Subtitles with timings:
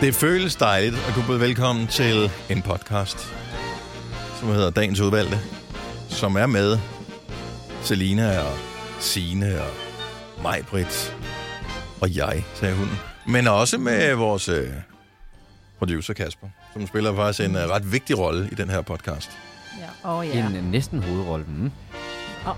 [0.00, 3.34] Det føles dejligt at kunne byde velkommen til en podcast,
[4.40, 5.38] som hedder Dagens Udvalgte,
[6.08, 6.78] som er med
[7.82, 8.58] Selina og
[9.00, 9.70] Sine og
[10.42, 11.16] Majbrit
[12.00, 12.88] og jeg, sagde hun.
[13.26, 14.68] Men også med vores øh,
[15.78, 19.30] producer Kasper, som spiller faktisk en øh, ret vigtig rolle i den her podcast.
[19.80, 20.10] Ja.
[20.10, 20.46] Oh, Ja.
[20.46, 21.44] En øh, næsten hovedrolle.
[21.48, 21.70] Mm.
[22.46, 22.54] Oh.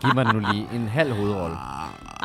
[0.00, 1.56] Giv mig nu lige en halv hovedrolle.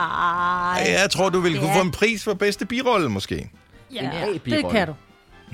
[0.01, 0.91] Ej.
[1.01, 1.77] Jeg tror, du vil kunne Ja.
[1.77, 3.49] få en pris for bedste birolle, måske.
[3.93, 4.69] Ja, En det A-birolle.
[4.79, 4.93] kan du.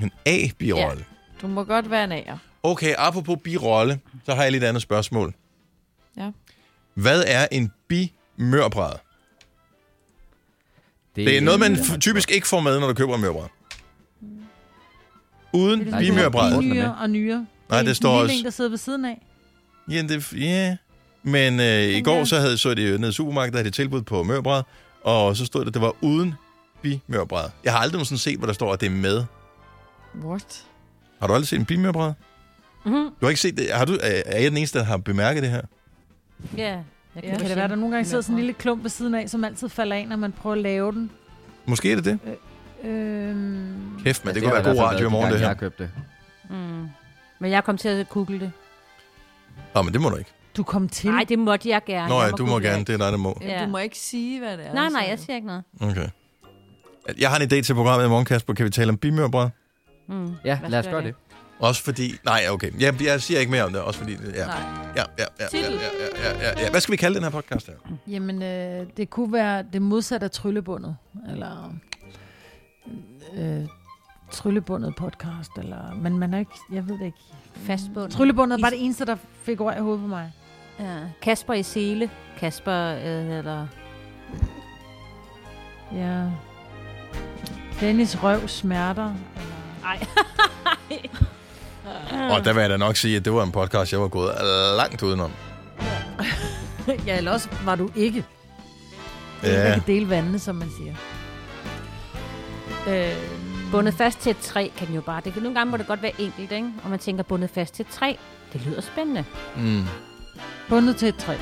[0.02, 1.04] En A-birolle.
[1.42, 2.36] Du må godt være en A'er.
[2.62, 5.34] Okay, apropos birolle, så har jeg lidt andet spørgsmål.
[6.16, 6.30] Ja.
[6.94, 8.92] Hvad er en bimørbræd?
[11.16, 13.48] Det er noget, man f- typisk ikke får med, når du køber en mørbræd.
[15.52, 16.52] Uden ligesom bimørbræd.
[16.52, 17.46] bimør- Nyere og nyere.
[17.70, 19.22] Nej, det står også- lille en, der sidder ved siden af.
[19.90, 20.76] Ja, det, ja.
[21.22, 24.02] Men øh, i går så havde så det nede i supermarkedet, der havde de tilbud
[24.02, 24.62] på mørbræd,
[25.04, 26.34] og så stod det, at det var uden
[26.82, 27.44] bimørbræd.
[27.64, 29.24] Jeg har aldrig nogensinde set, hvor der står, at det er med.
[30.24, 30.64] What?
[31.20, 32.12] Har du aldrig set en bimørbræd?
[32.84, 32.94] Mhm.
[32.94, 33.70] Du har ikke set det?
[33.72, 35.62] Har du, er jeg den eneste, der har bemærket det her?
[36.56, 36.68] Ja.
[37.14, 39.14] Jeg Ja, kan det være, der nogle gange sidder sådan en lille klump ved siden
[39.14, 41.10] af, som altid falder af, når man prøver at lave den?
[41.66, 42.18] Måske er det det.
[42.84, 45.46] Øhm, Kæft, men det, Ja, kunne være god radio i morgen, de det her.
[45.46, 45.90] Jeg har købt det.
[46.50, 46.88] Mm.
[47.38, 48.52] Men jeg kom til at google det.
[49.74, 50.30] Nå, men det må du ikke.
[50.58, 51.10] Du kom til?
[51.10, 52.08] Nej, det måtte jeg gerne.
[52.08, 52.84] Nå ja, du må gerne.
[52.84, 53.38] Det er dig, der må.
[53.40, 53.64] Ja.
[53.64, 54.74] Du må ikke sige, hvad det er.
[54.74, 55.64] Nej, nej, jeg siger ikke noget.
[55.80, 56.08] Okay.
[57.18, 58.54] Jeg har en idé til programmet i morgen, Kasper.
[58.54, 59.48] Kan vi tale om bimørbrød?
[60.08, 61.14] Mm, ja, lad os gøre det.
[61.14, 61.36] det.
[61.58, 62.14] Også fordi...
[62.24, 62.70] Nej, okay.
[62.80, 63.82] Jeg, jeg siger ikke mere om det.
[63.82, 64.12] Også fordi...
[64.12, 64.46] Ja.
[64.46, 64.56] Nej.
[64.96, 65.70] Ja, ja, ja, ja, ja,
[66.24, 66.70] ja, ja, ja.
[66.70, 67.74] Hvad skal vi kalde den her podcast her?
[68.06, 70.96] Jamen, øh, det kunne være det modsatte af tryllebundet.
[71.30, 71.74] Eller...
[73.38, 73.66] Øh,
[74.30, 75.50] tryllebundet podcast.
[75.58, 76.52] Eller, men man er ikke...
[76.72, 77.18] Jeg ved det ikke.
[77.54, 78.10] Fastbundet.
[78.10, 80.32] Tryllebundet var det eneste, der fik ord i hovedet på mig.
[80.80, 80.98] Ja.
[81.22, 82.10] Kasper i sele.
[82.38, 83.66] Kasper, øh, eller...
[85.94, 86.24] Ja.
[87.80, 89.14] Dennis røv smerter.
[89.84, 90.06] Ej.
[92.36, 94.34] Og der vil jeg da nok sige, at det var en podcast, jeg var gået
[94.76, 95.30] langt udenom.
[97.06, 98.24] ja, eller også var du ikke.
[99.42, 99.48] Ja.
[99.48, 99.62] Ja.
[99.62, 100.94] Jeg kan dele vandene, som man siger.
[102.88, 103.16] Øh,
[103.72, 105.20] Bundet fast til et træ kan jo bare...
[105.24, 106.72] Det kan, nogle gange må det godt være enkelt, ikke?
[106.84, 108.14] Og man tænker, bundet fast til et træ.
[108.52, 109.24] Det lyder spændende.
[109.56, 109.84] Mm.
[110.68, 111.34] Bundet til et træ.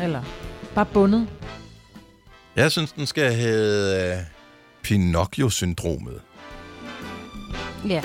[0.00, 0.22] Eller
[0.74, 1.28] bare bundet.
[2.56, 4.22] Jeg synes, den skal hedde uh,
[4.82, 6.20] Pinocchio-syndromet.
[7.88, 8.02] Ja.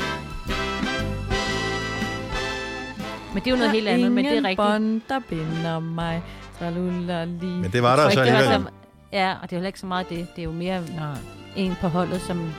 [3.33, 4.57] Men det er jo noget helt andet, men det er rigtigt.
[4.57, 6.23] bånd, der binder mig.
[6.59, 7.45] Tralulali.
[7.45, 8.45] Men det var der så alligevel.
[8.63, 8.69] så-
[9.13, 10.27] Ja, og det er heller ikke så meget det.
[10.35, 11.17] Det er jo mere Nej.
[11.55, 12.53] en på holdet, som...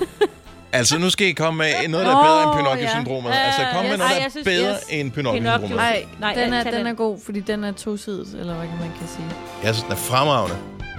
[0.74, 3.30] Altså, nu skal I komme med noget, der er bedre end Pinocchio-syndromet.
[3.30, 3.36] ja.
[3.36, 3.98] Altså, kom med Yes.
[3.98, 4.80] noget, der er synes, bedre yes.
[4.88, 5.40] end Pinocchio.
[5.40, 5.76] Pinocchio-syndromet.
[5.76, 9.08] Nej, Nej, den, er, den er god, fordi den er tosidet, eller hvad man kan
[9.08, 9.26] sige.
[9.64, 10.56] Jeg synes, den er fremragende.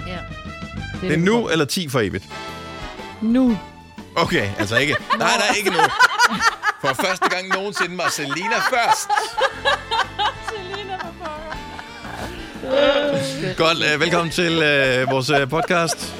[0.07, 0.17] Ja.
[1.07, 2.23] Det er nu eller 10 for evigt?
[3.21, 3.57] Nu.
[4.15, 4.95] Okay, altså ikke.
[5.19, 5.77] Nej, nej, ikke nu.
[6.81, 9.09] For første gang nogensinde var Selina først.
[13.57, 16.15] Godt, øh, velkommen til øh, vores øh, podcast.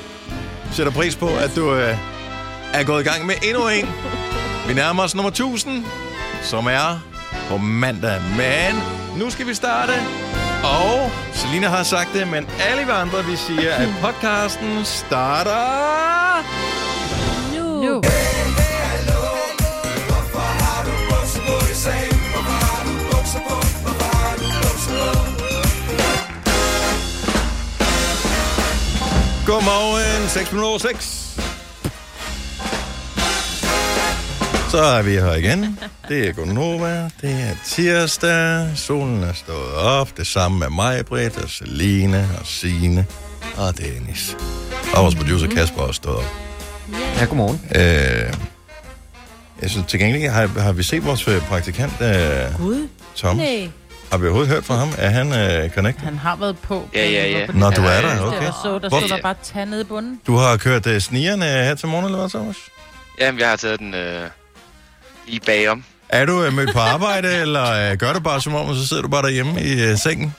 [0.71, 1.97] Sætter pris på, at du øh,
[2.79, 3.89] er gået i gang med endnu en.
[4.67, 5.85] Vi nærmer os nummer 1000,
[6.41, 6.99] som er
[7.49, 8.21] på mandag.
[8.37, 8.83] Men
[9.17, 9.93] nu skal vi starte.
[10.63, 16.43] Og Selina har sagt det, men alle vi andre, vi siger, at podcasten starter...
[17.53, 17.83] Nu.
[17.83, 18.01] Nu.
[29.45, 31.24] Godmorgen, 6 minutter over 6.
[34.75, 35.79] Så er vi her igen.
[36.09, 37.09] Det er Gunova.
[37.21, 38.67] Det er tirsdag.
[38.77, 40.17] Solen er stået op.
[40.17, 43.05] Det samme med mig, Britt, og Celine, og Signe,
[43.57, 44.37] og Dennis.
[44.95, 46.23] Og vores producer Kasper er også stået op.
[47.19, 47.61] Ja, godmorgen.
[47.75, 48.33] Øh,
[49.61, 52.87] jeg synes til gengæld, har, har vi set vores øh, praktikant, øh, Gud.
[53.15, 53.35] Tom?
[53.37, 53.69] Nej.
[54.11, 54.89] Har vi overhovedet hørt fra ham?
[54.97, 56.03] Er han øh, connected?
[56.05, 56.89] Han har været på.
[56.93, 57.45] Ja, ja, ja.
[57.53, 58.37] Nå, du er der, Okay.
[58.37, 58.45] okay.
[58.45, 60.19] Jeg så, der Hvor- stod der bare tag nede i bunden.
[60.27, 62.55] Du har kørt øh, snigerne her til morgen, eller hvad, Thomas?
[63.21, 64.21] Jamen, jeg har taget den øh,
[65.27, 65.83] lige bagom.
[66.09, 68.87] Er du øh, mødt på arbejde, eller øh, gør du bare som om, og så
[68.87, 70.35] sidder du bare derhjemme i øh, sengen?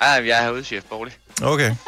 [0.00, 1.10] Ej, jeg er herude, chef Borgli.
[1.42, 1.74] Okay.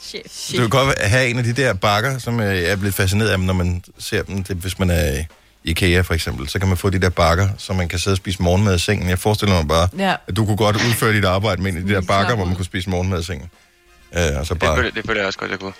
[0.00, 0.52] Shit.
[0.56, 3.28] Du kan godt have en af de der bakker, som øh, jeg er blevet fascineret
[3.30, 4.44] af, når man ser dem.
[4.44, 5.24] Det, hvis man er i
[5.64, 8.16] IKEA for eksempel, så kan man få de der bakker, så man kan sidde og
[8.16, 9.08] spise morgenmad i sengen.
[9.08, 10.14] Jeg forestiller mig bare, Ja.
[10.28, 12.54] at du kunne godt udføre dit arbejde med en af de der bakker, hvor man
[12.54, 13.50] kunne spise morgenmad i sengen.
[14.16, 15.72] Øh, og så Det, bare, føler, det føler jeg også godt, jeg kunne.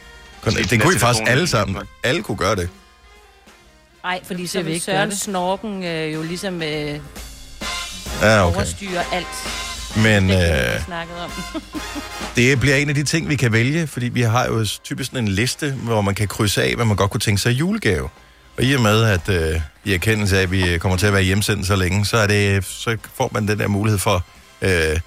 [0.43, 1.77] kun, det den kunne I faktisk alle sammen.
[2.05, 2.69] Alle kunne gøre det.
[4.09, 5.19] Nej, fordi så vil Søren det.
[5.19, 7.01] Snorken øh, jo ligesom øh,
[8.23, 8.57] Ja, okay.
[8.57, 9.27] overstyre alt.
[9.97, 11.31] Men Det øh, om.
[12.37, 15.25] det bliver en af de ting, vi kan vælge, fordi vi har jo typisk sådan
[15.25, 18.09] en liste, hvor man kan krydse af, hvad man godt kunne tænke sig i julegave.
[18.57, 21.23] Og i og med, at øh, i erkendelse af, at vi kommer til at være
[21.23, 24.25] hjemsendt så længe, så, er det, så får man den der mulighed for
[24.63, 25.01] øh,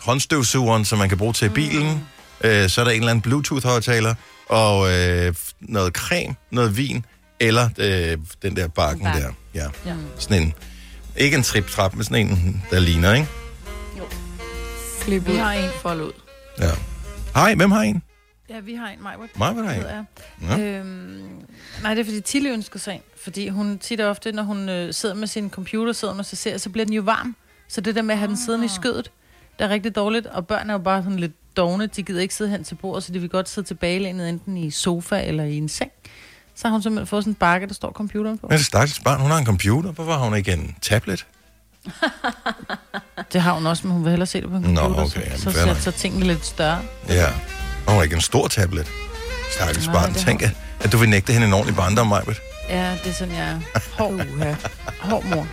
[0.00, 2.06] håndstøvsugeren, som man kan bruge til bilen.
[2.40, 4.14] Øh, så er der en eller anden Bluetooth-højtaler,
[4.48, 7.04] og øh, noget creme, noget vin,
[7.48, 9.20] eller øh, den der bakken Bakke.
[9.22, 9.32] der.
[9.54, 9.66] Ja.
[9.86, 9.94] Ja.
[10.18, 10.54] Sådan en,
[11.16, 13.28] ikke en trip-trap, men sådan en, der ligner, ikke?
[15.00, 15.36] Flip Vi ud.
[15.36, 15.70] har en.
[15.82, 16.12] Fold ud.
[16.58, 16.70] Ja.
[17.34, 18.02] Hej, hvem har en?
[18.50, 19.28] Ja, vi har en, Majbert.
[19.38, 20.06] Der hedder en?
[20.42, 20.78] Ja.
[20.78, 21.20] Øhm,
[21.82, 23.00] nej, det er fordi Tilly ønsker sig en.
[23.22, 26.38] Fordi hun tit og ofte, når hun øh, sidder med sin computer, sidder med sig
[26.38, 27.36] ser, så bliver den jo varm.
[27.68, 29.10] Så det der med at have den siddende i skødet,
[29.58, 30.26] det er rigtig dårligt.
[30.26, 31.86] Og børn er jo bare sådan lidt dogne.
[31.86, 34.70] De gider ikke sidde hen til bordet, så de vil godt sidde tilbagelænet enten i
[34.70, 35.90] sofa eller i en seng.
[36.56, 38.46] Så har hun simpelthen fået sådan en bakke, der står computeren på.
[38.50, 39.92] Men det stakkels barn, hun har en computer.
[39.92, 41.26] Hvorfor har hun ikke en tablet?
[43.32, 45.02] Det har hun også, men hun vil hellere se det på en Nå, computer.
[45.04, 46.78] okay, jamen, så, så, så, så tingene lidt større.
[47.08, 47.26] Ja.
[47.26, 47.32] Og
[47.86, 48.86] hun har ikke en stor tablet.
[49.52, 50.14] Stakkels Nej, barn.
[50.14, 50.50] Tænk, at,
[50.80, 52.36] at du vil nægte hende en ordentlig barndom, Majbet.
[52.68, 53.60] Ja, det er sådan, jeg er.
[53.98, 54.26] Hård,
[55.10, 55.46] hård mor.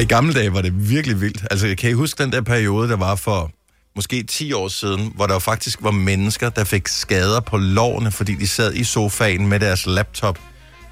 [0.00, 1.46] I gamle dage var det virkelig vildt.
[1.50, 3.50] Altså, kan I huske den der periode, der var for
[3.96, 8.34] måske 10 år siden, hvor der faktisk var mennesker, der fik skader på lårene, fordi
[8.34, 10.38] de sad i sofaen med deres laptop,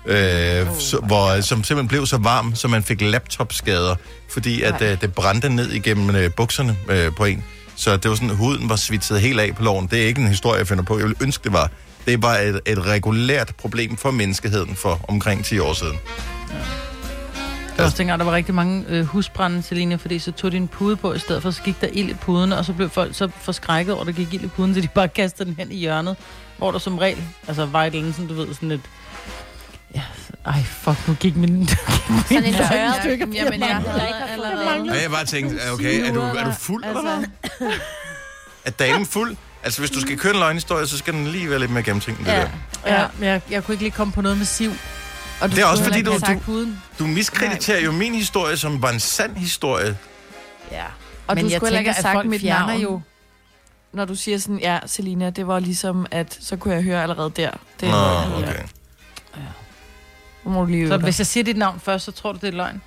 [0.07, 3.97] øh, så, hvor, som simpelthen blev så varm, så man fik laptopskader,
[4.31, 7.45] fordi at, øh, det brændte ned igennem øh, bukserne øh, på en.
[7.77, 9.87] Så det var sådan, huden var svitset helt af på låren.
[9.87, 10.99] Det er ikke en historie, jeg finder på.
[10.99, 11.71] Jeg ville ønske, det var.
[12.07, 15.97] Det var et, et regulært problem for menneskeheden for omkring 10 år siden.
[15.97, 16.88] Det
[17.79, 20.69] var også dengang, der var rigtig mange øh, husbrænde, Selina, fordi så tog de en
[20.69, 23.15] pude på i stedet for, så gik der ild i puden, og så blev folk
[23.17, 25.73] så forskrækket over, at der gik ild i puden, så de bare kastede den hen
[25.73, 26.17] i hjørnet,
[26.59, 28.81] hvor der som regel, altså var et eller andet, sådan, du ved, sådan et...
[29.95, 30.03] Ja,
[30.47, 31.69] ej, fuck, nu gik min...
[31.69, 33.55] Sådan en Ja, tørret stykke Jamen, jeg papir.
[33.55, 34.91] ikke haft allerede.
[34.91, 37.13] Og jeg bare tænkte, okay, er du, er du fuld eller hvad?
[37.43, 37.81] Altså,
[38.65, 39.37] Er damen fuld?
[39.65, 42.21] Altså, hvis du skal køre en løgnhistorie, så skal den lige være lidt mere gennemtænkt,
[42.21, 42.49] det Ja.
[42.85, 43.01] der.
[43.01, 44.73] ja, men jeg, jeg kunne ikke lige komme på noget med siv.
[45.41, 46.67] Og du Det er også fordi, du- du-.
[46.99, 49.97] Du miskrediterer jo min historie, som var en sand historie.
[50.73, 50.85] Ja.
[51.27, 52.81] og Men du jeg skulle heller ikke have sagt mit navn.
[52.81, 53.01] jo...
[53.93, 57.31] Når du siger sådan, ja, Selina, det var ligesom, at så kunne jeg høre allerede
[57.37, 57.51] der.
[57.81, 58.63] Det er Nå, okay.
[60.45, 61.05] Nu må du lige Så dig.
[61.05, 62.83] hvis jeg siger dit navn først, så tror du, det er løgn?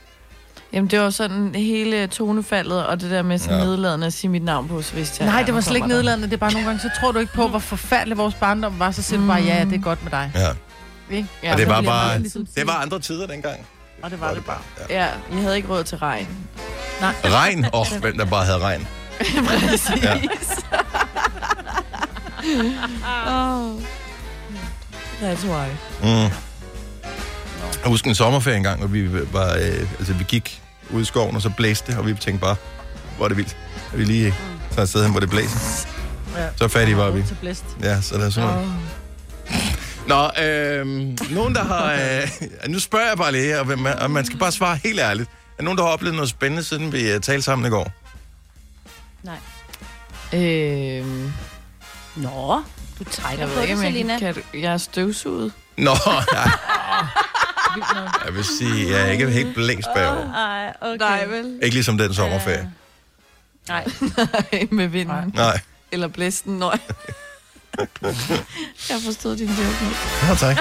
[0.74, 3.64] Jamen, det var sådan hele tonefaldet, og det der med sådan Ja.
[3.64, 3.70] ja.
[3.70, 5.32] nedladende at sige mit navn på, så vidste jeg...
[5.32, 5.96] Nej, ja, det var slet ikke der.
[5.96, 6.26] nedladende.
[6.28, 8.92] Det er bare nogle gange, så tror du ikke på, hvor forfærdelig vores barndom var.
[8.92, 10.32] Så siger du bare, ja, ja, det er godt med dig.
[10.36, 10.48] Ja.
[11.44, 12.20] Ja, Og det var bare...
[12.20, 13.66] ligesom Det var andre tider dengang.
[14.02, 14.62] Og det var det bare.
[14.90, 15.04] Ja.
[15.04, 16.28] Ja, jeg havde ikke råd til regn.
[17.26, 17.66] Regn.
[17.74, 18.88] Åh, oh, hvem der bare havde regn.
[19.48, 19.90] Præcis.
[20.04, 20.14] Ja.
[23.28, 23.82] oh.
[25.22, 25.68] That's why.
[26.04, 26.32] Mm.
[27.84, 31.36] Jeg husker en sommerferie engang, hvor vi var, øh, altså vi gik ud i skoven,
[31.36, 32.56] og så blæste det, og vi tænkte bare,
[33.18, 33.58] hvor er det vildt.
[33.94, 34.36] At vi lige
[34.72, 35.88] tager et sted hen, hvor det blæser.
[36.38, 36.48] Ja.
[36.56, 37.24] Så fattige var vi.
[37.84, 38.50] Ja, så det er sådan.
[38.50, 38.68] Oh.
[40.12, 40.86] Nå, øh,
[41.32, 41.94] nogen der har...
[41.94, 42.30] Øh,
[42.70, 45.30] nu spørger jeg bare lige, og, er- og man skal bare svare helt ærligt.
[45.60, 47.92] Er nogen, der har oplevet noget spændende, siden vi uh, talte sammen i går?
[50.34, 51.34] Øhm,
[52.16, 52.62] Nå,
[53.00, 54.20] du trækker jeg på det, Selina.
[54.20, 55.54] kan, kan, jeg er støvsuget.
[55.78, 55.92] Nå,
[56.34, 56.50] nej.
[58.26, 60.34] Jeg vil sige, jeg er ikke helt blæst bagover.
[60.34, 60.98] Ej, okay.
[60.98, 61.60] Nej, vel?
[61.64, 62.72] Ikke ligesom den sommerferie.
[63.68, 63.86] Nej.
[64.72, 65.32] med vinden.
[65.36, 65.60] Nej.
[65.92, 66.78] Eller blæsten, nøj.
[67.78, 69.90] jeg har forstået din joke nu.
[70.28, 70.58] Nå, tak.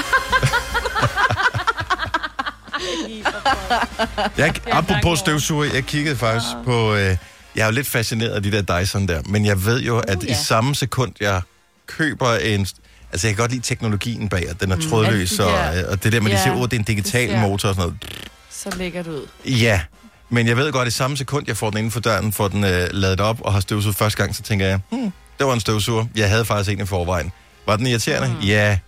[4.39, 6.95] Jeg, apropos støvsuger, jeg kiggede faktisk på...
[6.95, 7.17] Øh,
[7.57, 10.23] jeg er jo lidt fascineret af de der Dyson der, men jeg ved jo, at
[10.23, 10.35] i ja.
[10.35, 11.43] samme sekund, jeg
[11.87, 12.67] køber en...
[13.13, 15.53] Altså, jeg kan godt lide teknologien bag, at den er Mm, trådløs, de og,
[15.89, 17.69] og det der med, at de Ja, siger, at det er en digital det motor
[17.69, 18.15] og sådan noget.
[18.51, 19.27] Så lægger du ud.
[19.45, 19.81] Ja,
[20.29, 22.49] men jeg ved godt, at i samme sekund, jeg får den inden for døren, får
[22.49, 25.55] den øh, ladet op og har støvsuget første gang, så tænker jeg, hmm, det var
[25.55, 26.07] en støvsuger.
[26.17, 27.33] Jeg havde faktisk en i forvejen.
[27.67, 28.29] Var den irriterende?
[28.29, 28.47] Mm.
[28.47, 28.79] Ja.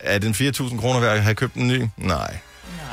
[0.00, 1.86] Er den 4.000 kroner værd at have købt en ny?
[1.96, 2.38] Nej.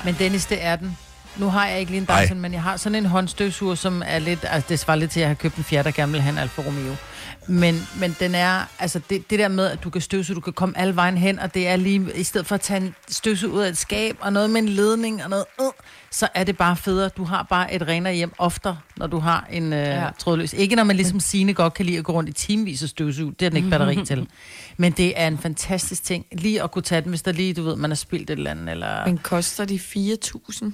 [0.05, 0.97] Men Dennis, det er den.
[1.37, 2.23] Nu har jeg ikke lige en.
[2.23, 4.39] Dyson, men jeg har sådan en håndstøvsuger, som er lidt...
[4.49, 6.31] Altså, det svarer lidt til, at jeg har købt en fjerde, der gerne vil have
[6.31, 6.95] en Alfa Romeo.
[7.47, 8.61] Men, men den er...
[8.79, 11.39] Altså, det, det der med, at du kan støvsuge, du kan komme alle vejen hen,
[11.39, 12.07] og det er lige...
[12.15, 14.69] I stedet for at tage en støvsug ud af et skab, og noget med en
[14.69, 15.45] ledning, og noget...
[15.61, 15.65] Øh,
[16.13, 17.09] så er det bare federe.
[17.09, 20.09] Du har bare et renere hjem oftere, når du har en øh, ja.
[20.19, 20.53] Trådløs.
[20.53, 23.35] Ikke når man ligesom Signe godt kan lide at gå rundt i timevis og støvsuge.
[23.39, 24.27] Det er den ikke batteri til.
[24.77, 26.25] Men det er en fantastisk ting.
[26.31, 28.51] Lige at kunne tage den, hvis der lige, du ved, man har spildt et eller
[28.51, 29.05] andet, eller...
[29.05, 30.65] Men koster de 4.000?
[30.65, 30.73] Mm.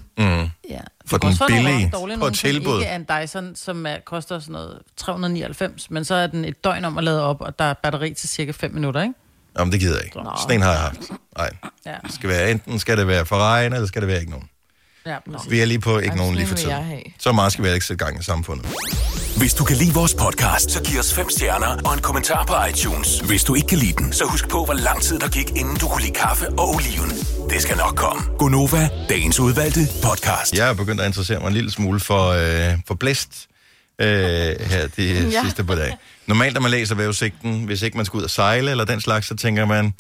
[0.70, 0.80] Ja.
[1.06, 2.80] For den billige dårlige på tilbud.
[2.80, 6.64] ikke er en Dyson, som er, koster sådan noget 399, men så er den et
[6.64, 9.14] døgn om at lade op, og der er batteri til cirka 5 minutter, ikke?
[9.60, 10.18] Jamen, det gider jeg ikke.
[10.18, 10.32] Nå.
[10.42, 11.12] Sådan en har jeg haft.
[11.38, 11.50] Nej.
[11.86, 11.96] Ja.
[12.04, 14.50] Det skal være, enten skal det være for regn, eller skal det være ikke nogen.
[15.10, 15.52] Ja, præcis.
[15.52, 17.00] Vi er lige på ikke nogen lige for tiden.
[17.20, 18.66] Så meget skal vi ikke sætte gang i samfundet.
[19.38, 22.54] Hvis du kan lide vores podcast, så giv os fem stjerner og en kommentar på
[22.70, 23.20] iTunes.
[23.20, 25.76] Hvis du ikke kan lide den, så husk på, hvor lang tid der gik, inden
[25.76, 27.10] du kunne lide kaffe og oliven.
[27.50, 28.22] Det skal nok komme.
[28.38, 30.54] Gonova, dagens udvalgte podcast.
[30.58, 33.48] Jeg er begyndt at interessere mig en lille smule for, øh, for blæst
[34.02, 35.24] øh, her de ja.
[35.24, 35.42] Ja.
[35.44, 35.98] sidste par dage.
[36.28, 39.28] Normalt, når man læser vejrudsigten, hvis ikke man skal ud og sejle eller den slags,
[39.28, 39.94] så tænker man,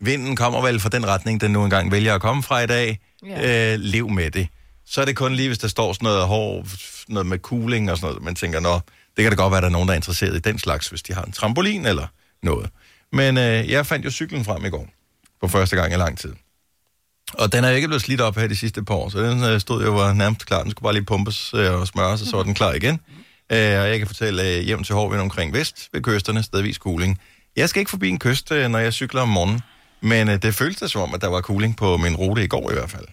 [0.00, 2.98] vinden kommer vel fra den retning, den nu engang vælger at komme fra i dag.
[3.26, 3.72] Ja.
[3.72, 4.48] Øh, lev med det.
[4.86, 6.66] Så er det kun lige, hvis der står sådan noget hård,
[7.08, 8.80] noget med cooling og sådan noget, man tænker, nå,
[9.16, 10.88] det kan da godt være, at der er nogen, der er interesseret i den slags,
[10.88, 12.06] hvis de har en trampolin eller
[12.42, 12.70] noget.
[13.12, 14.88] Men øh, jeg fandt jo cyklen frem i går,
[15.40, 16.34] for første gang i lang tid.
[17.34, 19.44] Og den er jo ikke blevet slidt op her de sidste par år, så den
[19.44, 20.62] øh, stod jo var nærmest klar.
[20.62, 23.00] Den skulle bare lige pumpes øh, og smøres, og så var den klar igen.
[23.52, 27.20] Øh, og jeg kan fortælle øh, hjem til Hårvind omkring vest ved kysterne, stedvis cooling.
[27.56, 29.60] Jeg skal ikke forbi en kyst, øh, når jeg cykler om morgenen,
[30.02, 32.46] men øh, det føltes da som om, at der var cooling på min rute i
[32.46, 33.06] går i hvert fald.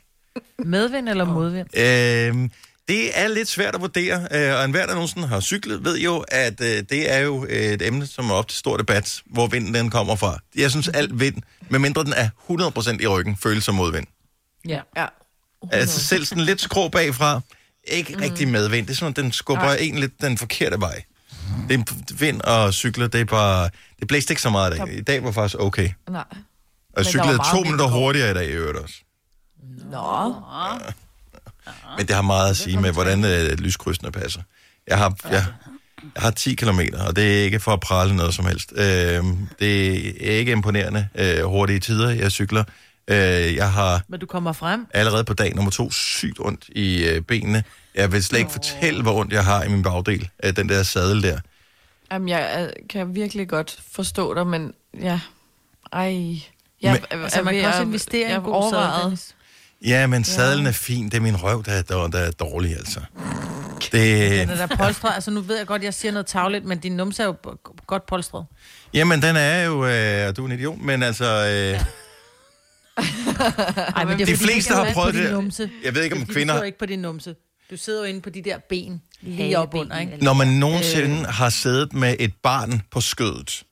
[0.65, 1.77] Medvind eller modvind?
[1.77, 2.49] Øh,
[2.87, 6.25] det er lidt svært at vurdere, øh, og enhver, der nogensinde har cyklet, ved jo,
[6.27, 9.73] at øh, det er jo et emne, som er op til stor debat, hvor vinden
[9.73, 10.39] den kommer fra.
[10.55, 11.35] Jeg synes, alt vind,
[11.69, 12.29] medmindre den er
[12.97, 14.07] 100% i ryggen, føles som modvind.
[14.67, 14.81] Ja.
[14.97, 15.05] Ja.
[15.71, 17.41] Altså selv sådan lidt skrå bagfra,
[17.83, 18.21] ikke mm.
[18.21, 18.87] rigtig medvind.
[18.87, 19.77] Det er sådan, at den skubber Nej.
[19.79, 21.03] en lidt den forkerte vej.
[21.69, 23.69] Det er vind og cykler, det er bare...
[23.99, 24.97] Det blæste ikke så meget i dag.
[24.97, 25.89] I dag var faktisk okay.
[26.09, 26.23] Nej.
[26.97, 28.95] Og jeg cyklede to minutter hurtigere i dag i øvrigt også.
[29.91, 30.33] Nå.
[31.97, 34.41] Men det har meget at sige med, hvordan øh, lyskrydsene passer.
[34.87, 35.45] Jeg har, jeg,
[36.15, 38.73] jeg har 10 km, og det er ikke for at prale noget som helst.
[38.75, 39.23] Øh,
[39.59, 42.63] det er ikke imponerende øh, hurtige tider, jeg cykler.
[43.07, 44.87] Øh, jeg har Men du kommer frem.
[44.93, 47.63] allerede på dag nummer to sygt ondt i øh, benene.
[47.95, 50.83] Jeg vil slet ikke fortælle, hvor ondt jeg har i min bagdel af den der
[50.83, 51.39] sadel der.
[52.11, 55.19] Jamen, jeg øh, kan virkelig godt forstå dig, men ja.
[55.93, 56.41] Ej.
[56.81, 59.17] Jeg, Men- Altså, man kan også investere i en god.
[59.85, 61.05] Ja, men sadlen er fin.
[61.05, 62.99] Det er min røv, der, der, der er dårlig, altså.
[63.91, 65.11] Det, Den er der polstret.
[65.15, 67.35] Altså, nu ved jeg godt, jeg siger noget tavligt, men din numse er jo
[67.87, 68.45] godt polstret.
[68.93, 69.85] jamen, den er jo...
[69.85, 71.25] Øh, du er en idiot, men altså...
[71.25, 71.79] Øh,
[73.95, 75.31] Ej, men det De er, fordi, fleste har prøvet det.
[75.31, 75.69] Numse.
[75.83, 77.35] Jeg ved ikke, om Det er, kvinder- Du sidder ikke på din numse.
[77.71, 79.01] Du sidder jo inde på de der ben.
[79.21, 80.17] Lige op under, ikke?
[80.21, 81.25] Når man nogensinde øh.
[81.27, 83.63] har siddet med et barn på skødet,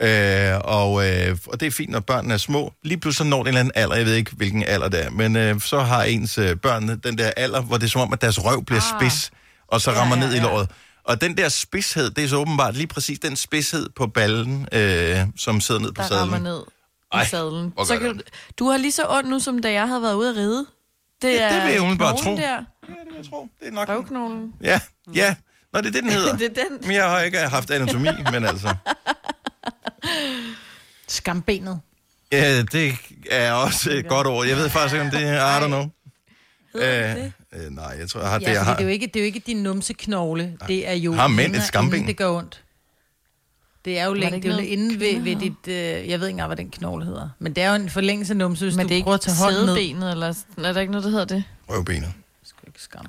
[0.00, 3.42] øh, og, øh, og det er fint, når børnene er små, lige pludselig når det
[3.42, 6.02] en eller anden alder, jeg ved ikke, hvilken alder det er, men øh, så har
[6.02, 8.80] ens øh, børn den der alder, hvor det er som om, at deres røv bliver
[8.94, 9.00] ah.
[9.00, 9.30] spids,
[9.68, 10.70] og så rammer ja, ja, ned i låret.
[11.04, 15.16] Og den der spidshed, det er så åbenbart lige præcis den spidshed på ballen, øh,
[15.36, 16.42] som sidder ned på der rammer sadlen.
[16.42, 16.62] ned
[17.24, 17.72] i sadlen.
[17.86, 18.16] Så kan det
[18.58, 20.66] du, du har lige så ondt nu, som da jeg havde været ude at ride.
[21.22, 22.30] Det Ja, er det vil jeg umiddelbart tro.
[22.30, 22.40] Der.
[22.50, 23.48] Ja, det vil jeg tro.
[23.60, 23.88] Det er nok...
[23.88, 24.52] Røvknoglen.
[24.62, 24.80] Ja,
[25.14, 25.34] ja.
[25.72, 26.36] Nå, det er det, den hedder.
[26.36, 26.78] Det er den.
[26.88, 28.74] Men jeg har ikke haft anatomi, men altså...
[31.08, 31.80] Skambenet.
[32.32, 32.92] Ja, det
[33.30, 34.46] er også et godt ord.
[34.46, 35.58] Jeg ved faktisk ikke, om det er...
[35.58, 35.86] I don't know.
[36.74, 37.32] Hedder Øh, det?
[37.52, 38.72] øh, nej, jeg tror, jeg har Ja, det, jeg har.
[38.74, 40.56] det er jo ikke, det er jo ikke din numseknogle.
[40.68, 41.94] Det er jo Har mænd et skamben?
[41.94, 42.62] inden det gør ondt.
[43.84, 45.74] Det er jo længe, ikke det er jo noget, inde ved, ved dit, øh,
[46.08, 47.28] jeg ved ikke engang, hvad den knogle hedder.
[47.38, 49.20] Men det er jo en forlængelse af numse, hvis Men du det er prøver at
[49.20, 49.76] tage hånden ned.
[49.76, 51.44] sædebenet, eller er der ikke noget, der hedder det?
[51.68, 52.12] Røvbenet.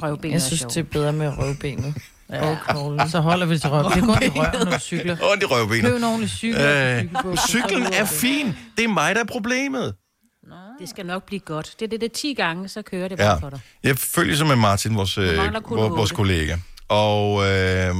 [0.01, 1.95] Røvben Jeg synes, det er bedre med røvbenet.
[2.33, 3.07] Ja.
[3.07, 3.91] Så holder vi til røv.
[3.95, 5.17] Det går i røven, når du cykler.
[5.31, 5.83] Ondt i røvbenet.
[5.83, 6.61] Køb en ordentlig cykel.
[6.61, 8.55] Øh, cyklen er fin.
[8.77, 9.95] Det er mig, der er problemet.
[10.79, 11.73] Det skal nok blive godt.
[11.79, 13.35] Det er det, det er 10 gange, så kører det bare Ja.
[13.35, 13.59] for dig.
[13.83, 16.57] Jeg følger så med Martin, vores, øh, kun vores, kollega.
[16.89, 17.95] Og, øh,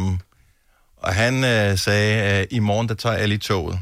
[0.98, 3.80] og han øh, sagde, at i morgen, der tager jeg lige toget.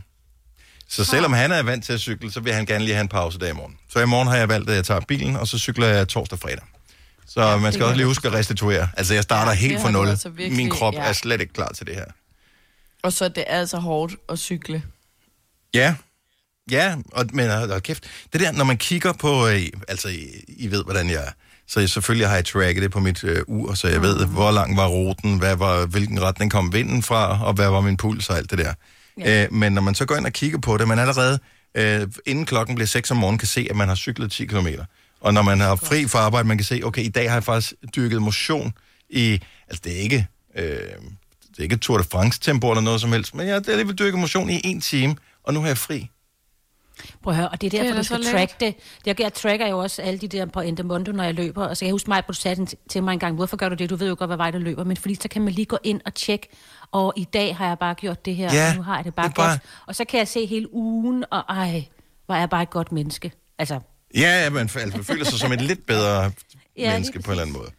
[0.89, 3.07] Så selvom han er vant til at cykle, så vil han gerne lige have en
[3.07, 3.77] pause der i morgen.
[3.89, 6.35] Så i morgen har jeg valgt, at jeg tager bilen, og så cykler jeg torsdag
[6.35, 6.63] og fredag.
[7.33, 8.89] Så ja, man skal også lige huske at restituere.
[8.97, 10.07] Altså, jeg starter Ja, helt fra nul.
[10.07, 10.99] altså virkelig- Min krop ja.
[11.01, 12.05] er slet ikke klar til det her.
[13.03, 14.83] Og så det er altså hårdt at cykle.
[15.73, 15.95] Ja,
[16.71, 20.71] ja, og, men hold kæft, det der, når man kigger på, øh, altså, I, I
[20.71, 21.31] ved, hvordan jeg er,
[21.67, 24.51] så jeg, selvfølgelig har jeg tracket det på mit øh, ur, så jeg ved, hvor
[24.51, 28.29] lang var ruten, hvad var, hvilken retning kom vinden fra, og hvad var min puls
[28.29, 28.73] og alt det der.
[29.19, 29.43] Ja.
[29.43, 31.39] Øh, men når man så går ind og kigger på det, man allerede,
[31.75, 34.67] øh, inden klokken bliver 6 om morgenen, kan se, at man har cyklet 10 km.
[35.21, 37.43] Og når man har fri fra arbejde, man kan se, okay, i dag har jeg
[37.43, 38.73] faktisk dyrket motion
[39.09, 40.63] i, altså det er ikke, øh,
[41.49, 44.19] det er ikke Tour de France-tempo eller noget som helst, men jeg har alligevel dyrket
[44.19, 46.09] motion i en time, og nu har jeg fri.
[47.23, 48.75] Prøv at høre, og det er Det er derfor, du så skal track det.
[49.05, 51.65] Jeg, jeg tracker jo også alle de der på Endemondo, når jeg løber.
[51.65, 53.69] Og så kan jeg huske mig, at du sagde til- mig en gang, hvorfor gør
[53.69, 53.89] du det?
[53.89, 54.83] Du ved jo godt, hvad vej du løber.
[54.83, 56.47] Men fordi så kan man lige gå ind og tjekke,
[56.91, 59.13] og i dag har jeg bare gjort det her, Ja, og nu har jeg det
[59.15, 59.59] bare, det bare- godt.
[59.87, 61.85] Og så kan jeg se hele ugen, og ej,
[62.25, 63.31] hvor er jeg bare et godt menneske.
[63.59, 63.79] Altså,
[64.15, 66.15] Ja, man altså, man føler sig som et lidt bedre
[66.77, 67.71] Ja, menneske på en eller anden måde.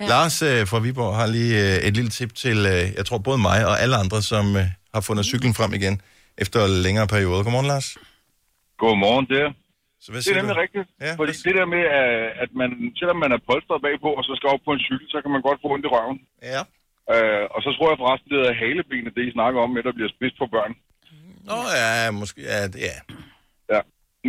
[0.00, 0.06] Ja.
[0.14, 3.38] Lars øh, fra Viborg har lige øh, et lille tip til, øh, jeg tror både
[3.48, 5.94] mig og alle andre, som øh, har fundet cyklen frem igen
[6.42, 7.42] efter længere perioder.
[7.44, 7.88] Godmorgen, Lars.
[8.82, 9.46] Godmorgen der.
[10.04, 10.60] Så hvad Det er nemlig du?
[10.64, 10.88] rigtigt.
[11.04, 14.22] Ja, Fordi hvad- det der med, at- at man, selvom man er polstret bagpå, og
[14.28, 16.18] så skal op på en cykel, så kan man godt få ondt i røven.
[16.54, 16.62] Ja.
[17.14, 19.92] Øh, og så tror jeg forresten, det er halebenet, det I snakker om, med der
[19.98, 20.72] bliver spidst på børn.
[21.50, 22.38] Nå ja, måske.
[22.52, 22.96] Ja, det- ja.
[23.74, 23.80] Ja.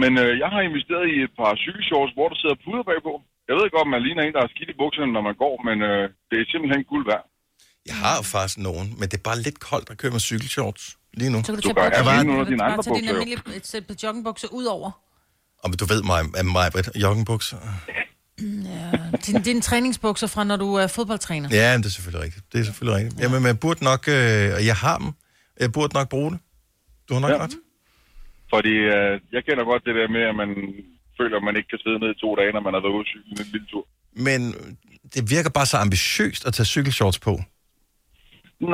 [0.02, 3.14] Men øh, jeg har investeret i et par cykelshorts, hvor der sidder puder bagpå.
[3.50, 5.78] Jeg ved godt, man ligner en, der har skidt i bukserne, når man går, men
[5.90, 7.24] øh, det er simpelthen guld værd.
[7.90, 10.84] Jeg har faktisk nogen, men det er bare lidt koldt at køre med cykelshorts
[11.20, 11.38] lige nu.
[11.40, 12.04] Så kan du Du tage gør bukser.
[12.04, 13.16] gerne var- lige nogle af Du dine andre bare tage dine bukser.
[13.16, 13.22] jo.
[13.22, 14.90] almindelige et sæt på joggingbukser ud over.
[15.64, 17.58] Og men du ved mig, at mig, Britt, joggingbukser.
[19.25, 21.50] Dine, dine træningsbukser fra, når du er fodboldtræner.
[21.52, 22.46] Ja, men det er selvfølgelig rigtigt.
[22.54, 23.22] Det er selvfølgelig rigtigt.
[23.22, 24.14] Jamen, men jeg burde nok, øh,
[24.72, 25.12] jeg har dem,
[25.60, 26.40] jeg burde nok bruge det.
[27.10, 27.44] Du har nok Ja.
[27.44, 27.56] ret.
[28.54, 30.50] Fordi øh, jeg kender godt det der med, at man
[31.20, 33.06] føler, at man ikke kan sidde ned i to dage, når man har været ude
[33.08, 33.86] at cykle en lille tur.
[34.28, 34.40] Men
[35.14, 37.34] det virker bare så ambitiøst at tage cykelshorts på.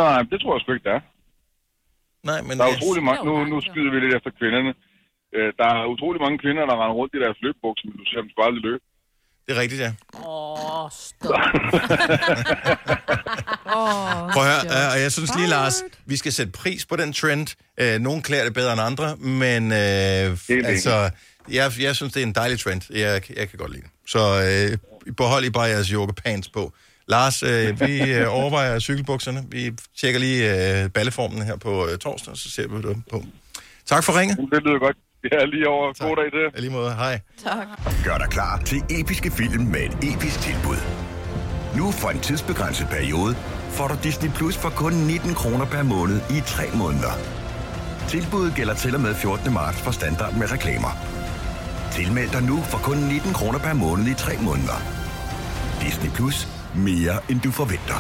[0.02, 1.04] Nej, det tror jeg sgu ikke, det er.
[2.30, 2.54] Nej, men...
[2.58, 4.72] Der er jeg- utrolig mange, det nu, nu skyder vi lidt efter kvinderne.
[5.36, 8.22] Øh, der er utrolig mange kvinder, der render rundt i deres løbbukser, men du ser
[8.22, 8.84] dem sgu aldrig løbe.
[9.52, 9.92] Det er rigtigt, ja.
[10.28, 11.32] Åh, stop.
[13.76, 16.96] Åh, Prøv at høre, øh, og jeg synes lige, Lars, vi skal sætte pris på
[16.96, 17.48] den trend.
[17.78, 21.10] Øh, Nogle klæder det bedre end andre, men øh, altså,
[21.52, 22.82] jeg, jeg synes, det er en dejlig trend.
[22.90, 23.92] Jeg, jeg kan godt lide det.
[24.08, 24.20] Så
[24.72, 24.78] øh,
[25.18, 26.74] behold I bare jeres yoga pants på.
[27.08, 29.44] Lars, øh, vi øh, overvejer cykelbukserne.
[29.50, 33.24] Vi tjekker lige øh, balleformen her på øh, torsdag, så ser vi det på.
[33.86, 34.38] Tak for ringet.
[34.38, 34.98] Det lyder godt.
[35.32, 35.88] Ja, lige over.
[36.08, 36.46] God dag til.
[36.58, 37.20] I lige måde, hej.
[38.06, 40.80] Gør dig klar til episke film med et episk tilbud.
[41.78, 43.36] Nu for en tidsbegrænset periode
[43.70, 47.14] får du Disney Plus for kun 19 kroner per måned i 3 måneder.
[48.08, 49.54] Tilbuddet gælder til og med 14.
[49.54, 50.94] marts for standard med reklamer.
[51.92, 54.78] Tilmeld dig nu for kun 19 kroner per måned i 3 måneder.
[55.82, 56.48] Disney Plus.
[56.76, 58.00] Mere end du forventer.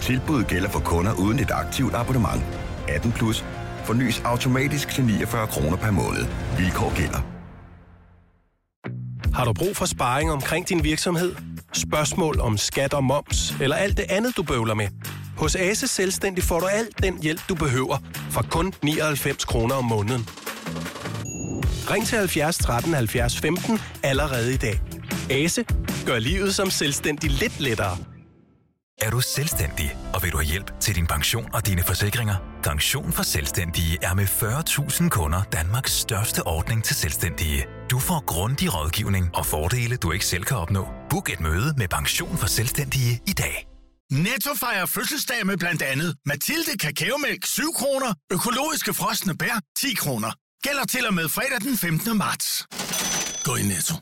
[0.00, 2.42] Tilbuddet gælder for kunder uden et aktivt abonnement.
[2.88, 3.44] 18 plus.
[3.84, 6.26] Fornyes automatisk til 49 kroner per måned.
[6.58, 7.22] Vilkår gælder.
[9.34, 11.34] Har du brug for sparring omkring din virksomhed?
[11.72, 14.88] Spørgsmål om skat og moms, eller alt det andet, du bøvler med?
[15.36, 17.98] Hos Ase Selvstændig får du alt den hjælp, du behøver,
[18.30, 20.28] for kun 99 kroner om måneden.
[21.90, 24.80] Ring til 70 13 70 15 allerede i dag.
[25.30, 25.64] Ase
[26.06, 28.11] gør livet som selvstændig lidt lettere.
[29.00, 32.36] Er du selvstændig, og vil du have hjælp til din pension og dine forsikringer?
[32.62, 37.66] Pension for Selvstændige er med 40.000 kunder Danmarks største ordning til selvstændige.
[37.90, 40.88] Du får grundig rådgivning og fordele, du ikke selv kan opnå.
[41.10, 43.66] Book et møde med Pension for Selvstændige i dag.
[44.12, 50.30] Netto fejrer fødselsdag med blandt andet Mathilde Kakaomælk 7 kroner, økologiske frosne bær 10 kroner.
[50.62, 52.16] Gælder til og med fredag den 15.
[52.18, 52.66] marts.
[53.44, 53.94] Gå i Netto.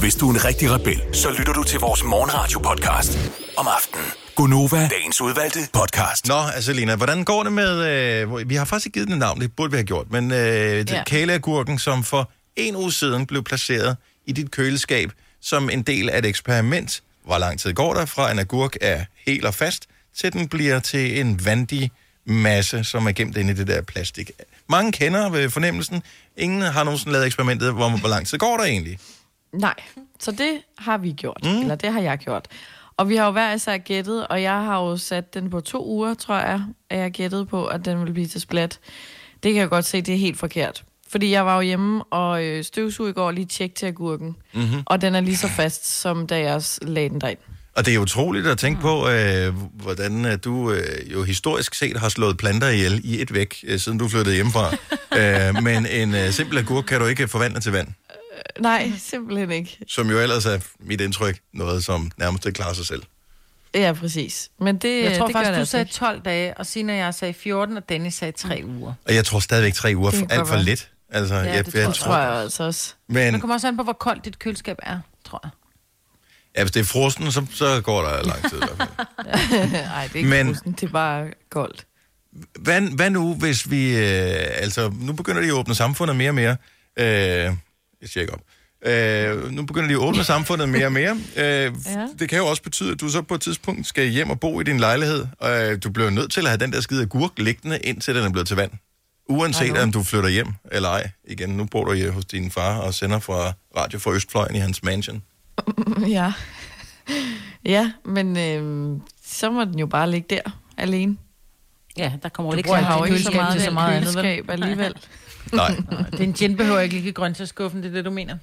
[0.00, 3.18] Hvis du er en rigtig rebel, så lytter du til vores morgenradio-podcast
[3.56, 4.06] om aftenen.
[4.36, 6.28] Gunova, dagens udvalgte podcast.
[6.28, 7.86] Nå, altså Lena, hvordan går det med...
[7.86, 10.32] Øh, vi har faktisk ikke givet den et navn, det burde vi have gjort, men
[10.32, 10.84] øh, ja.
[10.90, 11.04] Ja.
[11.04, 16.18] kæleagurken, som for en uge siden blev placeret i dit køleskab som en del af
[16.18, 17.02] et eksperiment.
[17.24, 20.80] Hvor lang tid går der fra en agurk er helt og fast, til den bliver
[20.80, 21.90] til en vandig
[22.24, 24.30] masse, som er gemt inde i det der plastik.
[24.68, 26.02] Mange kender ved fornemmelsen.
[26.40, 28.98] Ingen har nogensinde lavet eksperimentet, hvor, hvor lang tid går der egentlig?
[29.52, 29.74] Nej,
[30.20, 31.60] så det har vi gjort, mm.
[31.60, 32.48] eller det har jeg gjort.
[32.96, 35.86] Og vi har jo hver især gættet, og jeg har jo sat den på to
[35.86, 38.78] uger, tror jeg, at jeg gættede på, at den ville blive til splat.
[39.42, 40.84] Det kan jeg godt se, det er helt forkert.
[41.08, 44.36] Fordi jeg var jo hjemme og øh, støvsug i går og lige tjekke til agurken.
[44.52, 44.82] Mm-hmm.
[44.86, 47.38] Og den er lige så fast, som da jeg lagde den derind.
[47.76, 51.96] Og det er utroligt at tænke på, øh, hvordan øh, du øh, jo historisk set
[51.96, 54.74] har slået planter ihjel i et væk, øh, siden du flyttede hjemmefra.
[55.18, 57.88] øh, men en øh, simpel agurk kan du ikke forvandle til vand,
[58.60, 59.78] Nej, simpelthen ikke.
[59.88, 63.02] som jo ellers er mit indtryk noget, som nærmest ikke klarer sig selv.
[63.74, 64.50] Ja, præcis.
[64.60, 65.94] Men det, Jeg tror det faktisk, du altså sagde ikke.
[65.94, 68.94] 12 dage, og Signe og jeg sagde 14, og Dennis sagde 3 uger.
[69.06, 70.90] Og jeg tror stadigvæk tre uger Det for kan alt for lidt.
[71.12, 72.94] Altså, ja, jeg, det jeg, tror Det tror jeg altså også.
[73.08, 75.50] Men Det kommer også an på, hvor koldt dit køleskab er, tror jeg.
[76.56, 79.70] Ja, hvis det er frosten, så, så går der lang tid i hvert fald.
[79.70, 80.72] Nej, det er ikke Men- Men...
[80.72, 81.86] det er bare koldt.
[82.60, 83.96] Hvad, hvad nu, hvis vi...
[83.96, 86.56] Øh, altså, nu begynder de at åbne samfundet mere og mere.
[86.98, 88.40] Øh, jeg tjekker op.
[88.90, 91.20] Øh, nu begynder de at åbne samfundet mere og mere.
[91.36, 91.70] Øh, ja.
[92.18, 94.60] Det kan jo også betyde, at du så på et tidspunkt skal hjem og bo
[94.60, 95.26] i din lejlighed.
[95.38, 98.24] Og øh, du bliver nødt til at have den der skide agurk liggende, indtil den
[98.24, 98.70] er blevet til vand.
[99.28, 101.10] Uanset om du flytter hjem eller ej.
[101.28, 104.82] Igen, nu bor du hos din far og sender fra Radio for Østfløjen i hans
[104.82, 105.22] mansion.
[106.16, 106.32] Ja.
[107.64, 111.16] Ja, men øh, så må den jo bare ligge der alene.
[111.96, 114.14] Ja, der kommer Du ikke så jo meget ikke så meget så meget andet?
[114.14, 114.94] Køleskab alligevel.
[115.52, 115.76] Nej.
[116.18, 118.36] Din gin behøver ikke ligge i grøntsagsskuffen, det er det, du mener?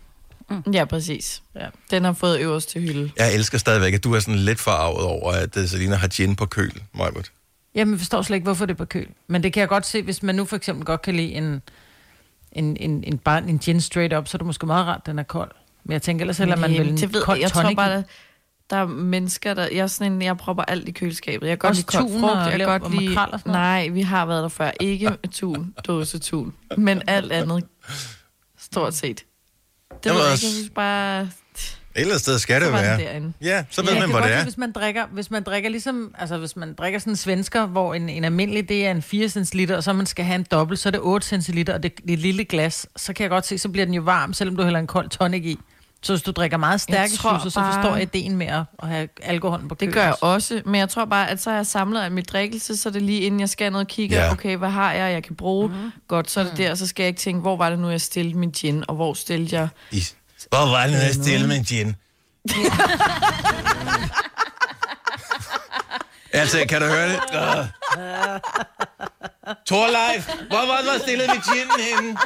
[0.74, 1.42] Ja, præcis.
[1.56, 1.68] Ja.
[1.92, 3.12] Den har fået øverste hylde.
[3.18, 6.36] Jeg elsker stadigvæk, at du er sådan lidt farvet over, at uh, Selina har gin
[6.36, 7.32] på køl, Majbert.
[7.76, 9.08] Jamen, jeg forstår slet ikke, hvorfor det er på køl.
[9.28, 11.62] Men det kan jeg godt se, hvis man nu for eksempel godt kan lide en,
[12.52, 15.20] en, en, en, bare en gin straight up, så er det måske meget rart, den
[15.20, 15.52] er kold.
[15.88, 17.94] Men jeg tænker ellers, at man vil en ved, kold jeg tror tonic bare, i.
[17.94, 18.04] der,
[18.70, 19.62] der er mennesker, der...
[19.64, 21.48] Jeg er sådan en, jeg propper alt i køleskabet.
[21.48, 22.34] Jeg kan godt Også lide kold tun frugt.
[22.34, 23.18] og Jeg kan godt lide...
[23.32, 23.52] og sådan?
[23.54, 24.72] Nej, vi har været der før.
[24.80, 26.54] Ikke tun, dåsetun.
[26.78, 27.64] Men alt andet.
[28.60, 29.24] Stort set.
[30.04, 30.54] Det Jamen ved jeg også- ikke.
[30.56, 31.30] Jeg synes bare...
[31.96, 32.98] Et eller andet sted skal det være.
[32.98, 33.34] derinde.
[33.42, 34.44] Ja, så ved jeg man, hvor det lide, er.
[34.44, 37.94] Hvis man drikker, hvis man drikker ligesom, altså hvis man drikker sådan en svensker, hvor
[37.94, 40.80] en, en almindelig, det er en 4 centiliter, og så man skal have en dobbelt,
[40.80, 43.46] så er det 8 centiliter, og det, det et lille glas, så kan jeg godt
[43.46, 45.60] se, så bliver den jo varm, selvom du hælder en kold tonic i.
[46.04, 48.62] Så hvis du drikker meget stærke tror juicer, så bare- forstår jeg ideen med at,
[48.84, 50.62] at have alkoholen på Det køl gør jeg også.
[50.66, 53.02] men jeg tror bare, at så har jeg samlet af mit drikkelse, så er det
[53.02, 54.26] lige inden jeg skal ned og kigge, Ja.
[54.26, 54.32] ja.
[54.32, 55.68] okay, hvad har jeg, jeg kan bruge?
[55.68, 55.92] Mm-hmm.
[56.08, 58.02] Godt, så er det der, så skal jeg ikke tænke, hvor var det nu, jeg
[58.02, 59.68] stillede min gin, og hvor stillede jeg...
[59.92, 60.04] I,
[60.50, 61.96] hvor var det, jeg stille med en gin?
[66.34, 67.20] altså, kan du høre det?
[67.34, 67.66] Uh.
[69.66, 72.18] Torleif, hvor var det, du stillede med ginen henne?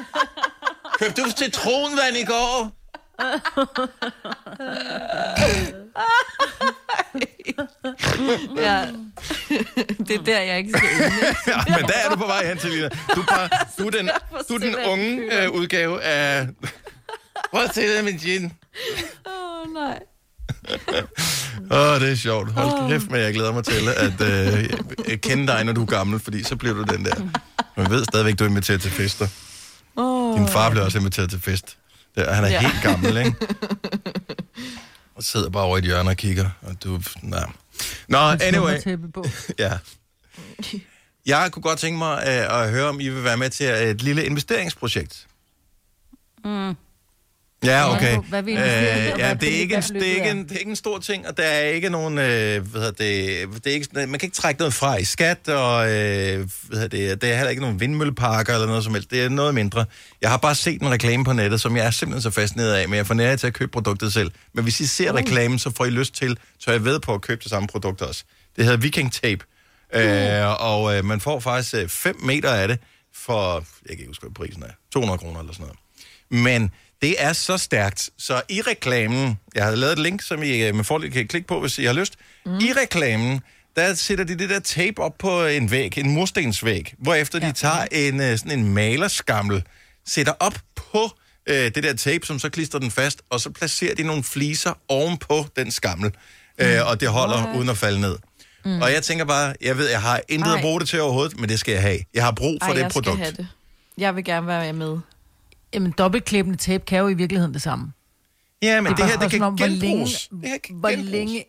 [1.00, 2.72] Købte du citronvand i går?
[8.58, 8.86] Ja.
[10.08, 11.06] det er der, jeg ikke skal ende.
[11.48, 12.90] ja, men der er du på vej hen til, Lina.
[13.16, 14.10] Du er, bare, du er den,
[14.50, 16.48] du er den unge øh, udgave af...
[17.52, 18.46] Hvor stillede med gin?
[18.46, 18.52] Åh,
[19.62, 20.00] oh, nej.
[21.72, 22.52] Åh, oh, det er sjovt.
[22.52, 24.70] Hold kæft med, jeg glæder mig til at øh,
[25.18, 27.16] kende dig, når du er gammel, fordi så bliver du den der.
[27.78, 29.28] Man ved stadigvæk, du er inviteret til fester.
[29.96, 30.38] Oh.
[30.38, 31.78] Din far bliver også inviteret til fest.
[32.16, 32.60] Der, han er ja.
[32.60, 33.36] Helt gammel, ikke?
[35.16, 36.50] Og sidder bare over i et hjørne og kigger.
[36.62, 37.02] Og du...
[37.22, 37.50] Nej.
[38.08, 38.78] Nå, anyway.
[39.60, 39.78] Ja.
[41.26, 44.02] Jeg kunne godt tænke mig uh, at høre, om I vil være med til et
[44.02, 45.28] lille investeringsprojekt.
[46.46, 46.76] Mm.
[47.66, 48.12] Ja, okay.
[48.18, 50.60] Hvad- hvad vi Øh, ja, det er, ikke en, det, er ikke en, det er
[50.60, 52.98] ikke en stor ting, og der er ikke nogen, øh, hvad det,
[53.64, 57.22] det er ikke, man kan ikke trække noget fra i skat, og øh, hvad det,
[57.22, 59.12] der er heller ikke nogen vindmølleparker eller noget som helst.
[59.12, 59.86] Det er noget mindre.
[60.22, 62.90] Jeg har bare set en reklame på nettet, som jeg er simpelthen så fascineret af,
[62.90, 64.32] men jeg får nære til at købe produktet selv.
[64.54, 67.22] Men hvis I ser reklamen, så får I lyst til, så jeg ved på at
[67.22, 68.24] købe det samme produkt også.
[68.56, 69.46] Det hedder Viking Tape,
[69.96, 72.80] øh, og øh, man får faktisk 5 meter af det
[73.16, 75.80] for, jeg kan ikke huske, hvad prisen er, 200 kroner eller sådan noget.
[76.44, 80.68] Men det er så stærkt, så i reklamen, jeg har lavet et link, som I
[80.68, 82.14] øh, med fordel kan klikke på, hvis I har lyst.
[82.46, 82.58] Mm.
[82.58, 83.42] I reklamen,
[83.76, 87.48] der sætter de det der tape op på en væg, en murstensvæg, hvorefter ja.
[87.48, 89.64] de tager en, øh, sådan en malerskammel,
[90.06, 91.10] sætter op på
[91.48, 94.74] øh, det der tape, som så klister den fast, og så placerer de nogle fliser
[94.88, 96.12] ovenpå den skammel,
[96.58, 97.58] øh, og det holder What?
[97.58, 98.18] uden at falde ned.
[98.66, 98.82] Mm.
[98.82, 100.62] Og jeg tænker bare, jeg ved, jeg har intet at Ej.
[100.62, 102.00] bruge det til overhovedet, men det skal jeg have.
[102.14, 103.16] Jeg har brug for Ej, det jeg produkt.
[103.16, 103.48] skal have det.
[103.98, 104.98] Jeg vil gerne være med.
[105.74, 107.92] Jamen, dobbeltklippende tape kan jo i virkeligheden det samme.
[108.62, 110.06] Ja, men det, er her, det kan om, hvor længe-.
[110.06, 111.12] Det kan Hvor genbruges.
[111.12, 111.46] længe...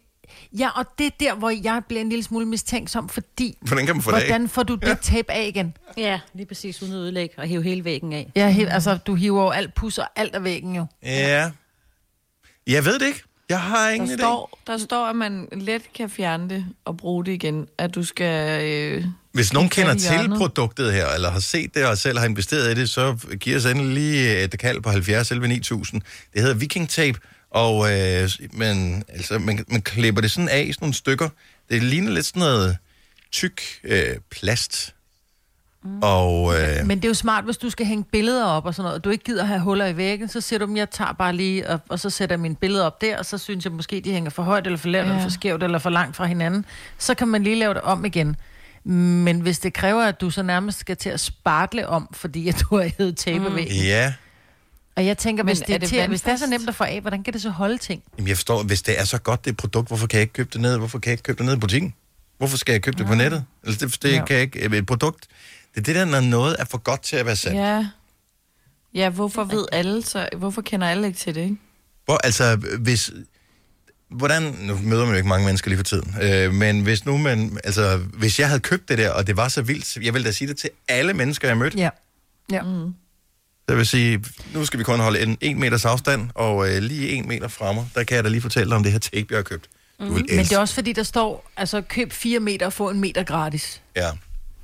[0.59, 3.59] Ja, og det er der, hvor jeg bliver en lille smule mistænksom, fordi...
[3.61, 4.23] Hvordan kan man få det af?
[4.23, 5.77] Hvordan får du det tape af igen?
[5.97, 8.33] Ja, lige præcis uden at ødelægge og hæve hele væggen af.
[8.37, 10.87] Ja, helt, altså, du hiver jo alt pus og alt af væggen jo.
[11.03, 11.51] Ja.
[12.67, 13.23] Jeg ved det ikke.
[13.49, 14.19] Jeg har ingen Der idé.
[14.21, 17.67] står, der står, at man let kan fjerne det og bruge det igen.
[17.79, 18.63] At du skal...
[18.65, 22.77] Øh, Hvis nogen kender til produktet her, eller har set det og selv har investeret
[22.77, 26.03] i det, så giver os endelig lige et kald på 70 11 9000.
[26.35, 27.19] Det hedder Viking Tape,
[27.51, 31.29] og øh, man, altså, man, man klipper det sådan af i sådan nogle stykker.
[31.71, 32.77] Det ligner lidt sådan noget
[33.33, 34.95] tyk øh, plast.
[35.85, 35.99] Mm.
[36.03, 38.85] Og øh, Men det er jo smart, hvis du skal hænge billeder op og sådan
[38.85, 41.13] noget, og du ikke gider have huller i væggen, så siger du dem, jeg tager
[41.13, 43.73] bare lige, og, og så sætter jeg mine billeder op der, og så synes jeg
[43.73, 45.11] måske, de hænger for højt, eller for lavt, ja.
[45.11, 45.17] Ja.
[45.17, 46.65] eller for skævt, eller for langt fra hinanden.
[46.99, 48.37] Så kan man lige lave det om igen.
[48.85, 52.61] Men hvis det kræver, at du så nærmest skal til at spartle om, fordi at
[52.71, 53.57] du har hævet tape mm.
[53.57, 53.77] væggen.
[53.85, 54.13] ja,
[54.97, 56.75] Og jeg tænker, Men hvis det, er det til, hvis det er så nemt at
[56.75, 58.03] få af, hvordan kan det så holde ting?
[58.19, 60.51] Jamen, jeg forstår, hvis det er så godt, det produkt, hvorfor kan jeg ikke købe
[60.53, 60.79] det ned?
[60.79, 61.95] Hvorfor kan jeg ikke købe det ned i butikken?
[62.39, 63.45] Hvorfor skal jeg købe det på nettet?
[63.67, 64.25] Altså, det, det Ja.
[64.25, 64.77] kan jeg ikke.
[64.79, 65.27] Et produkt,
[65.75, 67.59] det er det der, når noget er for godt til at være sandt.
[67.59, 67.87] ja.
[68.95, 70.29] Ja, hvorfor ved alle så...
[70.37, 71.57] Hvorfor kender alle ikke til det, ikke?
[72.05, 73.11] Hvor, altså, hvis...
[74.11, 77.17] Hvordan, nu møder man jo ikke mange mennesker lige for tiden, øh, men hvis nu
[77.17, 80.27] man, altså, hvis jeg havde købt det der, og det var så vildt, jeg ville
[80.27, 81.79] da sige det til alle mennesker, jeg mødte.
[81.79, 81.91] Ja.
[82.51, 82.63] ja.
[82.63, 82.95] Mm.
[83.69, 87.09] Det vil sige, nu skal vi kun holde en, en meters afstand, og øh, lige
[87.11, 89.27] en meter fra mig, der kan jeg da lige fortælle dig om det her tape,
[89.31, 89.69] jeg har købt.
[90.01, 90.55] Du vil Men det elske.
[90.55, 93.83] er også fordi, der står, altså køb 4 meter og få en meter gratis.
[93.97, 94.11] Ja.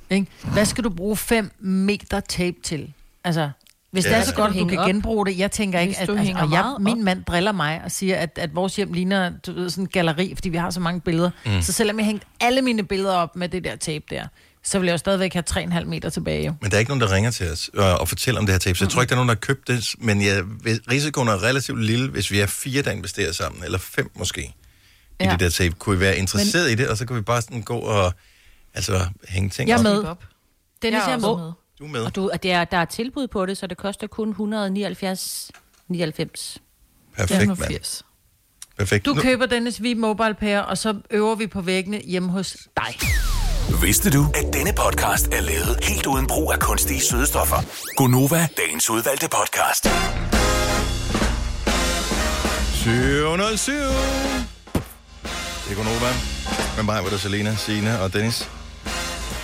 [0.09, 0.27] Ikke?
[0.53, 2.93] Hvad skal du bruge 5 meter tape til?
[3.23, 3.49] Altså,
[3.91, 4.35] hvis Ja, det er så altså.
[4.43, 4.87] godt, du kan op.
[4.87, 5.37] genbruge det.
[5.37, 8.55] Jeg tænker ikke, at altså, og jeg, min mand driller mig og siger, at, at
[8.55, 11.29] vores hjem ligner du ved, sådan en galleri, fordi vi har så mange billeder.
[11.45, 11.61] Mm.
[11.61, 14.27] Så selvom jeg hængte alle mine billeder op med det der tape der,
[14.63, 16.45] så vil jeg jo stadigvæk have 3,5 meter tilbage.
[16.45, 16.53] Jo.
[16.61, 18.59] Men der er ikke nogen, der ringer til os og, og fortæller om det her
[18.59, 20.41] tape, så jeg tror ikke, der er nogen, der har købt det, men ja,
[20.91, 24.53] risikoen er relativt lille, hvis vi er fire, der investerer sammen, eller fem måske, i
[25.23, 25.31] Ja.
[25.31, 25.75] det der tape.
[25.79, 26.73] Kunne vi være interesseret men...
[26.73, 28.13] i det, og så kan vi bare sådan gå og
[28.73, 29.83] altså, hænge ting Jeg er op.
[29.83, 30.15] med.
[30.81, 31.37] Dennis, Jeg er er med.
[31.37, 31.51] med.
[31.79, 32.01] Du er med.
[32.01, 35.51] Og, du, og det er, der er tilbud på det, så det koster kun 179
[35.87, 36.57] 99.
[37.17, 37.57] Perfekt, mand.
[37.57, 38.03] 85.
[38.77, 39.05] Perfekt.
[39.05, 42.57] Du Nu- køber Dennis Vi Mobile Pair, og så øver vi på væggene hjemme hos
[42.77, 42.99] dig.
[43.81, 47.55] Vidste du, at denne podcast er lavet helt uden brug af kunstige sødestoffer?
[47.95, 49.87] Gonova, dagens udvalgte podcast.
[52.73, 53.73] 707.
[55.65, 56.11] Det er Gunova.
[56.75, 58.49] Med mig var der Selena, Signe og Dennis.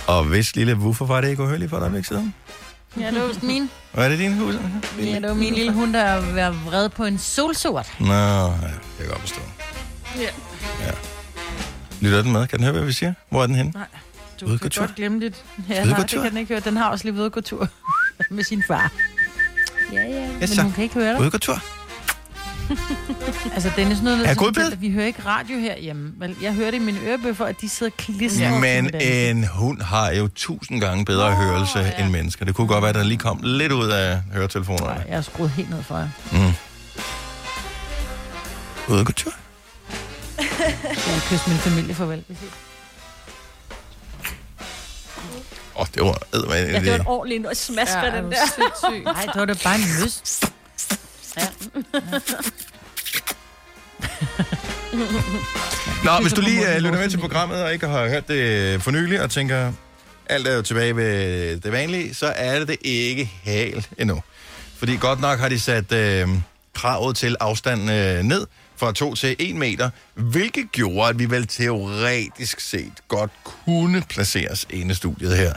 [0.06, 2.34] Og hvis lille woofer var det ikke uhørligt for dig væk siden?
[3.00, 3.70] Ja, det var vist min.
[3.92, 4.54] Hvad er det din hus?
[4.98, 7.92] Ja, det var min lille hund, der var vred på en solsort.
[8.00, 9.40] Nå, ja, det kan jeg godt forstå.
[10.18, 10.90] Ja.
[12.00, 12.46] Lytter den med?
[12.46, 13.12] Kan den høre, hvad vi siger?
[13.30, 13.72] Hvor er den henne?
[13.74, 13.86] Nej,
[14.40, 15.44] du Ude kan godt glemme det.
[15.68, 16.60] Ja, nej, det kan den ikke høre.
[16.60, 17.68] Den har også lige ved at gå tur
[18.30, 18.92] med sin far.
[19.92, 20.28] Ja, ja.
[20.38, 20.62] Men så.
[20.62, 21.20] hun kan ikke høre dig.
[21.20, 21.30] Ude.
[23.54, 26.12] Altså, den er sådan noget, Er jeg sådan, at vi hører ikke radio herhjemme.
[26.18, 28.50] Vel, Jeg hører det i mine ørebøffer, at de sidder klistret.
[28.50, 32.02] over Men en hund har jo tusind gange bedre hørelse ja.
[32.02, 32.44] end mennesker.
[32.44, 34.94] Det kunne godt være, at der lige kom lidt ud af høretelefonerne.
[34.94, 36.08] Nej, jeg har skruet helt ned for jer.
[36.32, 36.52] Mm.
[38.94, 39.32] Ude gå tur.
[40.38, 42.24] Jeg kysse min familie farvel.
[45.76, 46.72] Åh, oh, det var eddermame.
[46.72, 49.12] Ja, det var et ordentligt og smasker Ja, er den der.
[49.12, 50.40] Nej, det var da bare en møs.
[51.36, 51.46] Ja.
[56.04, 58.80] Nå, hvis du lige uh, lytter med til programmet og ikke har hørt det øh,
[58.80, 59.72] for nylig og tænker,
[60.26, 64.22] alt er jo tilbage ved det vanlige, så er det det ikke helt endnu.
[64.78, 66.28] Fordi godt nok har de sat øh,
[66.74, 68.46] kravet til afstanden øh, ned
[68.76, 74.66] fra 2 til 1 meter, hvilket gjorde, at vi vel teoretisk set godt kunne placeres
[74.70, 75.52] inde i studiet her.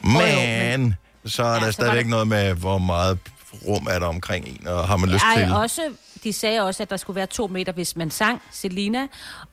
[0.00, 0.94] Men
[1.26, 3.18] så er Ja, der stadigvæk det- noget med, hvor meget
[3.66, 5.52] rum er der omkring en, og har man lyst Ej, til...
[5.54, 5.82] også,
[6.24, 9.06] de sagde også, at der skulle være to meter, hvis man sang Selina.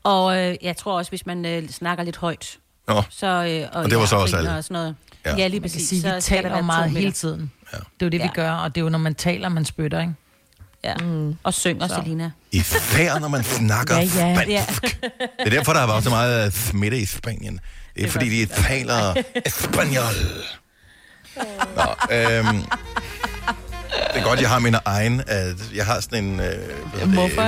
[0.04, 2.58] Og øh, jeg tror også, hvis man øh, snakker lidt højt.
[2.88, 4.56] Nå, Så, øh, og, det var så også alle.
[4.58, 4.96] Og sådan noget.
[5.26, 5.30] Ja.
[5.32, 5.90] Ja, ja lige præcis.
[5.90, 7.52] sige, så vi skal der taler to meget hele tiden.
[7.74, 7.78] Ja.
[7.78, 8.32] Det er jo det, vi Ja.
[8.34, 10.14] gør, og det er jo, når man taler, man spytter, ikke?
[10.84, 10.94] Ja.
[10.96, 11.36] Mm.
[11.44, 11.96] Og synger Så.
[11.96, 12.32] Selina.
[12.52, 14.02] I færd, når man snakker Ja,
[14.48, 14.64] ja.
[14.66, 15.02] spansk.
[15.02, 15.12] Det
[15.46, 17.60] er derfor, der har været så meget øh, smitte i Spanien.
[17.96, 19.14] Det er, fordi de taler
[19.46, 20.14] espanol.
[21.76, 22.64] Nå, øhm,
[24.14, 25.22] det er godt, jeg har min egen...
[25.76, 26.42] Jeg har sådan en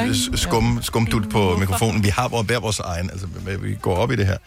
[0.05, 0.37] ikke?
[0.37, 2.03] skum, skumdut på mikrofonen.
[2.03, 3.27] Vi har vores, hver vores egen, altså
[3.61, 4.37] vi går op i det her.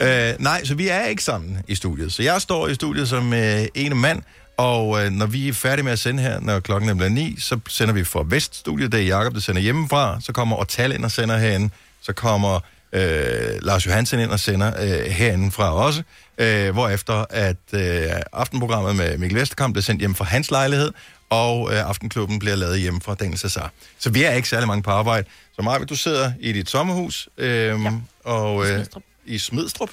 [0.00, 2.12] Øh, nej, så vi er ikke sammen i studiet.
[2.12, 4.22] Så jeg står i studiet som øh, ene mand,
[4.56, 7.36] og øh, når vi er færdige med at sende her, når klokken er blevet ni,
[7.40, 11.04] så sender vi fra Veststudiet, det er Jacob, der sender hjemmefra, så kommer Ortal ind
[11.04, 11.70] og sender herinde,
[12.02, 12.60] så kommer
[12.92, 16.02] øh, Lars Johansen ind og sender øh, herinde fra også,
[16.38, 20.90] øh, hvorefter at øh, aftenprogrammet med Mikkel Vesterkamp bliver sendt hjem fra hans lejlighed,
[21.30, 23.72] og øh, Aftenklubben bliver lavet hjemme fra Daniel Cesar.
[23.98, 25.26] Så vi er ikke særlig mange på arbejde.
[25.56, 27.92] Så Maja, du sidder i dit sommerhus, øh, ja.
[28.24, 28.86] og, øh,
[29.26, 29.90] i Smidstrup,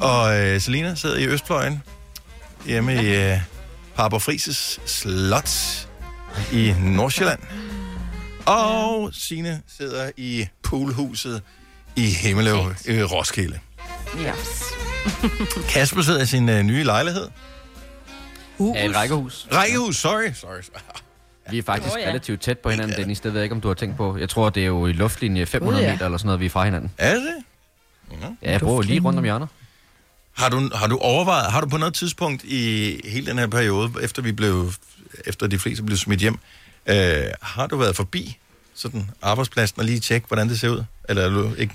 [0.00, 1.82] og øh, Selina sidder i Østfløjen,
[2.66, 3.38] hjemme i øh,
[3.96, 5.50] Harper Frises Slot
[6.52, 7.40] i Nordsjælland.
[8.46, 11.42] Og Sine sidder i poolhuset
[11.96, 13.58] i Himmeløv i Roskilde.
[14.18, 14.32] Ja.
[15.68, 17.28] Kasper sidder i sin øh, nye lejlighed.
[18.60, 19.46] Ja, et rækkehus.
[19.52, 20.32] Rækkehus, sorry.
[20.34, 20.60] sorry.
[21.50, 22.08] Vi er faktisk Åh, ja.
[22.08, 23.20] relativt tæt på hinanden, Dennis.
[23.20, 24.16] Det ved jeg ikke, om du har tænkt på.
[24.16, 25.92] Jeg tror, det er jo i luftlinje 500 Gud, ja.
[25.92, 26.90] meter eller sådan noget, vi er fra hinanden.
[26.98, 27.34] Er det?
[28.42, 29.48] Ja, jeg bor lige rundt om hjørnet.
[30.36, 33.90] Har du, har du overvejet, har du på noget tidspunkt i hele den her periode,
[34.02, 34.72] efter vi blev,
[35.26, 36.38] efter de fleste blev smidt hjem,
[36.86, 38.38] øh, har du været forbi
[38.74, 40.84] sådan arbejdspladsen og lige tjekke, hvordan det ser ud?
[41.08, 41.74] Eller er du ikke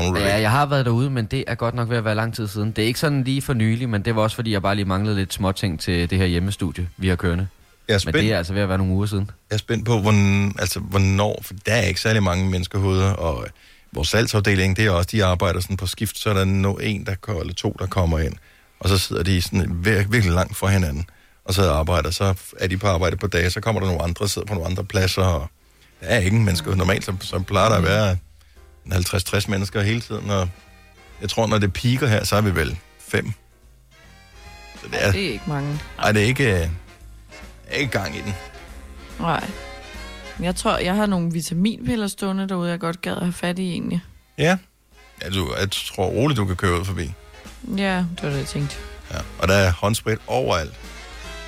[0.00, 0.20] du det?
[0.20, 0.40] Ja, ikke?
[0.42, 2.70] jeg har været derude, men det er godt nok ved at være lang tid siden.
[2.72, 4.84] Det er ikke sådan lige for nylig, men det var også, fordi jeg bare lige
[4.84, 7.46] manglede lidt småting til det her hjemmestudie, vi har kørende.
[7.88, 9.30] Jeg er Men spændt, det er altså ved at være nogle uger siden.
[9.50, 13.42] jeg er spændt på, hvorn, altså, hvornår, for der er ikke særlig mange menneskehoveder, og
[13.44, 13.50] øh,
[13.92, 17.06] vores salgsafdeling, det er også, de arbejder sådan på skift, så er der no, en
[17.06, 18.32] der, ko- eller to, der kommer ind,
[18.80, 21.06] og så sidder de sådan vir- virkelig langt fra hinanden,
[21.44, 24.28] og så arbejder, så er de på arbejde på dage, så kommer der nogle andre,
[24.28, 25.48] sidder på nogle andre pladser, og
[26.00, 26.74] der er ingen mennesker.
[26.74, 28.16] Normalt så, så plejer der at være
[28.86, 30.48] 50-60 mennesker hele tiden, og
[31.20, 33.32] jeg tror, når det piker her, så er vi vel fem.
[34.82, 35.80] Så det er, Det er ikke mange.
[35.98, 36.68] ej, det er ikke, øh,
[37.72, 38.34] ikke gang i den.
[39.20, 39.44] Nej.
[40.40, 43.70] Jeg tror, jeg har nogle vitaminpiller stående derude, jeg godt gad at have fat i
[43.70, 44.00] egentlig.
[44.38, 44.58] Ja.
[45.22, 47.12] ja du, jeg tror roligt, du kan køre ud forbi.
[47.76, 48.76] Ja, det var det, jeg tænkte.
[49.10, 49.18] Ja.
[49.38, 50.74] Og der er håndsprit overalt.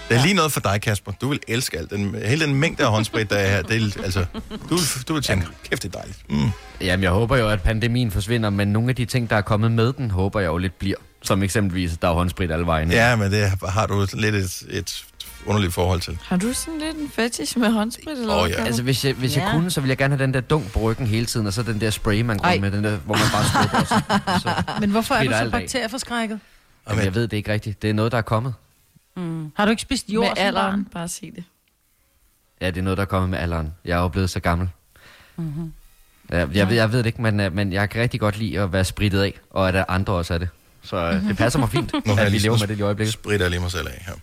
[0.08, 1.12] Det er lige noget for dig, Kasper.
[1.12, 1.90] Du vil elske alt.
[1.90, 4.24] Den, hele den mængde af håndsprit, der er her, det er, altså,
[4.70, 6.30] du, vil- du vil tænke, kæft, det er dejligt.
[6.30, 6.50] Mm.
[6.80, 9.72] Jamen, jeg håber jo, at pandemien forsvinder, men nogle af de ting, der er kommet
[9.72, 10.96] med den, håber jeg jo lidt bliver.
[11.22, 12.94] Som eksempelvis, at der er håndsprit alle vejene.
[12.94, 15.04] Ja, men det har du lidt et, et
[15.46, 16.18] underligt forhold til.
[16.22, 18.18] Har du sådan lidt en fetish med håndsprit?
[18.18, 18.64] Eller Åh, hvad, ja.
[18.64, 19.40] Altså, hvis jeg, hvis ja.
[19.42, 19.58] jeg Ja.
[19.58, 21.62] kunne, så ville jeg gerne have den der dunk på ryggen hele tiden, og så
[21.62, 23.84] den der spray, man går med, den der, hvor man bare skubber.
[23.84, 24.62] Så, så.
[24.80, 26.40] Men hvorfor er du så bakterieforskrækket?
[26.90, 27.82] Jamen, jeg ved det ikke rigtigt.
[27.82, 28.54] Det er noget, der er kommet.
[29.16, 29.52] Mm.
[29.56, 30.92] Har du ikke spist jord Med som alderen, barn?
[30.92, 31.44] bare sig det.
[32.60, 33.74] Ja, det er noget, der kommer med alderen.
[33.84, 34.68] Jeg er jo blevet så gammel.
[35.36, 35.72] Mm-hmm.
[36.30, 38.60] Ja, jeg, ved, jeg ved det ikke, men, øh, men jeg kan rigtig godt lide
[38.60, 40.48] at være spritet af, og at andre også er det.
[40.82, 43.12] Så øh, det passer mig fint, jeg at vi lever med det i øjeblikket.
[43.14, 44.14] Spritter jeg lige mig selv af her.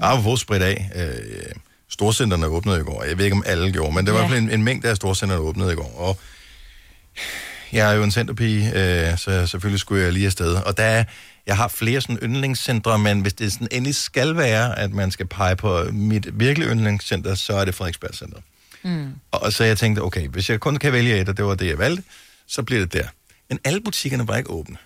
[0.00, 0.90] Apropos sprit af.
[0.96, 1.52] Øh,
[1.88, 3.04] storcenterne åbnede i går.
[3.04, 4.28] Jeg ved ikke, om alle gjorde, men der var i Ja.
[4.28, 5.94] hvert fald en, en mængde af storcenter, der åbnede i går.
[5.98, 6.18] Og
[7.72, 10.54] jeg er jo en centerpige, øh, så selvfølgelig skulle jeg lige afsted.
[10.54, 11.04] Og der er,
[11.46, 15.26] jeg har flere sådan yndlingscentre, men hvis det sådan endelig skal være, at man skal
[15.26, 18.38] pege på mit virkelig yndlingscenter, så er det Frederiksberg Center.
[18.82, 19.12] Mm.
[19.30, 21.54] Og, og så jeg tænkte, okay, hvis jeg kun kan vælge et, og det var
[21.54, 22.02] det, jeg valgte,
[22.46, 23.06] så bliver det der.
[23.48, 24.76] Men alle butikkerne var ikke åbne.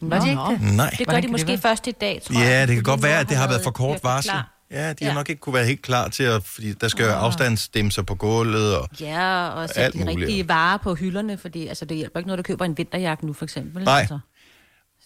[0.00, 0.76] Var de ikke det?
[0.76, 0.94] Nej.
[0.98, 1.58] Det gør de måske det være?
[1.58, 2.48] først i dag, tror jeg.
[2.48, 4.30] Ja, det kan godt være, at det har været for kort varsel.
[4.30, 4.53] klar.
[4.70, 5.14] Ja, de har Ja.
[5.14, 7.24] nok ikke kunne være helt klar til at, fordi der skal jo Ah.
[7.24, 10.18] afstandsdimser på gulvet, og Ja, og Alt sætte de muligt.
[10.20, 13.32] rigtige varer på hylderne, fordi altså, det hjælper ikke, når du køber en vinterjakke nu,
[13.32, 13.84] for eksempel.
[13.84, 14.00] Nej.
[14.00, 14.18] Altså.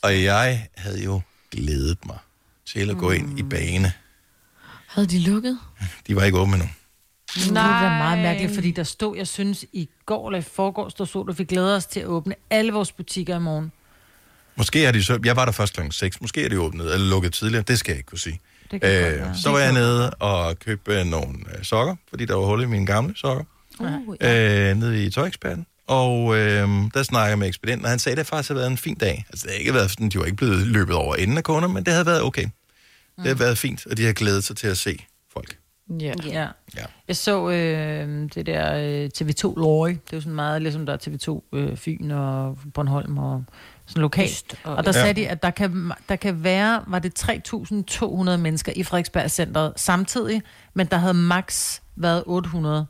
[0.03, 2.19] Og jeg havde jo glædet mig
[2.67, 3.49] til at gå ind i Mm.
[3.49, 3.93] bane.
[4.87, 5.59] Havde de lukket?
[6.07, 6.69] De var ikke åbne endnu.
[7.35, 10.89] Det ville være meget mærkeligt, fordi der stod, jeg synes, i går eller i forgår
[10.89, 13.73] stod så, at vi glæder os til at åbne alle vores butikker i morgen.
[14.57, 15.19] Måske er de så...
[15.25, 16.21] Jeg var der først klokken 6.
[16.21, 17.63] Måske er de åbnet eller lukket tidligere.
[17.63, 18.41] Det skal jeg ikke kunne sige.
[18.71, 19.35] Det kan godt Øh, være.
[19.43, 21.29] så var jeg nede og købte nogle
[21.59, 23.45] øh, sokker, fordi der var hul i mine gamle sokker.
[23.81, 23.89] Uh,
[24.21, 25.67] øh, nede i tøjeksperten.
[25.87, 28.71] Og øh, der snakkede jeg med ekspedienten, og han sagde, at det faktisk har været
[28.71, 29.25] en fin dag.
[29.29, 31.69] Altså, det har ikke været sådan, de var ikke blevet løbet over enden af kunder,
[31.69, 32.45] men det havde været okay.
[33.17, 35.57] Det har været fint, og de har glædet sig til at se folk.
[36.01, 36.13] Ja.
[36.27, 36.47] Ja.
[36.77, 36.85] Ja.
[37.09, 39.89] Jeg så øh, det der øh, TV2 Lorry.
[39.91, 43.45] Det er jo sådan meget ligesom der er TV2 øh, Fyn og Bornholm og
[43.89, 44.31] sådan lokalt.
[44.31, 45.01] Øst Og, der Ja.
[45.01, 49.73] sagde de, at der kan, der kan være, var det 3.200 mennesker i Frederiksberg Centeret
[49.77, 50.43] samtidig,
[50.75, 52.87] men der havde max været 800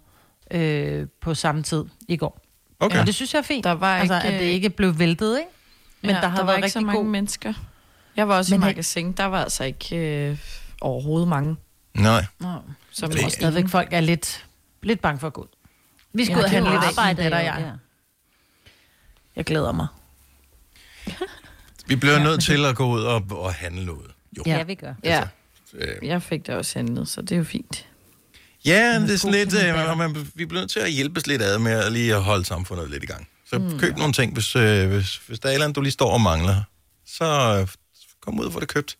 [0.50, 2.40] øh, på samme tid i går.
[2.80, 3.00] Okay.
[3.00, 3.64] Og det synes jeg er fint.
[3.64, 5.50] Der var altså, ikke- at det ikke blev væltet, ikke?
[6.02, 7.06] Men ja, der har der var været ikke så rigtig mange god...
[7.11, 7.52] mennesker.
[8.16, 9.12] Jeg var også Men i magasin.
[9.12, 9.96] Der var altså ikke
[10.30, 10.38] øh,
[10.80, 11.56] overhovedet mange.
[11.94, 12.24] Nej.
[12.40, 12.48] Nå,
[12.92, 14.46] Som jeg tror stadigvæk, folk er lidt,
[14.82, 15.46] lidt bange for at gå ud.
[16.12, 17.56] Vi skal Ja, ud og det handle lidt og jo, jeg.
[17.61, 17.70] ja.
[19.37, 19.87] Jeg glæder mig.
[21.88, 24.11] Vi bliver nødt til at gå ud og, og handle noget.
[24.38, 24.42] Jo.
[24.46, 24.94] Ja, vi gør.
[25.05, 25.22] Ja,
[25.74, 27.87] Øh, jeg fik det også handlet, så det er jo fint.
[28.64, 31.42] Ja, men det er sådan lidt, øh, man, vi bliver nødt til at hjælpes lidt
[31.42, 33.29] ad med at lige at holde samfundet lidt i gang.
[33.51, 36.12] Så mm, køb nogle ting, hvis, øh, hvis, hvis der er eller du lige står
[36.12, 36.62] og mangler.
[37.07, 37.68] Så øh,
[38.20, 38.96] kom ud og få det købt.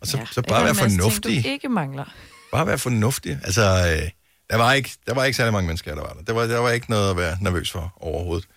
[0.00, 1.32] Og så, ja, så bare være fornuftig.
[1.32, 2.04] Ting, du ikke mangler.
[2.52, 3.38] Bare være fornuftig.
[3.44, 4.10] Altså, øh,
[4.50, 6.22] der, var ikke, der var ikke særlig mange mennesker, der var der.
[6.22, 8.48] Der var, der var ikke noget at være nervøs for overhovedet.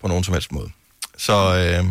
[0.00, 0.70] På nogen som helst måde.
[1.18, 1.90] Så øh,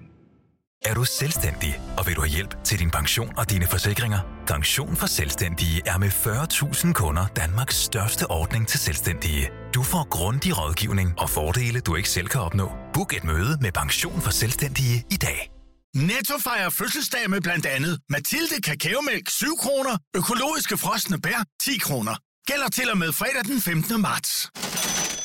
[0.85, 4.19] Er du selvstændig, og vil du have hjælp til din pension og dine forsikringer?
[4.47, 9.49] Pension for Selvstændige er med 40.000 kunder Danmarks største ordning til selvstændige.
[9.75, 12.71] Du får grundig rådgivning og fordele, du ikke selv kan opnå.
[12.93, 15.51] Book et møde med Pension for Selvstændige i dag.
[15.95, 22.15] Netto fejrer fødselsdag med blandt andet Mathilde Kakaomælk 7 kroner, økologiske frosne bær 10 kroner.
[22.47, 24.01] Gælder til og med fredag den 15.
[24.01, 24.49] marts.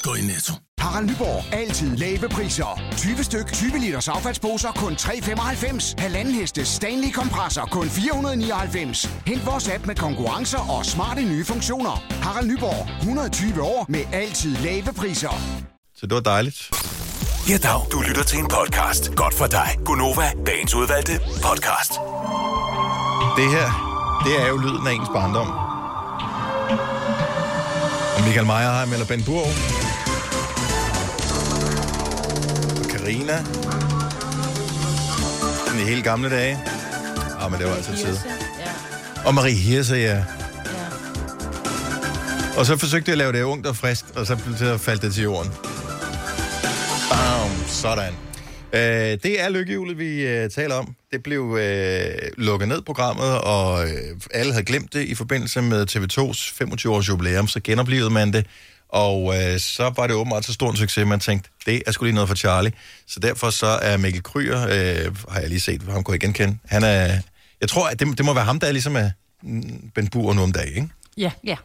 [0.06, 0.52] Gå i Netto.
[0.78, 1.54] Harald Nyborg.
[1.54, 2.80] Altid lave priser.
[2.96, 5.94] 20 styk, 20 liters affaldsposer kun 3,95.
[5.98, 9.10] Halvanden heste Stanley kompresser kun 499.
[9.26, 12.04] Hent vores app med konkurrencer og smarte nye funktioner.
[12.22, 12.88] Harald Nyborg.
[12.98, 15.40] 120 år med altid lave priser.
[15.96, 16.70] så det var dejligt.
[17.48, 17.80] Ja, dag.
[17.92, 19.14] Du lytter til en podcast.
[19.14, 19.68] Godt for dig.
[19.84, 21.92] Gunova, dagens udvalgte podcast.
[23.36, 23.68] Det her,
[24.26, 25.48] det er jo lyden af ens barndom.
[28.16, 29.75] Og Michael Meierheim eller Ben Burg.
[33.06, 33.38] Karina.
[35.70, 36.58] Den i helt gamle dage.
[37.40, 38.16] Ah, men det var altså tid.
[39.26, 40.24] Og Marie Hirse, ja.
[42.58, 45.14] Og så forsøgte jeg at lave det ungt og frisk, og så så faldt det
[45.14, 45.52] til jorden.
[47.10, 48.12] Bam, sådan.
[48.72, 50.94] Øh, det er lykkehjulet, vi øh, taler om.
[51.12, 55.86] Det blev øh, lukket ned programmet, og øh, alle havde glemt det i forbindelse med
[55.90, 58.46] TV2's 25-års jubilæum, så genoplevede man det.
[58.88, 62.04] Og øh, så var det åbenbart så stor en succes, man tænkte, det er sgu
[62.04, 62.72] lige noget for Charlie.
[63.06, 66.58] Så derfor så er Mikkel Kryer, øh, har jeg lige set, ham kunne jeg genkende.
[66.64, 67.18] Han er,
[67.60, 69.10] jeg tror, at det, det må være ham, der er ligesom er
[69.42, 70.88] mm, Ben Bur nu om dagen, ikke?
[71.16, 71.30] Ja.
[71.44, 71.56] Ja.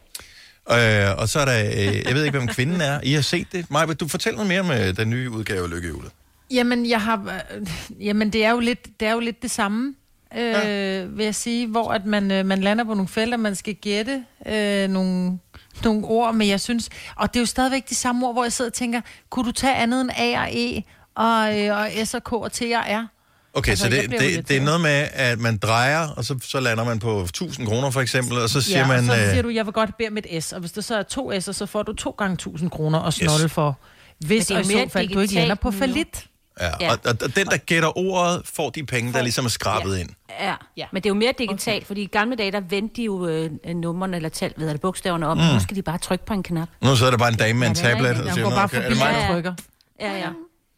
[0.70, 3.00] Øh, og så er der, øh, jeg ved ikke, hvem kvinden er.
[3.02, 3.70] I har set det.
[3.70, 6.10] Maja, vil du fortælle noget mere om øh, den nye udgave af Lykkehjulet?
[6.50, 9.94] Jamen, jeg har, øh, jamen det, er jo lidt, det er jo lidt det samme,
[10.36, 11.04] øh, ja.
[11.04, 14.24] vil jeg sige, hvor at man, øh, man lander på nogle felter, man skal gætte
[14.46, 15.38] øh, nogle,
[15.84, 18.52] nogle ord, men jeg synes, og det er jo stadigvæk de samme ord, hvor jeg
[18.52, 20.82] sidder og tænker, kunne du tage andet end A og E,
[21.16, 23.06] og, øh, og S og K og T og R?
[23.54, 26.60] Okay, Altså, så det, det, det er noget med, at man drejer, og så, så
[26.60, 28.98] lander man på 1000 kroner for eksempel, og så siger ja, man...
[28.98, 30.84] og så øh, siger du, jeg vil godt bede med et S, og hvis det
[30.84, 33.52] så er to S'er, så får du to gange 1000 kroner og snolle Yes.
[33.52, 33.78] for.
[34.18, 35.78] Hvis og i er så mere fald du ikke lander på nu.
[35.78, 36.26] falit.
[36.60, 36.90] Ja, Ja.
[36.92, 40.08] og, og, og den, der gætter ordet, får de penge, der ligesom er skrabet ind.
[40.40, 40.54] Ja.
[40.76, 41.86] ja, men det er jo mere digitalt, okay.
[41.86, 45.26] fordi i gamle dage, der vendte de jo øh, numrene eller tal, ved det, bogstaverne
[45.26, 45.36] om.
[45.36, 45.42] Mm.
[45.54, 46.68] Nu skal de bare trykke på en knap.
[46.82, 48.42] Nu sidder der bare en dame med en Ja, det er tablet og Hun siger,
[48.44, 49.22] går "Nå, bare okay, er forbi det mig?
[49.28, 49.54] og trykker.
[50.00, 50.28] Ja, ja.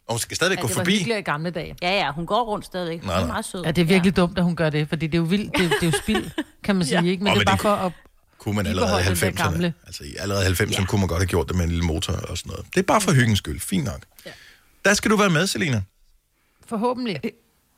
[0.07, 0.95] Og hun skal stadigvæk Ja, gå det var forbi.
[1.17, 1.75] i gamle dage.
[1.81, 2.99] Ja, ja, hun går rundt stadigvæk.
[2.99, 3.27] Hun Nej, er nej.
[3.27, 3.63] meget sød.
[3.65, 4.21] Ja, det er virkelig ja.
[4.21, 5.91] dumt, at hun gør det, fordi det er jo vildt, det, er- det er jo
[6.03, 6.31] spild,
[6.63, 7.09] kan man sige, Ja.
[7.09, 7.23] ikke?
[7.23, 7.91] Men Åh, det er det bare for at
[8.39, 9.51] Kunne man allerede i bibeholde den der 90'erne.
[9.51, 9.73] gamle.
[9.85, 10.85] Altså i allerede 90'erne ja.
[10.85, 12.65] kunne man godt have gjort det med en lille motor og sådan noget.
[12.73, 13.59] Det er bare for hyggens skyld.
[13.59, 13.99] Fint nok.
[14.25, 14.31] Ja.
[14.85, 15.81] Der skal du være med, Selina.
[16.67, 17.19] forhåbentlig.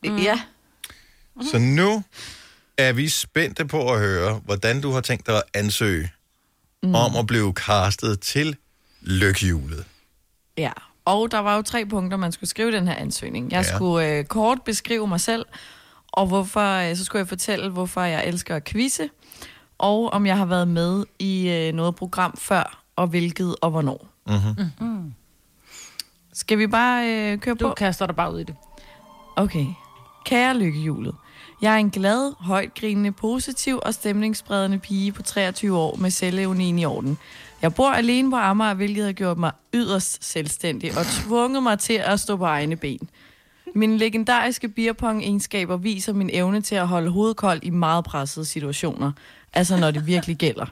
[0.04, 0.18] Mm.
[0.18, 0.40] Ja.
[1.52, 2.04] Så nu
[2.78, 6.12] er vi spændte på at høre, hvordan du har tænkt dig at ansøge
[6.84, 6.96] mm.
[6.96, 8.56] om at blive castet til
[9.02, 9.86] lykkehjulet.
[10.58, 10.72] Ja,
[11.06, 13.52] og der var jo tre punkter, man skulle skrive den her ansøgning.
[13.52, 13.76] Jeg Ja.
[13.76, 15.46] skulle øh, kort beskrive mig selv,
[16.08, 19.10] og hvorfor, øh, så skulle jeg fortælle, hvorfor jeg elsker at quizze,
[19.78, 24.08] og om jeg har været med i øh, noget program før, og hvilket og hvornår.
[24.28, 24.88] Mm-hmm.
[24.88, 25.14] Mm.
[26.38, 27.68] Skal vi bare øh, køre på?
[27.68, 28.56] Du kaster dig bare ud i det.
[29.36, 29.66] Okay.
[30.26, 31.16] Kære lykkehjulet.
[31.62, 36.86] Jeg er en glad, højtgrinende, positiv og stemningsspredende pige på 23 år med selvevnien i
[36.86, 37.18] orden.
[37.62, 42.02] Jeg bor alene på Amager, hvilket har gjort mig yderst selvstændig og tvunget mig til
[42.06, 43.10] at stå på egne ben.
[43.76, 49.12] Mine legendariske beerpong-egenskaber viser min evne til at holde hovedet koldt i meget pressede situationer.
[49.54, 50.66] Altså når det virkelig gælder.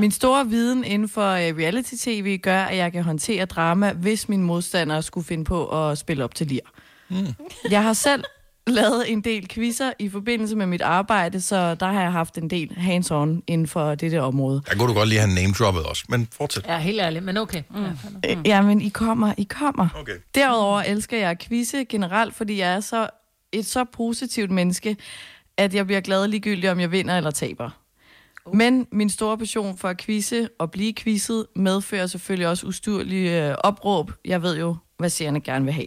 [0.00, 4.42] Min store viden inden for øh, reality-tv gør, at jeg kan håndtere drama, hvis mine
[4.42, 6.60] modstandere skulle finde på at spille op til lir.
[7.08, 7.26] Mm.
[7.70, 8.24] Jeg har selv
[8.66, 12.50] lavet en del quizzer i forbindelse med mit arbejde, så der har jeg haft en
[12.50, 14.62] del hands-on inden for dette område.
[14.66, 16.66] Der kunne du godt lige have name-droppet også, men fortsæt.
[16.66, 17.62] Ja, helt ærligt, men okay.
[17.70, 17.84] Mm.
[18.24, 18.34] Ja.
[18.34, 18.42] Mm.
[18.44, 19.88] Ja, men I kommer, I kommer.
[20.00, 20.16] Okay.
[20.34, 23.08] Derudover elsker jeg at quizze generelt, fordi jeg er så
[23.52, 24.96] et så positivt menneske,
[25.56, 27.70] at jeg bliver glad ligegyldigt, om jeg vinder eller taber.
[28.52, 33.54] Men min store passion for at quizze og blive quizzet medfører selvfølgelig også ustyrlige øh,
[33.58, 34.12] opråb.
[34.24, 35.86] Jeg ved jo, hvad seerne gerne vil have.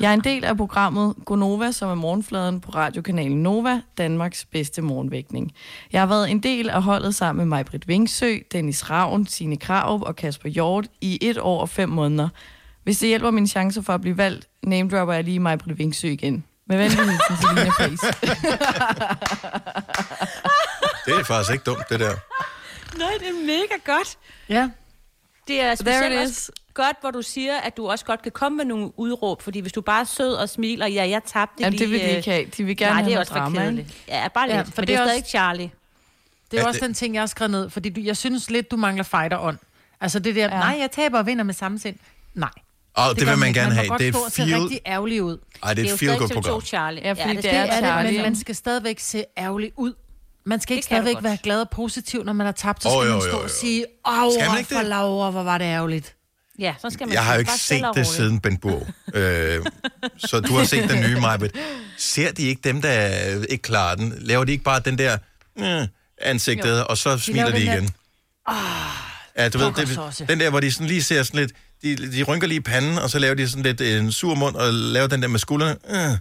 [0.00, 4.82] Jeg er en del af programmet Gonova, som er morgenfladen på radiokanalen Nova, Danmarks bedste
[4.82, 5.52] morgenvækning.
[5.92, 10.02] Jeg har været en del af holdet sammen med Majbrit Vingsø, Dennis Ravn, Signe Krav
[10.06, 12.28] og Kasper Hjort i et år og fem måneder.
[12.84, 16.44] Hvis det hjælper mine chancer for at blive valgt, namedropper jeg lige Majbrit Vingsø igen.
[16.66, 18.06] Med venlig hilsen til Lina Face.
[21.06, 22.14] Det er faktisk ikke dumt, det der.
[22.98, 24.16] Nej, det er mega godt.
[24.48, 24.68] Ja.
[25.48, 28.64] Det er specielt også godt, hvor du siger, at du også godt kan komme med
[28.64, 31.90] nogle udråb, fordi hvis du bare er sød og smiler, ja, jeg tabte Jamen, det
[31.90, 32.44] vil de lige, ikke have.
[32.56, 33.88] De vil gerne Nej, have det er også for drama, kedeligt.
[34.08, 34.52] Ja, bare lidt.
[34.54, 35.70] Ja, Ja, for for men det det er er jo også- stadig Charlie.
[36.50, 38.50] Det er Ja, også det- den ting, jeg har skrevet ned, fordi du, jeg synes
[38.50, 39.58] lidt, du mangler fighter on.
[40.00, 40.48] Altså det der, ja.
[40.48, 41.96] nej, jeg taber og vinder med samme sind.
[42.34, 42.48] Nej.
[42.94, 43.60] Og det, det vil man ikke.
[43.60, 43.88] gerne må have.
[43.88, 44.60] godt Det er og se feel...
[44.60, 45.38] rigtig ærgerlig ud.
[45.62, 46.62] Ej, det er et jo feel good stadig TV2 program.
[46.62, 47.02] Charlie.
[47.02, 49.92] Ja, fordi det Det er er det, men man skal stadigvæk se ærgerlig ud.
[50.46, 52.82] Man skal ikke stadigvæk være glad og positiv, når man har tabt.
[52.82, 53.42] Så skal jo, man jo, stå jo.
[53.42, 54.14] og sige, åh,
[54.70, 54.86] for det?
[54.86, 56.14] Laura, hvor var det ærgerligt.
[56.58, 58.06] Ja, så skal man Jeg har jo ikke set det roligt.
[58.08, 58.86] siden Ben Burg.
[59.14, 59.66] øh,
[60.16, 61.52] så du har set den nye, Majbet.
[61.98, 63.08] Ser de ikke dem, der
[63.48, 64.14] ikke klarer den?
[64.18, 65.18] Laver de ikke bare den der
[65.58, 65.88] øh,
[66.20, 66.84] ansigtet, Jo.
[66.88, 67.90] og så De smiler de der- igen?
[69.38, 72.22] Ja, du ved, det, den der, hvor de sådan lige ser sådan lidt, de, de
[72.22, 75.22] rynker lige panden, og så laver de sådan lidt en sur mund, og laver den
[75.22, 75.76] der med skuldrene.
[75.90, 76.18] Øh,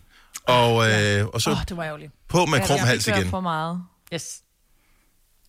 [0.48, 2.12] og, øh, og så oh, det var ærgerligt.
[2.30, 3.30] på med Ja, krum hals igen.
[3.30, 3.82] for meget.
[4.14, 4.42] Yes.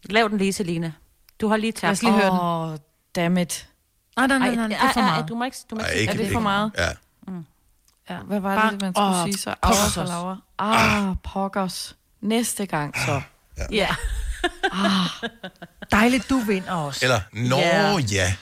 [0.05, 0.93] Lav den lige, Selina.
[1.41, 1.83] Du har lige tabt.
[1.83, 2.33] Lad os lige høre den.
[2.33, 2.79] Åh, oh,
[3.17, 3.69] dammit.
[4.17, 5.29] Nej, nej, nej, Ej, nej, det er for ej, meget.
[5.29, 6.73] Du må ikke, du må Ej, ikke Er det ikke, for meget?
[6.79, 6.89] Ja.
[8.11, 9.55] Ja, hvad var Bare- det, man skulle sige så?
[9.63, 10.07] pokkers og.
[10.07, 10.37] Laura.
[10.59, 11.97] Ah, pokkers.
[12.21, 13.21] Næste gang så.
[13.71, 13.89] Ja.
[15.91, 17.05] Dejligt, du vinder også.
[17.05, 17.97] Eller, nå Ja.
[18.13, 18.35] ja,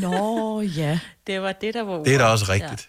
[0.00, 0.98] Nå, ja.
[1.26, 2.32] Det var det, der var det er da ordet.
[2.32, 2.88] også rigtigt.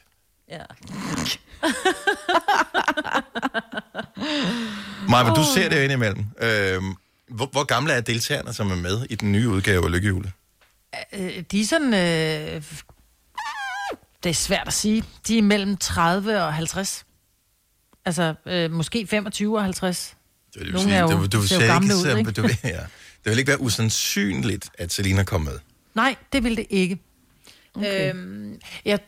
[0.50, 0.56] Ja.
[0.58, 0.64] ja.
[5.10, 6.26] Maja, du ser det jo indimellem.
[6.42, 6.82] Øh,
[7.28, 10.32] hvor, hvor gamle er deltagerne, som er med i den nye udgave af Lykkehjulet?
[11.14, 11.94] Øh, de er sådan...
[11.94, 12.64] Øh,
[14.24, 15.04] det er svært at sige.
[15.28, 17.06] De er mellem 30 og 50.
[18.06, 20.16] Altså, øh, måske 25 og 50.
[20.54, 22.32] Det vil Nogle sige, er jo- du, du, ser jo gamle ikke, ud, ikke?
[22.32, 22.80] Du, ja.
[23.24, 25.60] Det vil ikke være usandsynligt, at Selina kom med.
[25.96, 27.00] Nej, det vil det ikke.
[27.76, 28.10] Okay.
[28.14, 29.00] Øhm, jeg,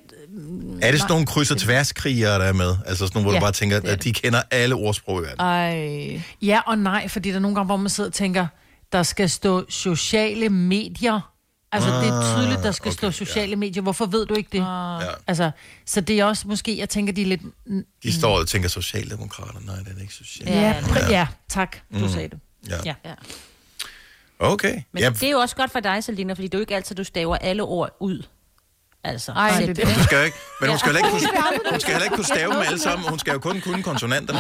[0.82, 2.76] Er det sådan nogle kryds- og tværskrigere, der er med?
[2.86, 5.24] Altså sådan nogle, hvor Ja, du bare tænker, er at de kender alle ordsprog i
[5.24, 5.40] verden.
[5.40, 6.22] Ej.
[6.42, 8.48] ja og nej, fordi der er nogle gange, hvor man sidder og tænker,
[8.92, 11.32] der skal stå sociale medier.
[11.72, 13.56] Altså, det er tydeligt, der skal Ah, okay, stå sociale ja.
[13.56, 13.84] medier.
[13.84, 14.60] Hvorfor ved du ikke det?
[14.68, 15.02] Ah.
[15.04, 15.08] Ja.
[15.28, 15.52] Altså,
[15.86, 17.42] så det er også måske, jeg tænker, de er lidt...
[18.04, 20.50] De står og tænker, Socialdemokrater, nej, det er ikke socialt.
[20.50, 22.10] Ja, ja, pr- ja tak, du Mm.
[22.10, 22.40] sagde det.
[22.70, 22.76] Ja.
[22.86, 22.94] Ja.
[23.06, 23.14] ja.
[24.40, 24.82] Okay.
[24.92, 26.76] Men Ja, det er jo også godt for dig, Selina, fordi det er jo ikke
[26.76, 28.24] altid, du staver alle ord ud.
[29.04, 29.86] Altså, Ej, det det.
[29.98, 32.54] Du skal ikke, men hun skal, heller ikke kunne, hun skal heller ikke kunne stave
[32.54, 33.10] dem alle sammen.
[33.10, 34.40] Hun skal jo kun kunne konsonanterne.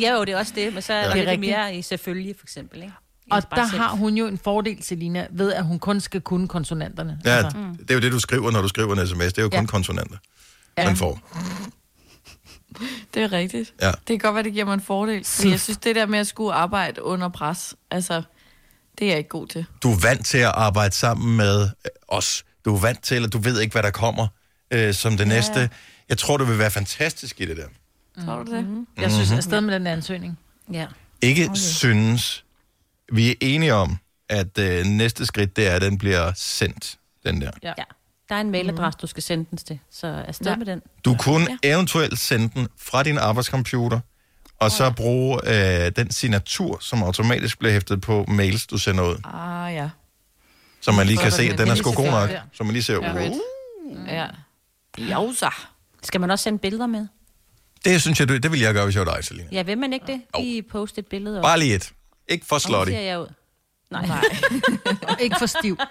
[0.00, 1.02] Ja, jo, det er også det, men så er Ja.
[1.02, 1.06] ja.
[1.06, 1.50] Det er det lidt rigtigt.
[1.58, 2.82] mere i selvfølgelig, for eksempel.
[2.82, 2.94] Ikke?
[3.30, 3.80] Og der selv.
[3.80, 7.18] har hun jo en fordel, Selina, ved at hun kun skal kunne konsonanterne.
[7.24, 7.58] Ja, Altså.
[7.78, 9.18] det er jo det, du skriver, når du skriver en sms.
[9.18, 9.66] Det er jo kun Ja.
[9.66, 10.16] konsonanter,
[10.78, 10.84] Ja.
[10.86, 11.20] man får.
[13.14, 13.74] Det er rigtigt.
[13.80, 13.86] Ja.
[13.90, 15.26] Det kan godt være, det giver mig en fordel.
[15.42, 18.22] Men jeg synes, det der med at skulle arbejde under pres, altså,
[18.98, 19.66] det er jeg ikke god til.
[19.82, 21.68] Du er vant til at arbejde sammen med
[22.08, 22.44] os.
[22.64, 24.26] Du er vant til, at du ved ikke, hvad der kommer
[24.70, 25.28] øh, som det ja.
[25.28, 25.70] næste.
[26.08, 27.66] Jeg tror, du vil være fantastisk i det der.
[28.24, 28.64] Tror du det?
[28.64, 28.86] Mm-hmm.
[29.00, 29.36] Jeg synes, Mhm.
[29.36, 30.38] afsted med den ansøgning.
[30.72, 30.86] Ja.
[31.22, 31.54] Ikke okay.
[31.56, 32.44] synes.
[33.12, 33.98] Vi er enige om,
[34.28, 37.50] at øh, næste skridt, det er, at den bliver sendt, den der.
[37.62, 37.72] Ja.
[37.78, 37.82] ja.
[38.28, 40.50] Der er en mailadresse, du skal sende den til, så afsted Ja.
[40.52, 40.56] ja.
[40.56, 40.82] med den.
[41.04, 41.74] Du kunne ja.
[41.74, 44.00] eventuelt sende den fra din arbejdscomputer,
[44.60, 45.40] og så bruge
[45.86, 49.16] øh, den signatur, som automatisk bliver hæftet på mails, du sender ud.
[49.24, 49.88] Ah, ja.
[50.82, 52.30] Så man lige kan Så se, at den er sgu god nok.
[52.52, 53.28] Så man lige ser, Ja.
[53.30, 53.36] uh,
[54.08, 54.26] Ja.
[54.98, 55.48] Jausa.
[56.02, 57.06] Skal man også sende billeder med?
[57.84, 59.48] det synes jeg, du, det vil jeg gøre, hvis jeg var dig, Selina.
[59.52, 60.20] Ja, vil man ikke det?
[60.38, 61.38] Lige poste et billede.
[61.38, 61.42] op.
[61.42, 61.92] Bare lige et.
[62.28, 62.92] Ikke for Og slutty.
[62.92, 63.26] ser jeg ud.
[63.90, 64.06] Nej.
[64.06, 64.24] Nej.
[65.24, 65.78] ikke for stiv.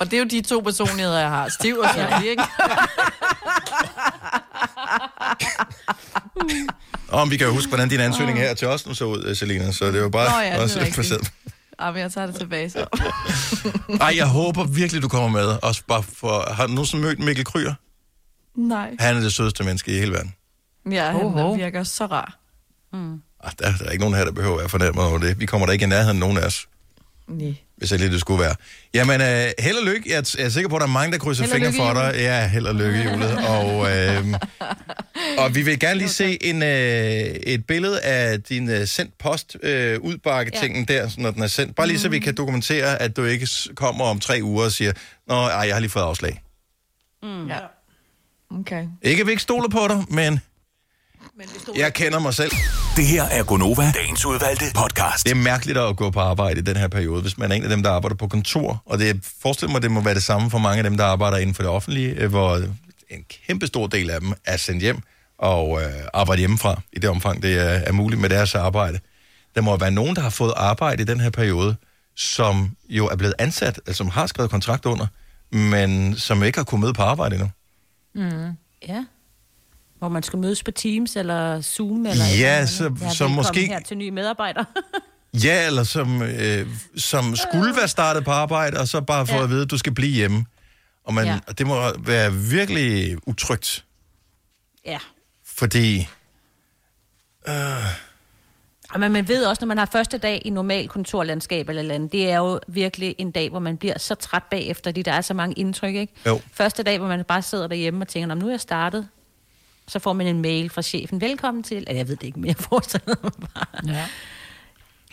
[0.00, 1.48] Og det er jo de to personligheder, jeg har.
[1.48, 2.42] Stiv og slutty, ikke?
[7.08, 9.72] Og vi kan jo huske, hvordan din ansøgning her til os nu så ud, Selina,
[9.72, 11.32] så det var bare Nå ja, det er også rigtigt.
[11.78, 11.88] Baseret.
[11.88, 12.86] Ah, men jeg tager det tilbage så.
[14.00, 15.58] Ej, jeg håber virkelig, du kommer med.
[15.62, 16.52] Også bare for...
[16.52, 17.74] Har du nogensinde mødt Mikkel Kryer?
[18.56, 18.96] Nej.
[18.98, 20.34] Han er det sødeste menneske i hele verden.
[20.90, 22.38] Ja, han virker så rar.
[23.44, 25.40] Ah, der, der er ikke nogen her, der behøver at være fornærmet over det.
[25.40, 26.66] Vi kommer da ikke i nærheden nogen af os,
[27.32, 27.54] Nej.
[27.76, 28.54] hvis jeg lige det skulle være.
[28.94, 30.10] Jamen, øh, held og lykke.
[30.10, 31.94] Jeg er, jeg er sikker på, at der er mange, der krydser Held fingre for
[31.94, 32.14] dig.
[32.16, 33.48] Ja, held og lykke, Jule.
[33.48, 34.26] Og, øh,
[35.38, 39.56] og vi vil gerne lige se en, øh, et billede af din øh, sendt post
[39.62, 41.76] øh, udbakke-tingen der, så når den er sendt.
[41.76, 44.92] Bare lige så vi kan dokumentere, at du ikke kommer om tre uger og siger,
[45.28, 46.42] Nå, ej, jeg har lige fået afslag.
[47.22, 47.48] Mm.
[47.48, 47.58] Ja.
[48.60, 48.86] Okay.
[49.02, 50.40] Ikke, at vi ikke stoler på dig, men
[51.76, 52.50] jeg kender mig selv.
[52.96, 55.24] Det her er Gonova, dagens udvalgte podcast.
[55.24, 57.62] Det er mærkeligt at gå på arbejde i den her periode, hvis man er en
[57.62, 58.82] af dem, der arbejder på kontor.
[58.86, 61.36] Og det forestiller mig, det må være det samme for mange af dem, der arbejder
[61.38, 62.56] inden for det offentlige, øh, hvor
[63.10, 64.98] en kæmpe stor del af dem er sendt hjem
[65.38, 69.00] og øh, arbejder hjemmefra i det omfang, det er, er muligt med deres arbejde.
[69.54, 71.76] Der må være nogen, der har fået arbejde i den her periode,
[72.16, 75.06] som jo er blevet ansat, altså som har skrevet kontrakt under,
[75.50, 77.50] men som ikke har kunnet møde på arbejde endnu.
[78.14, 78.56] Mm.
[78.88, 79.04] Ja.
[80.02, 83.36] Hvor man skal mødes på Teams eller Zoom eller Ja, eller så- ja, så velkommen
[83.36, 84.64] måske- her til nye medarbejdere.
[85.44, 89.42] Ja, eller som, øh, som skulle være startet på arbejde, og så bare få ja.
[89.42, 90.44] at vide, at du skal blive hjemme.
[91.04, 91.38] Og man, ja.
[91.58, 93.84] Det må være virkelig utrygt,
[94.86, 94.98] ja.
[95.46, 96.08] fordi...
[97.48, 97.54] Øh,
[98.98, 102.12] men man ved også, når man har første dag i normal kontorlandskab eller eller andet,
[102.12, 105.20] det er jo virkelig en dag, hvor man bliver så træt bagefter, fordi der er
[105.20, 106.12] så mange indtryk, ikke?
[106.26, 106.40] Jo.
[106.52, 109.08] Første dag, hvor man bare sidder derhjemme og tænker, "Nå, nu er jeg startet.
[109.92, 111.20] Så får man en mail fra chefen.
[111.20, 111.76] Velkommen til...
[111.76, 113.94] Eller, Jeg ved det ikke, men jeg forestiller mig bare.
[113.94, 114.06] Ja.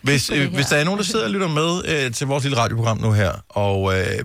[0.03, 2.57] hvis, øh, hvis der er nogen, der sidder og lytter med øh, til vores lille
[2.57, 4.19] radioprogram nu her, og øh,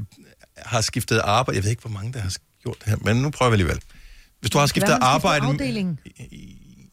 [0.57, 1.57] har skiftet arbejde...
[1.57, 2.33] Jeg ved ikke, hvor mange, der har
[2.63, 3.81] gjort det her, men nu prøver vi alligevel.
[4.41, 5.47] Hvis du har skiftet Hvad arbejde...
[5.47, 6.01] afdeling?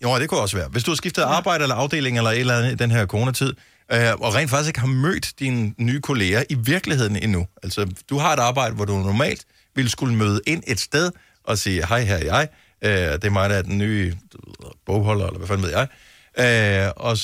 [0.03, 0.67] Jo, det kunne også være.
[0.69, 1.27] Hvis du har skiftet ja.
[1.27, 3.53] arbejde eller afdeling eller et eller andet i den her coronatid,
[3.93, 7.47] øh, og rent faktisk ikke har mødt dine nye kolleger i virkeligheden endnu.
[7.63, 9.45] Altså, du har et arbejde, hvor du normalt
[9.75, 11.11] ville skulle møde ind et sted
[11.43, 12.47] og sige, hej, her er jeg.
[12.81, 14.15] Øh, det er mig, der er den nye
[14.85, 15.87] bogholder, eller hvad fanden ved jeg.
[16.85, 17.17] Øh, og,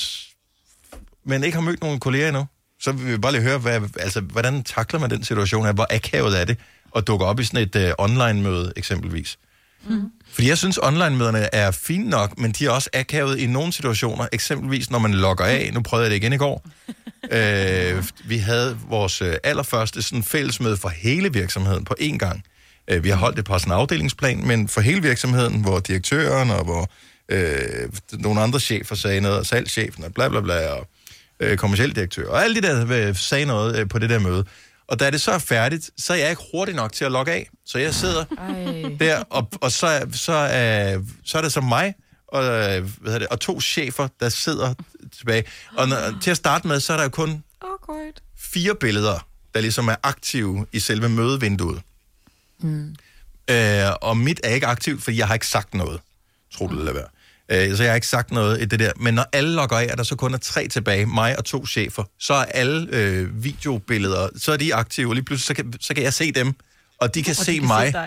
[1.24, 2.46] men ikke har mødt nogen kolleger endnu.
[2.80, 5.72] Så vil vi bare lige høre, hvad, altså, hvordan takler man den situation her?
[5.72, 6.58] Hvor akavet er det
[6.96, 9.38] at dukke op i sådan et øh, online-møde eksempelvis?
[9.86, 10.10] Mm.
[10.32, 14.26] Fordi jeg synes, online-møderne er fine nok, men de er også akavet i nogle situationer.
[14.32, 15.70] Eksempelvis, når man logger af.
[15.74, 16.68] Nu prøvede jeg det igen i går.
[17.36, 22.42] øh, vi havde vores øh, allerførste sådan fællesmøde for hele virksomheden på én gang.
[22.90, 26.50] Øh, vi har holdt det på sådan en afdelingsplan, men for hele virksomheden, hvor direktøren
[26.50, 26.90] og hvor
[27.28, 30.88] øh, nogle andre chefer sagde noget, og salgschefen og bla bla bla, og
[31.40, 34.44] øh, kommersiel direktør, og alle de der øh, sagde noget øh, på det der møde.
[34.88, 37.32] Og da det så er færdigt, så er jeg ikke hurtig nok til at logge
[37.32, 37.48] af.
[37.66, 38.96] Så jeg sidder Ej.
[39.00, 41.94] der, og, og så, så, er, så er det så mig
[42.28, 44.74] og, øh, hvad hedder det, og to chefer, der sidder
[45.18, 45.44] tilbage.
[45.76, 48.22] Og når, til at starte med, så er der jo kun Awkward.
[48.38, 51.82] fire billeder, der ligesom er aktive i selve mødevinduet.
[52.60, 52.94] Mm.
[53.50, 56.00] Øh, og mit er ikke aktivt, fordi jeg har ikke sagt noget.
[56.54, 57.02] Tro det eller hvad.
[57.50, 58.92] Øh, så jeg har ikke sagt noget i det der.
[58.96, 61.66] Men når alle logger af, er der så kun er tre tilbage, mig og to
[61.66, 65.72] chefer, så er alle øh, videobilleder, så er de aktive, og lige pludselig så kan,
[65.80, 66.54] så kan jeg se dem,
[67.00, 67.86] og de kan Og de se kan mig.
[67.86, 67.98] se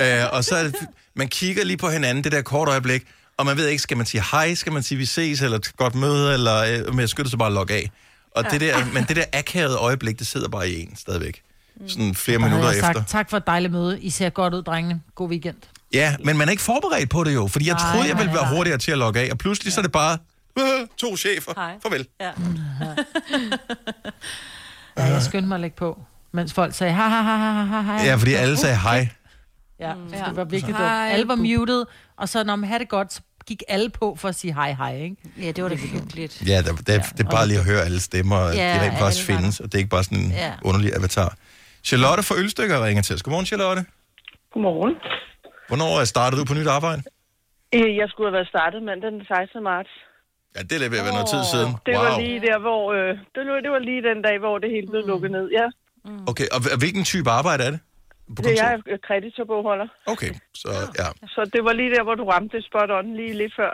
[0.00, 0.22] dig.
[0.24, 0.74] øh, og så er det,
[1.16, 3.04] man kigger lige på hinanden, det der kort øjeblik,
[3.36, 5.94] og man ved ikke, skal man sige hej, skal man sige vi ses, eller godt
[5.94, 7.90] møde, eller øh, men jeg skynder så bare logge af.
[8.30, 8.50] Og ja.
[8.50, 11.42] det der, men det der akavede øjeblik, det sidder bare i en stadigvæk.
[11.86, 12.92] Sådan flere minutter jeg efter.
[12.92, 14.00] sagt, tak for et dejligt møde.
[14.00, 15.00] I ser godt ud, drengene.
[15.14, 15.56] God weekend.
[15.94, 18.32] Ja, men man er ikke forberedt på det jo, fordi jeg Nej, troede, jeg ville
[18.32, 18.56] nej, være nej.
[18.56, 20.18] hurtigere til at logge af, og pludselig så er det bare
[20.58, 20.64] øh,
[20.96, 21.52] to chefer.
[21.56, 21.74] Hej.
[21.82, 22.06] Farvel.
[22.20, 22.30] Ja.
[24.98, 26.02] Ja, jeg skyndte mig at lægge på,
[26.32, 28.04] mens folk sagde, ha, ha, ha, ha, ha, ha.
[28.04, 29.08] Ja, fordi alle sagde hej.
[29.80, 30.10] Ja, Mm.
[30.10, 30.88] det var virkelig dumt.
[30.90, 31.84] Alle var muted,
[32.16, 34.72] og så når man havde det godt, så gik alle på for at sige hej,
[34.72, 35.16] hej, ikke?
[35.42, 36.42] Ja, det var da hyggeligt.
[36.46, 36.86] Ja, det, det,
[37.18, 39.74] det er bare lige at høre alle stemmer, Ja, de rent faktisk findes, og det
[39.74, 40.52] er ikke bare sådan en Ja.
[40.62, 41.34] underlig avatar.
[41.84, 43.22] Charlotte fra Ølstykker ringer til os.
[43.22, 43.82] Godmorgen, Charlotte.
[44.52, 44.94] Godmorgen.
[45.68, 47.02] Hvornår startede du på nyt arbejde?
[47.74, 49.62] Øh, Jeg skulle have været startet mandag den 16.
[49.62, 49.90] marts.
[50.56, 51.70] Ja, det er lidt ved at være noget tid siden.
[51.86, 52.20] Det var Wow.
[52.24, 52.82] lige der, hvor...
[52.96, 55.66] Øh, det, var, det var lige den dag, hvor det hele blev lukket ned, ja.
[56.30, 57.80] Okay, og hv- hvilken type arbejde er det?
[58.36, 59.86] På Det er jeg kreditorbogholder.
[60.06, 60.68] Okay, så
[60.98, 61.08] ja.
[61.34, 63.72] Så det var lige der, hvor du ramte spot on lige lidt før.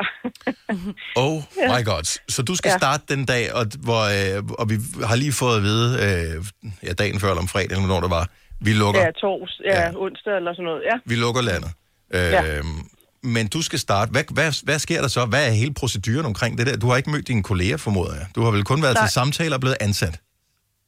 [1.24, 1.36] Oh
[1.74, 2.04] my god.
[2.28, 2.78] Så du skal Ja.
[2.78, 4.76] starte den dag, og, hvor, øh, og vi
[5.10, 6.44] har lige fået at vide, øh,
[6.86, 8.26] ja, dagen før eller om fredag, eller hvornår det var,
[8.66, 10.96] vi lukker, Ja, tors, ja, ja, onsdag eller sådan noget, ja.
[11.10, 11.70] vi lukker landet.
[12.14, 12.42] Øh, Ja.
[13.36, 14.10] Men du skal starte.
[14.14, 15.20] Hvad, hvad, hvad sker der så?
[15.26, 16.76] Hvad er hele proceduren omkring det der?
[16.76, 18.26] Du har ikke mødt dine kolleger, formoder jeg.
[18.36, 19.04] Du har vel kun været Nej.
[19.06, 20.14] til samtaler og blevet ansat.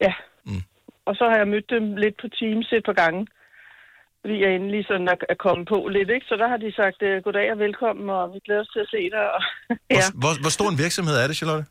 [0.07, 0.13] Ja.
[0.47, 0.63] Mm.
[1.09, 3.21] Og så har jeg mødt dem lidt på Teams et par gange.
[4.27, 6.27] Fordi jeg endelig sådan er, er kommet på lidt, ikke?
[6.31, 8.91] Så der har de sagt, øh, goddag og velkommen, og vi glæder os til at
[8.95, 9.25] se dig.
[9.37, 9.41] Og,
[9.97, 10.05] ja.
[10.13, 11.65] Hvor, hvor, hvor stor en virksomhed er det, Charlotte?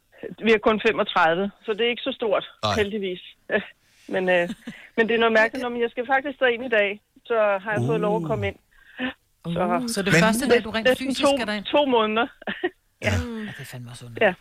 [0.48, 2.46] Vi er kun 35, så det er ikke så stort.
[2.64, 2.76] Nej.
[2.80, 3.22] heldigvis.
[4.14, 4.46] men, øh,
[4.96, 6.90] men det er noget mærkeligt, når jeg skal faktisk derind i dag,
[7.30, 8.58] så har jeg fået lov at komme ind.
[9.56, 11.66] Så, Så det første dag, du rent fysisk to, skal derind?
[11.76, 12.28] to måneder.
[13.08, 13.14] Ja,
[13.56, 14.18] det er fandme også ondt.
[14.22, 14.34] Ja.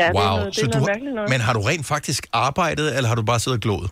[0.00, 0.36] Ja, det er wow.
[0.36, 1.30] noget, det så er du noget har, mærkeligt noget.
[1.32, 3.88] men har du rent faktisk arbejdet, eller har du bare siddet og gloet?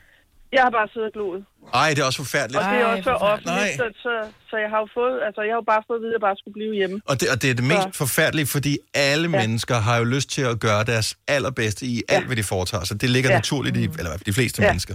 [0.57, 1.45] Jeg har bare siddet og gloet.
[1.75, 2.59] Ej, det er også forfærdeligt.
[2.63, 4.13] Og det er også offentligt, så, så,
[4.51, 6.25] så jeg har jo fået, altså jeg har jo bare fået at vide, at jeg
[6.29, 7.01] bare skulle blive hjemme.
[7.11, 9.41] Og det, og det er det mest Så- forfærdelige, fordi alle ja.
[9.41, 12.27] Mennesker har jo lyst til at gøre deres allerbedste i alt, Ja.
[12.27, 13.01] hvad de foretager sig.
[13.01, 13.37] Det ligger ja.
[13.37, 14.69] Naturligt i, eller de fleste ja.
[14.69, 14.95] Mennesker.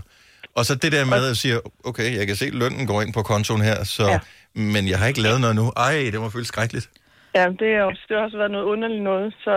[0.56, 1.56] Og så det der med at sige,
[1.90, 4.20] okay, jeg kan se, at lønnen går ind på kontoen her, så, ja.
[4.54, 5.66] Men jeg har ikke lavet noget nu.
[5.78, 6.90] Ej, det må føles skrækkeligt.
[7.36, 9.54] Ja, det, er også, det har også været noget underligt noget, så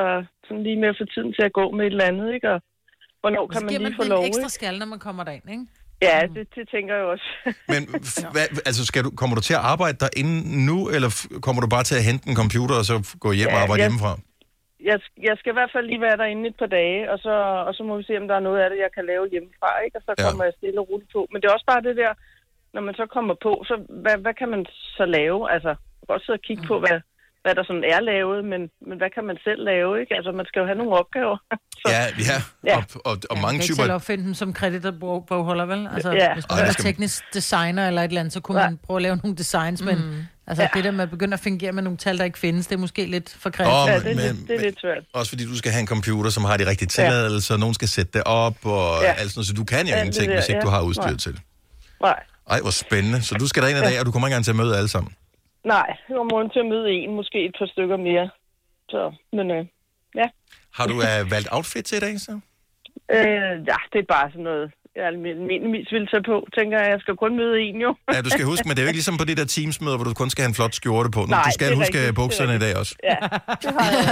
[0.47, 2.49] sådan lige med at få tiden til at gå med et eller andet, ikke?
[2.55, 2.59] Og
[3.21, 5.47] hvornår Så kan man lige man få lov, en ekstra skal, når man kommer derind,
[5.51, 5.67] ikke?
[6.09, 7.29] Ja, det, det tænker jeg også.
[7.73, 7.81] Men
[8.13, 10.37] f- hvad, altså, skal du, kommer du til at arbejde derinde
[10.69, 12.95] nu, eller f- kommer du bare til at hente en computer, og så
[13.25, 14.13] gå hjem Ja, og arbejde jeg- hjemmefra?
[14.91, 14.99] Jeg,
[15.29, 17.35] jeg skal i hvert fald lige være derinde et par dage, og så,
[17.69, 19.71] og så må vi se, om der er noget af det, jeg kan lave hjemmefra,
[19.85, 19.97] ikke?
[19.99, 20.23] Og så Ja.
[20.29, 21.21] kommer jeg stille og roligt på.
[21.31, 22.13] Men det er også bare det der,
[22.75, 23.75] når man så kommer på, så
[24.05, 24.63] hvad, hvad kan man
[24.99, 25.41] så lave?
[25.55, 26.99] Altså, jeg kan godt sidde og kigge på, hvad,
[27.45, 30.13] hvad der sådan er lavet, men, men hvad kan man selv lave, ikke?
[30.19, 31.37] Altså, man skal jo have nogle opgaver.
[31.83, 32.39] så, Ja, ja.
[32.71, 32.77] Ja.
[32.77, 33.75] Og, og, og Ja, mange man kan typer...
[33.75, 35.89] ikke selv opfinde dem som kreditorbogholder, vel?
[35.95, 36.35] Altså, Ja.
[36.35, 38.67] hvis Ej, man det er skal- teknisk designer eller et eller andet, så kunne Ja.
[38.69, 40.25] man prøve at lave nogle designs, men Mm.
[40.47, 40.69] altså, Ja.
[40.75, 42.79] det der med at begynde at fungere med nogle tal, der ikke findes, det er
[42.81, 43.75] måske lidt for kreativt.
[43.75, 45.03] Åh, ja, men- det, er men- lidt, det er lidt svært.
[45.13, 48.13] Også fordi du skal have en computer, som har de rigtige tilladelser, nogen skal sætte
[48.13, 49.07] det op, og ja.
[49.07, 49.13] Ja.
[49.13, 50.65] alt sådan noget, så du kan jo Ja, ingenting, der, hvis ikke ja.
[50.65, 51.17] du har udstyret Nej.
[51.17, 51.41] til.
[52.03, 52.19] Nej,
[52.51, 53.23] Ej, hvor spændende.
[53.23, 54.89] Så du skal derind i dag, og du kommer ikke engang til at møde alle
[54.89, 55.13] sammen.
[55.65, 58.31] Nej, det var morgen til at møde en, måske et par stykker mere.
[58.89, 59.67] Så, men øh,
[60.15, 60.27] ja.
[60.75, 62.33] Har du uh, valgt outfit til i dag, så?
[63.17, 66.37] Øh, ja, det er bare sådan noget, jeg almindeligvis vil tage på.
[66.59, 67.91] Tænker jeg, jeg skal kun møde en jo.
[68.13, 70.05] Ja, du skal huske, men det er jo ikke ligesom på de der teamsmøder, hvor
[70.05, 71.21] du kun skal have en flot skjorte på.
[71.21, 72.95] Nu, Nej, du det skal er huske rigtigt, det er bukserne i dag også.
[73.11, 73.17] Ja,
[73.63, 74.05] det har jeg.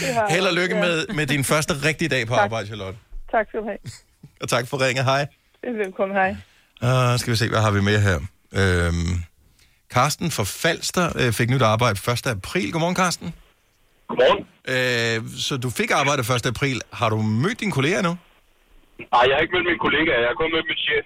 [0.00, 0.82] det har jeg Held og lykke ja.
[0.84, 2.44] med, med din første rigtige dag på Tak.
[2.44, 2.98] arbejde, Charlotte.
[3.30, 3.78] Tak skal du have.
[4.42, 5.02] Og tak for ringe.
[5.04, 5.26] Hej.
[5.84, 6.30] Velkommen, hej.
[6.82, 8.16] Uh, skal vi se, hvad har vi med her?
[8.60, 9.12] Øhm,
[9.90, 12.26] Karsten fra Falster øh, fik nyt arbejde 1.
[12.26, 12.72] april.
[12.72, 13.34] Godmorgen, Karsten.
[14.08, 14.42] Godmorgen.
[14.74, 15.16] Øh,
[15.46, 16.46] så du fik arbejde 1.
[16.46, 16.80] april.
[16.92, 18.12] Har du mødt dine kolleger nu?
[19.12, 21.04] Nej, jeg har ikke mødt min kollega, jeg har kun mødt min chef.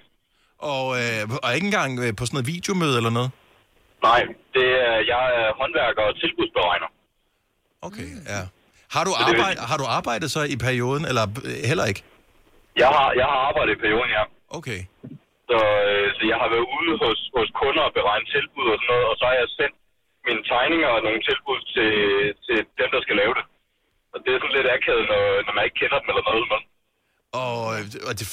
[0.59, 3.31] Og, øh, og ikke engang øh, på sådan noget videomøde eller noget?
[4.09, 4.21] Nej,
[4.57, 6.89] det er, jeg er håndværker og tilbudsberegner.
[7.83, 8.43] Okay, ja.
[8.95, 12.03] Har du, arbejde, har du arbejdet så i perioden, eller øh, heller ikke?
[12.77, 14.23] Jeg har, jeg har arbejdet i perioden, ja.
[14.59, 14.81] Okay.
[15.51, 15.59] Så,
[15.91, 19.07] øh, så jeg har været ude hos, hos kunder og beregnet tilbud og sådan noget,
[19.11, 19.77] og så har jeg sendt
[20.29, 21.91] mine tegninger og nogle tilbud til,
[22.47, 23.45] til dem, der skal lave det.
[24.13, 26.47] Og det er sådan lidt akavet, når, når man ikke kender dem eller noget.
[26.53, 26.61] Men.
[27.43, 28.27] Og, øh, og det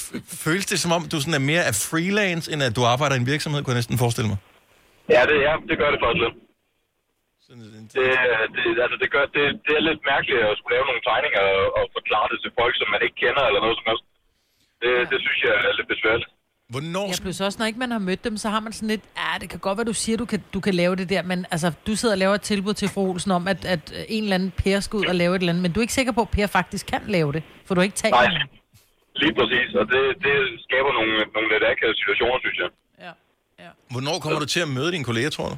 [0.45, 3.21] føles det som om, du sådan er mere af freelance, end at du arbejder i
[3.23, 4.39] en virksomhed, kunne jeg næsten forestille mig?
[5.15, 6.37] Ja, det, ja, det gør det faktisk lidt.
[7.97, 8.07] Det,
[8.55, 11.63] det, altså det, gør, det, det er lidt mærkeligt at skulle lave nogle tegninger og,
[11.77, 14.05] og forklare det til folk, som man ikke kender eller noget som helst.
[14.81, 16.31] Det, det synes jeg er lidt besværligt.
[16.69, 17.07] Hvornår?
[17.07, 19.31] Ja, plus også, når ikke man har mødt dem, så har man sådan lidt, ja,
[19.41, 21.71] det kan godt være, du siger, du kan, du kan lave det der, men altså,
[21.87, 23.83] du sidder og laver et tilbud til fru Olsen om, at, at
[24.15, 25.93] en eller anden Per skal ud og lave et eller andet, men du er ikke
[25.99, 28.39] sikker på, at Per faktisk kan lave det, for du har ikke talt Nej, med
[29.23, 29.69] lige præcis.
[29.81, 30.35] Og det, det
[30.67, 32.69] skaber nogle, nogle lidt akavede situationer, synes jeg.
[33.93, 35.57] Hvornår kommer du til at møde dine kolleger, tror du?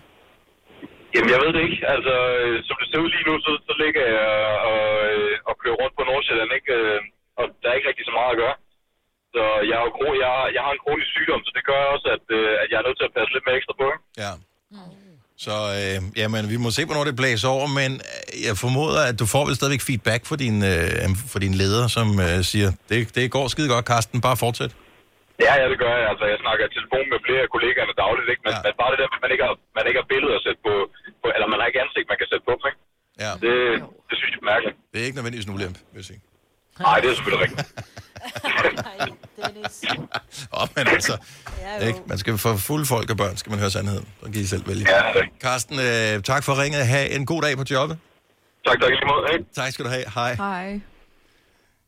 [1.14, 1.80] Jamen, jeg ved det ikke.
[1.96, 4.30] Altså, øh, som det ser ud lige nu, så, så ligger jeg
[4.72, 6.72] og, øh, og kører rundt på Nordsjælland, ikke?
[6.80, 7.00] Øh,
[7.40, 8.56] Og der er ikke rigtig så meget at gøre.
[9.36, 9.92] Så jeg, er jo,
[10.24, 12.86] jeg, jeg har en kronisk sygdom, så det gør også, at, øh, at jeg er
[12.88, 13.88] nødt til at passe lidt mere ekstra på.
[14.24, 14.32] Ja.
[15.46, 19.16] Så øh, jamen, vi må se, hvornår det blæser over, men øh, jeg formoder, at
[19.22, 23.00] du får vel stadigvæk feedback fra din, øh, fra din leder, som øh, siger, det,
[23.18, 24.72] det går skide godt, Karsten, bare fortsæt.
[25.46, 26.06] Ja, ja, det gør jeg.
[26.12, 28.44] Altså, jeg snakker i telefon med flere af kollegaerne dagligt, ikke?
[28.46, 28.62] Men, ja.
[28.66, 30.74] men bare det der, at man ikke har, man ikke har billeder at sætte på,
[31.22, 32.80] på, eller man har ikke ansigt, man kan sætte på ikke?
[33.24, 33.32] Ja.
[33.44, 33.54] Det,
[34.10, 34.76] det synes jeg er mærkeligt.
[34.92, 36.22] Det er ikke nødvendigvis en ulempe, vil jeg sige.
[36.86, 37.68] Nej, det er selvfølgelig rigtigt.
[40.62, 41.18] Åh, men altså,
[41.82, 42.00] ikke?
[42.06, 44.08] man skal for fulde folk og børn, skal man høre sandheden.
[44.24, 44.86] Så kan I selv vælge.
[44.90, 45.40] Ja, det rigtigt.
[45.42, 46.88] Karsten, øh, tak for ringet.
[46.88, 47.98] Ha' en god dag på jobbet.
[48.68, 49.28] Tak, tak i lige måde.
[49.32, 49.64] Hej.
[49.66, 50.04] Tak skal du have.
[50.16, 50.34] Hej.
[50.36, 50.80] Hej.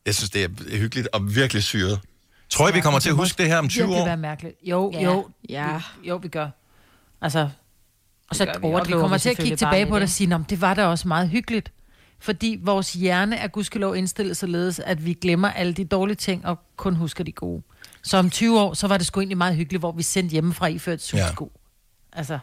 [0.05, 1.99] Jeg synes, det er hyggeligt og virkelig syret.
[2.49, 4.05] Tror I, vi kommer til at huske det her om 20 virkelig år?
[4.05, 4.55] være mærkeligt.
[4.63, 5.01] Jo, Ja.
[5.03, 5.27] jo.
[5.49, 5.81] Ja.
[6.01, 6.49] Vi, jo, vi gør.
[7.21, 7.49] Altså,
[8.29, 8.67] Og så det vi.
[8.67, 10.73] og vi kommer vi til at kigge tilbage på det og sige, "Nå, det var
[10.73, 11.71] da også meget hyggeligt.
[12.21, 16.59] Fordi vores hjerne er gudskelov indstillet således, at vi glemmer alle de dårlige ting og
[16.77, 17.63] kun husker de gode.
[18.03, 20.67] Så om 20 år, så var det sgu egentlig meget hyggeligt, hvor vi sendte hjemmefra
[20.67, 21.01] i før et
[21.31, 21.51] sko.
[22.13, 22.39] Altså,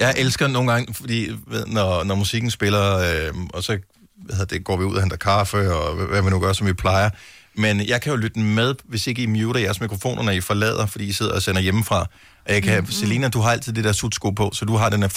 [0.00, 3.78] Jeg elsker nogle gange, fordi ved, når, når musikken spiller, øh, og så
[4.16, 6.72] hvad det, går vi ud og henter kaffe, og hvad- vi nu gør, som vi
[6.72, 7.10] plejer.
[7.54, 10.86] Men jeg kan jo lytte med, hvis ikke I muter jeres mikrofoner, når I forlader,
[10.86, 12.00] fordi I sidder og sender hjemmefra.
[12.46, 14.88] Og jeg kan, mm, Selina, du har altid det der sutsko på, så du har
[14.88, 15.08] den her,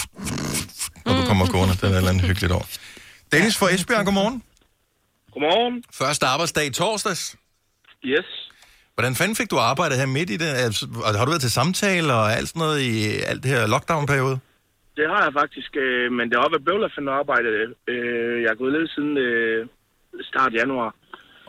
[1.06, 1.76] når du kommer gående.
[1.76, 2.64] Den er et eller andet hyggeligt over.
[3.32, 4.44] Dennis fra Esbjerg, godmorgen.
[5.34, 5.84] Godmorgen.
[6.02, 7.24] Første arbejdsdag i torsdags.
[8.06, 8.28] Yes.
[8.96, 10.52] Hvordan fanden fik du arbejdet her midt i det?
[10.66, 12.96] Altså, og har du været til samtale og alt sådan noget i
[13.30, 14.38] alt det her lockdown-periode?
[15.00, 17.48] Det har jeg faktisk, øh, men det har også været bøvlet at finde arbejde.
[17.92, 19.60] Øh, jeg er gået lidt siden øh,
[20.32, 20.90] start januar.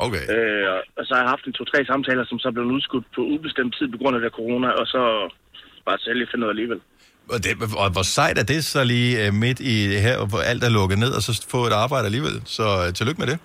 [0.06, 0.24] Okay.
[0.36, 3.20] Øh, og- og så har jeg haft en to-tre samtaler, som så blev udskudt på
[3.34, 5.00] ubestemt tid på grund af det corona, og så
[5.86, 6.80] bare heldig at finde noget alligevel.
[7.34, 9.74] Og, det, og hvor sejt er det så lige øh, midt i
[10.06, 12.42] her, hvor alt er lukket ned, og så få et arbejde alligevel.
[12.44, 13.38] Så øh, tillykke med det.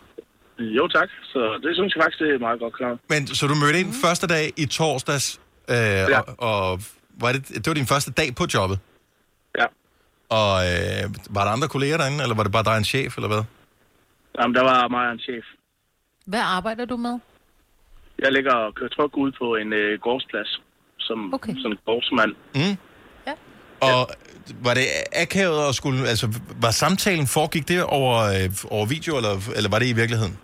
[0.59, 2.97] Jo tak, så det synes jeg faktisk, det er meget godt klart.
[3.09, 6.19] Men så du mødte ind første dag i torsdags, øh, ja.
[6.19, 6.79] og, og
[7.21, 8.79] var det, det var din første dag på jobbet?
[9.59, 9.65] Ja.
[10.29, 11.03] Og øh,
[11.35, 13.43] var der andre kolleger derinde, eller var det bare dig en chef, eller hvad?
[14.37, 15.45] Jamen, der var mig og en chef.
[16.25, 17.19] hvad arbejder du med?
[18.19, 20.61] Jeg ligger og kører tryk ud på en øh, gårdsplads,
[20.99, 21.55] som, okay.
[21.61, 22.33] som gårdsmand.
[22.55, 22.77] Mm.
[23.81, 23.93] Ja.
[23.93, 24.03] Og
[24.67, 24.85] var det
[25.23, 25.99] akavet at skulle...
[26.13, 26.27] Altså,
[26.65, 30.35] var samtalen foregik det over, øh, over video, eller, eller var det i virkeligheden?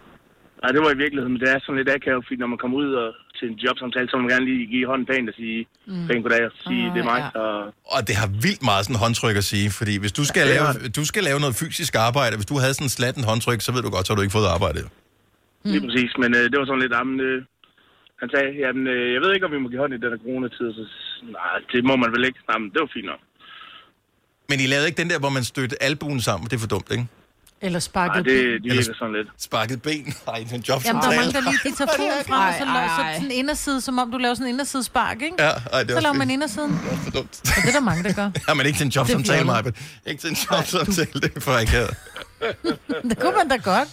[0.63, 2.77] Nej, det var i virkeligheden, men det er sådan lidt akavet, fordi når man kommer
[2.83, 5.59] ud og, til en jobsamtale, så vil man gerne lige give hånden pænt og sige
[5.91, 6.07] Mm.
[6.07, 7.21] pænt goddag og sige, Ah, det er mig.
[7.35, 7.39] ja.
[7.45, 7.57] Og,
[7.95, 10.65] Og det har vildt meget sådan håndtryk at sige, fordi hvis du skal, Ja, lave,
[10.69, 13.69] har du skal lave noget fysisk arbejde, hvis du havde sådan en slatten håndtryk, så
[13.75, 14.79] ved du godt, så har du ikke fået arbejde.
[15.63, 15.71] mm.
[15.73, 17.38] Lige præcis, men øh, det var sådan lidt, jamen, øh,
[18.21, 20.21] han sagde, jamen, øh, jeg ved ikke, om vi må give hånd i den her
[20.25, 20.83] coronatid, så
[21.38, 22.39] nej, det må man vel ikke.
[22.49, 23.21] Jamen, det var fint nok.
[24.50, 26.91] Men I lavede ikke den der, hvor man stødte albuen sammen, det er for dumt,
[26.91, 27.08] ikke?
[27.62, 28.64] Eller sparket Nej, det, ben?
[28.70, 29.28] det virker sådan lidt.
[29.39, 30.16] Sparket ben?
[30.28, 31.16] Nej, det er en Jamen, der er jobsamtale.
[31.16, 34.00] mange, der lige de tager foden fra, og så laver så sådan en inderside, som
[34.00, 35.36] om du laver sådan en indersidespark, ikke?
[35.39, 36.72] Ja, ej, det er så også laver man indersiden.
[36.72, 37.41] Det er også for dumt.
[37.43, 38.30] Og det er der mange, der gør.
[38.48, 39.72] Ja, men ikke til en jobsamtale, Det er Maja.
[40.06, 41.88] Ikke til en jobsamtale, det er for ikke her.
[43.10, 43.88] det kunne man da godt.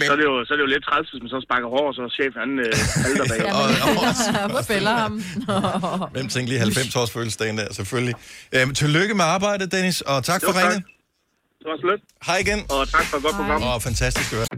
[0.00, 0.06] Men...
[0.08, 1.92] Så, er det jo, så er det jo lidt træls, hvis man så sparker hårdt,
[1.96, 2.72] så er chef, han øh,
[3.04, 3.40] halter bag.
[4.54, 5.14] Hvor fælder ham?
[6.16, 8.14] Hvem tænkte lige 90 års fødselsdagen der, selvfølgelig.
[8.54, 10.80] Øhm, tillykke med arbejdet, Dennis, og tak for ringet.
[11.60, 12.02] Det var så lidt.
[12.28, 12.58] Hej igen.
[12.76, 13.62] Og tak for et godt program.
[13.62, 14.48] Og fantastisk at.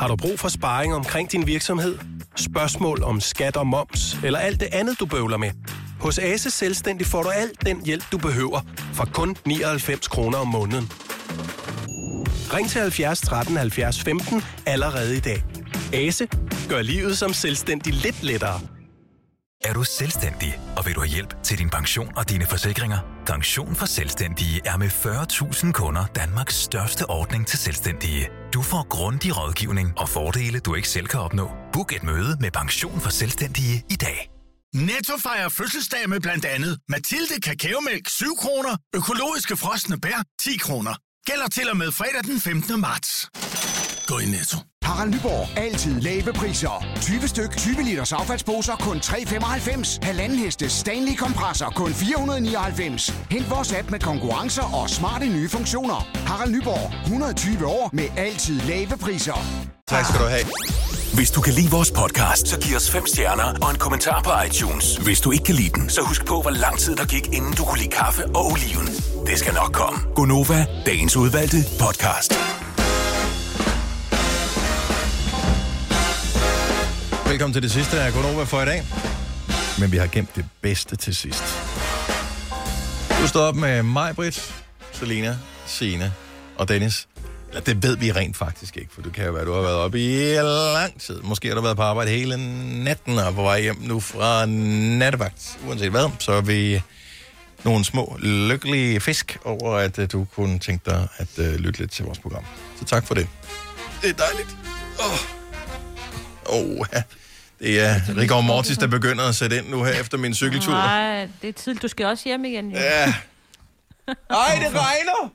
[0.00, 1.98] Har du brug for sparring omkring din virksomhed?
[2.36, 5.50] Spørgsmål om skat og moms, eller alt det andet, du bøvler med?
[6.00, 8.60] Hos Ase Selvstændig får du alt den hjælp, du behøver,
[8.94, 10.90] for kun 99 kroner om måneden.
[12.52, 15.44] Ring til 70 13 70 15 allerede i dag.
[15.92, 16.28] Ase
[16.68, 18.60] gør livet som selvstændig lidt lettere.
[19.64, 22.98] Er du selvstændig, og vil du have hjælp til din pension og dine forsikringer?
[23.26, 28.28] Pension for Selvstændige er med 40.000 kunder Danmarks største ordning til selvstændige.
[28.54, 31.50] Du får grundig rådgivning og fordele, du ikke selv kan opnå.
[31.72, 34.30] Book et møde med Pension for Selvstændige i dag.
[34.74, 40.94] Netto fejrer fødselsdag med blandt andet Mathilde Kakaomælk 7 kroner, økologiske frosne bær 10 kroner.
[41.26, 42.80] Gælder til og med fredag den 15.
[42.80, 43.30] marts.
[44.06, 44.56] Gå i Netto.
[44.82, 45.58] Harald Nyborg.
[45.58, 46.84] Altid lave priser.
[47.00, 49.98] 20 styk, 20 liters affaldsposer kun 3,95.
[50.02, 53.14] Halvanden heste Stanley kompresser kun 499.
[53.30, 56.08] Hent vores app med konkurrencer og smarte nye funktioner.
[56.26, 56.92] Harald Nyborg.
[57.04, 59.38] 120 år med altid lave priser.
[59.88, 60.44] Tak skal du have.
[61.14, 64.30] Hvis du kan lide vores podcast, så giv os fem stjerner og en kommentar på
[64.46, 64.96] iTunes.
[64.96, 67.52] Hvis du ikke kan lide den, så husk på, hvor lang tid der gik, inden
[67.52, 68.86] du kunne lide kaffe og oliven.
[69.26, 69.98] Det skal nok komme.
[70.14, 72.34] Gonova, dagens udvalgte podcast.
[77.36, 78.82] Velkommen til det sidste af Gunova for i dag.
[79.80, 81.44] Men vi har gemt det bedste til sidst.
[83.22, 84.54] Du står op med mig, Britt,
[84.92, 86.12] Selina, Sine
[86.58, 87.08] og Dennis.
[87.48, 89.74] Eller det ved vi rent faktisk ikke, for du kan jo være, du har været
[89.74, 90.34] oppe i
[90.74, 91.20] lang tid.
[91.20, 92.36] Måske har du været på arbejde hele
[92.84, 95.58] natten og er på vej hjem nu fra nattevagt.
[95.66, 96.82] Uanset hvad, så er vi
[97.64, 101.90] nogle små lykkelige fisk over, at uh, du kunne tænke dig at uh, lytte lidt
[101.90, 102.44] til vores program.
[102.78, 103.28] Så tak for det.
[104.02, 104.56] Det er dejligt.
[105.00, 105.12] Åh,
[106.46, 106.78] oh.
[106.78, 107.02] oh, ja.
[107.58, 110.72] Det er Rigor Mortis, der begynder at sætte ind nu her efter min cykeltur.
[110.72, 111.82] Nej, det er tidligt.
[111.82, 112.70] Du skal også hjem igen.
[112.70, 112.76] Jo.
[112.78, 113.04] Ja.
[114.08, 115.32] Ej, det regner!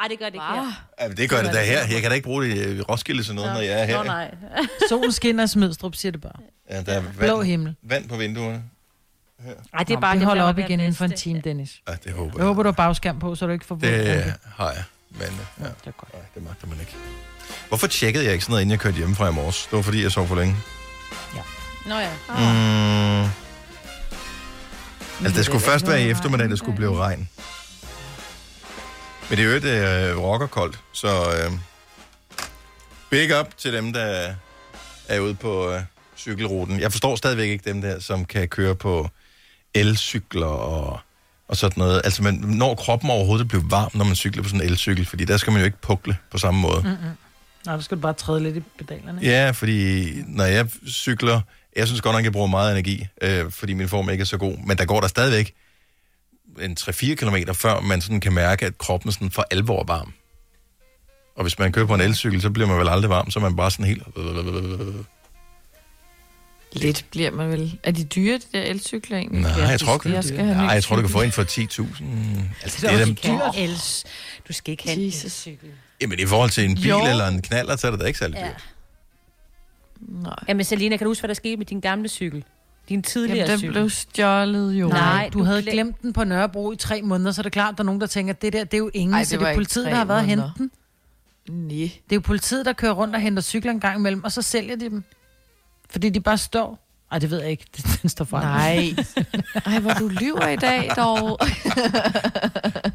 [0.00, 0.84] Ej, det gør det ikke her.
[1.00, 1.78] Ja, det gør det da her.
[1.92, 3.96] Jeg kan da ikke bruge det i Roskilde sådan noget, når jeg er her.
[3.96, 4.34] Nå, nej.
[4.88, 6.32] Solen skinner Smidstrup, siger det bare.
[6.70, 7.74] Ja, der er Blå vand, himmel.
[7.82, 8.62] vand på vinduerne.
[9.74, 11.80] Ej, det er bare det det, holder der op igen inden for en time, Dennis.
[11.88, 14.70] Ja, det håber Jeg håber, du har bagskærm på, så du ikke får Det har
[14.72, 15.28] jeg, men øh,
[15.60, 16.12] ja, det, er godt.
[16.14, 16.94] Nej, det magter man ikke.
[17.68, 19.62] Hvorfor tjekkede jeg ikke sådan noget, inden jeg kørte hjemmefra i morges?
[19.64, 20.56] Det var, fordi jeg sov for længe.
[21.86, 22.10] Nå ja.
[22.28, 23.30] Mm.
[25.24, 27.28] Altså, det skulle først være i eftermiddag, der skulle blive regn.
[29.28, 31.52] Men det er jo et øh, rockerkoldt, så øh,
[33.10, 34.34] big up til dem, der
[35.08, 35.80] er ude på øh,
[36.16, 36.80] cykelruten.
[36.80, 39.08] Jeg forstår stadigvæk ikke dem der, som kan køre på
[39.74, 41.00] elcykler og,
[41.48, 42.00] og sådan noget.
[42.04, 45.24] Altså, man, når kroppen overhovedet bliver varm, når man cykler på sådan en elcykel, fordi
[45.24, 46.82] der skal man jo ikke pukle på samme måde.
[46.84, 46.96] Mm.
[47.66, 49.20] Nej, der skal du bare træde lidt i pedalerne.
[49.22, 51.40] Ja, fordi når jeg cykler,
[51.76, 54.38] jeg synes godt nok, jeg bruger meget energi, øh, fordi min form ikke er så
[54.38, 55.54] god, men der går der stadigvæk
[56.60, 60.12] en 3-4 km, før man sådan kan mærke, at kroppen sådan for alvor er varm.
[61.36, 63.42] Og hvis man kører på en elcykel, så bliver man vel aldrig varm, så er
[63.42, 64.02] man bare sådan helt...
[66.72, 67.78] Lidt bliver man vel.
[67.82, 69.40] Er de dyre, de der elcykler egentlig?
[69.42, 71.18] Nej, jeg tror, jeg, jeg skal have en nej, jeg tror, du kan cykel.
[71.20, 72.04] få en for 10.000.
[72.62, 73.40] Altså, det er dem, dyrt.
[73.56, 74.04] Els.
[74.48, 75.68] Du skal ikke have en elcykel.
[76.00, 77.06] Jamen, i forhold til en bil Jo.
[77.06, 78.64] eller en knaller, så er det da ikke særlig dyrt.
[80.24, 80.30] Ja.
[80.48, 82.44] Jamen, Selina, kan du huske, hvad der skete med din gamle cykel?
[82.88, 83.72] Din tidligere Jamen, den cykel?
[83.72, 84.88] blev stjålet jo.
[84.88, 87.52] Nej, du, du havde glem- glemt den på Nørrebro i tre måneder, så er det
[87.52, 89.28] klart, der er nogen, der tænker, at det der, det er jo ingen, Ej, det
[89.28, 90.54] så det er politiet, der har været og hente måneder.
[90.58, 90.70] den.
[91.68, 91.76] Nej.
[91.78, 94.42] Det er jo politiet, der kører rundt og henter cykler en gang imellem, og så
[94.42, 95.04] sælger de dem.
[95.90, 96.83] Fordi de bare står.
[97.14, 97.64] Ej, det ved jeg ikke.
[98.02, 98.42] Den står frem.
[98.42, 98.94] Nej.
[99.66, 101.38] Ej, hvor du lyver i dag, dog.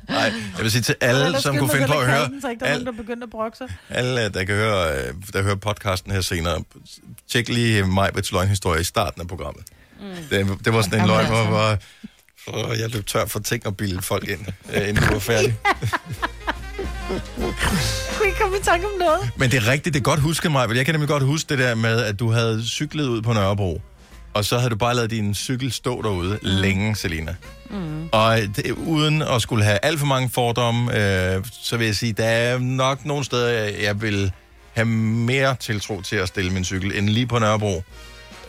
[0.09, 0.17] Nej,
[0.57, 2.29] jeg vil sige til alle, som kunne finde på at høre...
[2.41, 3.67] Så ikke der er al- nogen, der begynder at brokke sig.
[3.89, 6.63] Alle, der kan høre, øh, der hører podcasten her senere,
[7.31, 9.63] tjek lige Majbets løgnhistorie i starten af programmet.
[10.01, 10.05] Mm.
[10.29, 11.77] Det, det var sådan en løgn, hvor hvor-
[12.45, 14.39] hvor jeg løb tør for ting og bilde folk ind,
[14.73, 15.55] øh, inden du var færdig.
[18.17, 19.19] Kunne ikke komme i tanke om noget?
[19.37, 20.75] Men det er rigtigt, det er godt husket mig.
[20.75, 23.81] Jeg kan nemlig godt huske det der med, at du havde cyklet ud på Nørrebro,
[24.33, 26.37] og så havde du bare lavet din cykel stå derude mm.
[26.43, 27.35] længe, Selina.
[27.69, 28.09] Mm.
[28.11, 30.91] Og det, uden at skulle have alt for mange fordomme,
[31.35, 34.31] øh, så vil jeg sige, der er nok nogle steder, jeg, jeg vil
[34.73, 37.83] have mere tiltro til at stille min cykel, end lige på Nørrebro.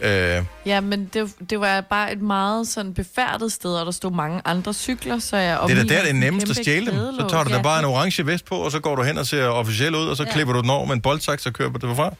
[0.00, 4.10] Øh, Ja, men det, det var bare et meget sådan befærdet sted, og der stod
[4.12, 5.58] mange andre cykler, så jeg...
[5.58, 6.94] og det er da der, det er nemmest at stjæle dem.
[6.94, 9.18] Så tager du da Ja, bare en orange vest på, og så går du hen
[9.18, 10.32] og ser officiel ud, og så Ja.
[10.32, 12.14] klipper du den over med en boldsaks og kører på det fra.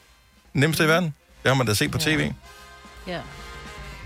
[0.53, 1.13] Nemmest i verden.
[1.43, 2.31] Det har man da set på tv.
[3.07, 3.19] Ja.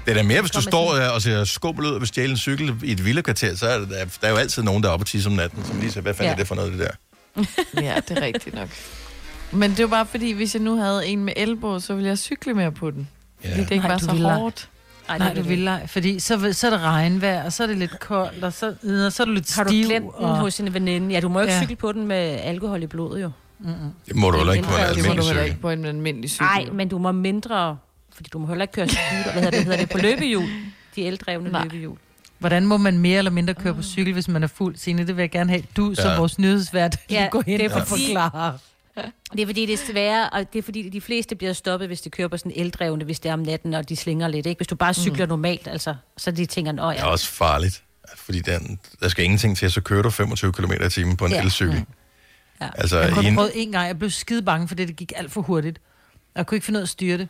[0.06, 2.38] Det er da mere, hvis du står og ser skubbel ud og vil stjæle en
[2.38, 4.94] cykel i et villakvarter, så er det, der, der er jo altid nogen, der er
[4.94, 6.32] oppe og tisse om natten, som lige siger, hvad fanden Ja.
[6.34, 7.42] er det for noget, det der?
[7.82, 8.70] ja, det er rigtigt nok.
[9.52, 12.18] Men det var bare fordi, hvis jeg nu havde en med elbåd, så ville jeg
[12.18, 13.08] cykle mere på den.
[13.44, 13.50] Ja.
[13.50, 14.70] Fordi det ikke Nej, var du så hårdt.
[15.10, 17.78] Ej, Nej, du vil ej, fordi så, så er det regnvejr, og så er det
[17.78, 18.68] lidt koldt, og så,
[19.06, 19.86] og så er du lidt Har du stiv.
[19.86, 20.38] glemt den og...
[20.38, 21.14] hos en veninde?
[21.14, 21.62] Ja, du må jo ikke Ja.
[21.62, 23.32] cykle på den med alkohol i blodet, jo.
[23.60, 23.74] Mm-mm.
[24.08, 26.30] Det må du heller ikke på en Det må du heller ikke på en almindelig
[26.30, 26.46] cykel.
[26.46, 27.78] Nej, men du må mindre,
[28.16, 30.50] fordi du må heller ikke køre scooter, hvad hedder det, hedder det på løbehjul.
[30.96, 31.64] De eldrevne Nej.
[31.64, 31.98] løbehjul.
[32.40, 34.76] Hvordan må man mere eller mindre køre på cykel, hvis man er fuld?
[34.78, 35.64] Signe, det vil jeg gerne have.
[35.78, 36.18] Du som Ja.
[36.18, 38.58] vores nyhedsvært, Ja, ja, gå hen det er og fordi- forklare.
[39.34, 42.02] Det er fordi, det er svære, og det er fordi, de fleste bliver stoppet, hvis
[42.02, 44.46] de kører på sådan eldrevne, hvis det er om natten, og de slinger lidt.
[44.46, 44.60] Ikke?
[44.60, 45.30] Hvis du bare cykler mm.
[45.30, 47.84] normalt, altså, så de tænker, åh Det er ja, også farligt,
[48.16, 51.32] fordi den, der skal ingenting til, så kører du 25 km i timen på en
[51.32, 51.42] Ja.
[51.44, 51.84] elcykel.
[52.62, 52.70] Ja.
[52.76, 55.32] Altså, Jeg har en, prøvet en gang, jeg blev skide bange, fordi det gik alt
[55.32, 55.80] for hurtigt.
[56.36, 57.28] Jeg kunne ikke finde ud af at styre det.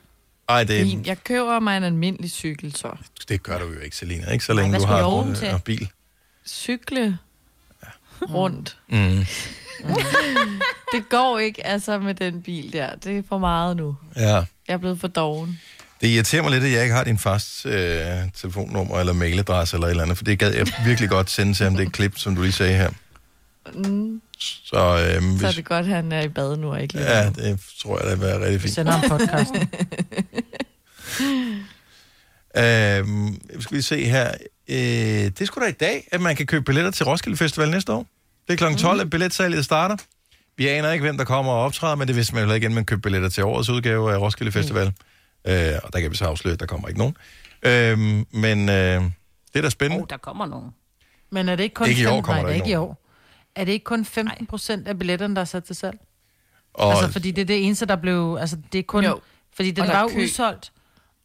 [0.50, 1.08] Ej, det, Fint.
[1.08, 2.90] Jeg køber mig en almindelig cykel, så.
[3.30, 4.32] det gør du jo ikke, Selina.
[4.32, 5.50] Ikke så længe hvad du har øh, til?
[5.50, 5.90] og bil.
[6.48, 7.18] Cykle
[8.22, 8.78] rundt.
[8.90, 9.26] Mm.
[10.94, 12.96] Det går ikke altså med den bil der.
[12.96, 13.96] Det er for meget nu.
[14.16, 14.36] Ja.
[14.36, 15.60] Jeg er blevet for doven.
[16.02, 19.88] Det irriterer mig lidt, at jeg ikke har din fast øh, telefonnummer eller mailadresse eller
[19.88, 22.36] et eller andet, for det gad jeg virkelig godt sende til ham, det klip, som
[22.36, 22.90] du lige sagde her.
[23.74, 24.22] Mm.
[24.40, 24.78] Så,
[25.18, 27.06] øh, hvis, Så er det godt, at han er i bad nu og ikke lige
[27.06, 28.74] Ja, det tror jeg, det vil være rigtig Vi fint.
[28.74, 29.70] sender ham podcasten.
[32.58, 34.32] Øhm, skal vi se her.
[34.68, 37.70] Øh, det er sgu da i dag, at man kan købe billetter til Roskilde Festival
[37.70, 38.06] næste år.
[38.48, 38.78] Det er kl.
[38.78, 39.96] 12, at billetsalget starter.
[40.58, 42.86] Vi aner ikke, hvem der kommer og optræder, men det vidste man jo inden man
[42.86, 44.94] købte billetter til årets udgave af Roskilde Festival.
[45.46, 45.52] Mm.
[45.52, 47.18] Øh, og der kan vi så afsløre, at der kommer ikke nogen.
[47.64, 49.12] Øhm, men øh, det
[49.56, 50.02] er da spændende.
[50.02, 50.72] oh, der kommer nogen.
[51.32, 52.72] Men er det ikke kun Ikke i år 15 kommer nej, der er ikke ikke
[52.72, 53.05] i år.
[53.56, 56.00] Er det ikke kun 15 procent af billetterne, der er sat til salg?
[56.74, 58.38] Og Altså, fordi det er det eneste, der blev...
[58.40, 59.04] Altså, det er kun...
[59.06, 59.20] Jo.
[59.56, 60.24] Fordi den var jo kø.
[60.24, 60.72] udsolgt,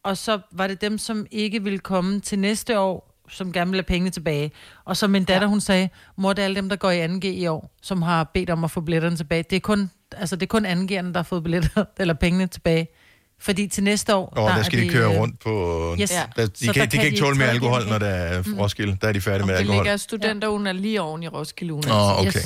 [0.03, 3.81] og så var det dem, som ikke ville komme til næste år, som gerne ville
[3.81, 4.51] have pengene tilbage.
[4.85, 7.25] Og så min datter, hun sagde, mor, det er alle dem, der går i 2G
[7.25, 9.43] i år, som har bedt om at få billetterne tilbage.
[9.43, 12.87] Det er kun, altså, det er kun 2G'erne, der har fået billetter, eller pengene tilbage.
[13.41, 14.25] Fordi til næste år...
[14.25, 15.95] og der er skal de det, køre øh, rundt på...
[16.01, 16.09] Yes.
[16.09, 16.45] Der, Ja.
[16.45, 18.97] de, Så kan, der de kan kan ikke tåle mere alkohol, når der er Roskilde.
[19.01, 19.83] Der er de færdige med Det alkohol.
[19.83, 21.89] ligger studenterugen lige oven i Roskilde Ugen.
[21.89, 22.39] Åh, okay.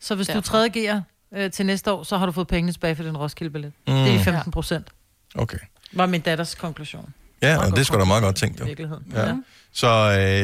[0.00, 0.40] Så hvis Derfor.
[0.40, 0.70] du 3.
[0.76, 3.72] G'er øh, til næste år, så har du fået pengene tilbage for din Roskilde-billet.
[3.86, 3.92] Mm.
[3.92, 3.98] Mm.
[3.98, 4.86] Det er de 15 procent,
[5.34, 5.58] Okay.
[5.92, 7.14] var min datters konklusion.
[7.42, 8.64] Ja, og det er sgu da meget godt I jo.
[8.64, 9.02] virkeligheden.
[9.14, 9.34] Ja.
[9.72, 9.86] Så,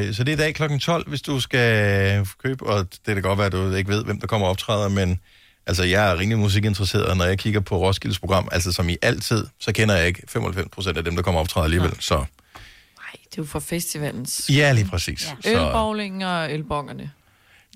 [0.09, 0.79] øh, så det er i dag kl.
[0.79, 4.21] 12, hvis du skal købe, og det kan godt være, at du ikke ved, hvem
[4.21, 5.21] der kommer og optræder, men
[5.69, 8.97] altså, jeg er rimelig musikinteresseret, og når jeg kigger på Roskildes program, altså som i
[9.03, 11.93] altid, så kender jeg ikke 95 procent af dem, der kommer og optræder alligevel.
[12.01, 15.27] Så Det er jo for festivalens ja, lige præcis.
[15.45, 15.51] ja.
[15.53, 17.11] Så ølbowling og ølbongerne.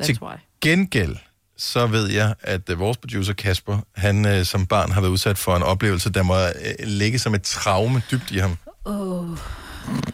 [0.01, 0.35] That's Til- why.
[0.61, 1.17] gengæld,
[1.57, 5.39] så ved jeg, at øh, vores producer Kasper, han øh, som barn har været udsat
[5.39, 8.57] for en oplevelse, der må øh, ligge som et traume dybt i ham.
[8.85, 9.29] Oh.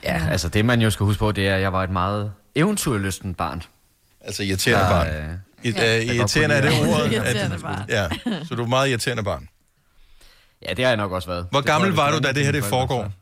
[0.05, 2.33] Ja, altså det man jo skal huske på, det er, at jeg var et meget
[2.55, 3.63] eventyrlysten barn.
[4.21, 5.07] Altså irriterende Der, barn.
[5.31, 5.99] øh, I, Ja.
[5.99, 7.13] øh, irriterende er det ordet?
[7.13, 7.83] Irriterende at, barn.
[7.89, 8.09] Ja,
[8.45, 9.49] så du er et meget irriterende barn.
[10.69, 11.47] Ja, det har jeg nok også været.
[11.51, 13.13] Hvor Det gammel var du, da det her det foregår?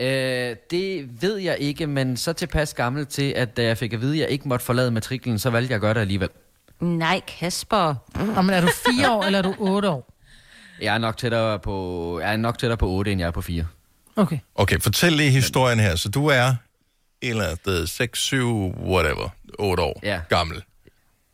[0.00, 4.00] Øh, det ved jeg ikke, men så tilpas gammel til, at da jeg fik at
[4.00, 6.28] vide, at jeg ikke måtte forlade matriklen, så valgte jeg at gøre det alligevel.
[6.80, 7.94] Nej, Kasper.
[8.34, 10.14] Nå, men er du fire år, eller er du otte år?
[10.80, 13.42] Jeg er nok tættere på, jeg er nok tættere på 8, end jeg er på
[13.42, 13.66] 4.
[14.16, 14.38] Okay.
[14.54, 15.96] Okay, fortæl lige historien her.
[15.96, 16.54] Så du er et
[17.30, 19.28] eller andet sted 6, 7, whatever,
[19.58, 20.20] 8 år Ja.
[20.28, 20.62] gammel.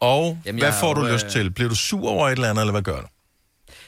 [0.05, 1.51] Og Jamen, hvad får du jo, lyst øh, til?
[1.51, 3.07] Bliver du sur over et eller andet, eller hvad gør du?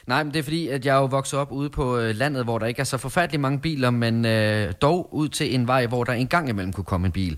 [0.07, 2.43] Nej, men det er fordi, at jeg er jo vokset op ude på øh, landet,
[2.43, 5.85] hvor der ikke er så forfærdeligt mange biler, men øh, dog ud til en vej,
[5.85, 7.37] hvor der en gang imellem kunne komme en bil.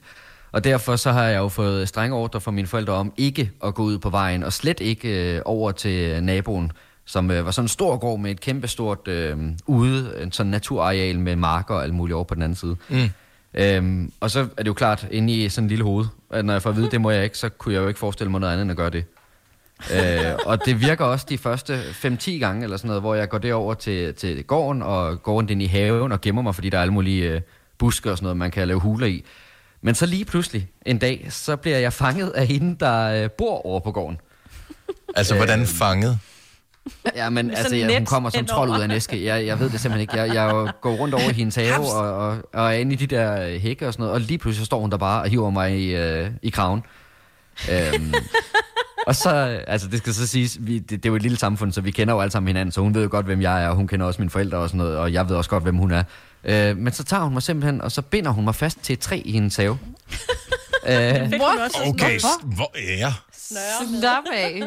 [0.51, 3.75] Og derfor så har jeg jo fået strenge ordre fra mine forældre om ikke at
[3.75, 6.71] gå ud på vejen, og slet ikke øh, over til naboen,
[7.05, 10.49] som øh, var sådan en stor gård med et kæmpe stort øh, ude, en sådan
[10.49, 12.75] naturareal med marker og alt muligt over på den anden side.
[12.89, 13.09] Mm.
[13.53, 16.53] Øhm, og så er det jo klart, inde i sådan en lille hoved, at når
[16.53, 18.39] jeg får at vide, det må jeg ikke, så kunne jeg jo ikke forestille mig
[18.41, 19.05] noget andet end at gøre det.
[19.93, 23.37] øh, og det virker også de første 5-10 gange, eller sådan noget, hvor jeg går
[23.37, 26.77] derover til, til gården, og går rundt ind i haven og gemmer mig, fordi der
[26.77, 27.41] er alle mulige øh,
[27.77, 29.23] buske og sådan noget, man kan lave huler i.
[29.81, 33.65] Men så lige pludselig en dag, så bliver jeg fanget af hende, der øh, bor
[33.65, 34.17] over på gården.
[35.15, 36.19] Altså, hvordan fanget?
[37.15, 39.25] Ja, men altså, sådan ja, hun kommer som trold ud af en æske.
[39.25, 40.17] Jeg, jeg ved det simpelthen ikke.
[40.17, 43.07] Jeg, jeg går rundt over i hendes have og, og, og er inde i de
[43.07, 45.29] der øh, hække og sådan noget, og lige pludselig så står hun der bare og
[45.29, 46.83] hiver mig i, øh, i kraven.
[47.71, 48.13] Øhm,
[49.07, 49.29] og så,
[49.67, 51.91] altså det skal så siges, vi, det, det er jo et lille samfund, så vi
[51.91, 53.87] kender jo alle sammen hinanden, så hun ved jo godt, hvem jeg er, og hun
[53.87, 56.03] kender også mine forældre og sådan noget, og jeg ved også godt, hvem hun er.
[56.43, 58.99] Øh, men så tager hun mig simpelthen, og så binder hun mig fast til et
[58.99, 59.77] træ i hendes have.
[60.89, 61.31] øh,
[61.89, 62.23] Okay, s-
[62.55, 63.13] hvor ja.
[63.99, 64.61] Slap af.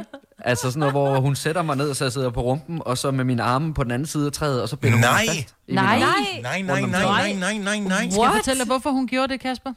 [0.45, 3.11] Altså sådan noget, hvor hun sætter mig ned, så jeg sidder på rumpen, og så
[3.11, 5.25] med mine arme på den anden side af træet, og så binder hun Nej.
[5.27, 5.55] mig fast.
[5.69, 5.95] i Nej.
[5.95, 6.43] mine arme.
[6.43, 8.11] Nej, nej, nej, nej, nej, nej, nej.
[8.11, 9.73] Skal jeg fortælle dig, hvorfor hun gjorde det, Kasper?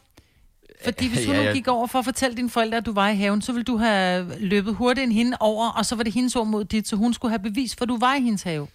[0.84, 1.53] Fordi hvis hun Ja, nu ja.
[1.53, 3.78] gik over for at fortælle dine forældre, at du var i haven, så ville du
[3.78, 6.95] have løbet hurtigt end hende over, og så var det hendes ord mod dit, så
[6.95, 8.68] hun skulle have bevis, for du var i hendes have.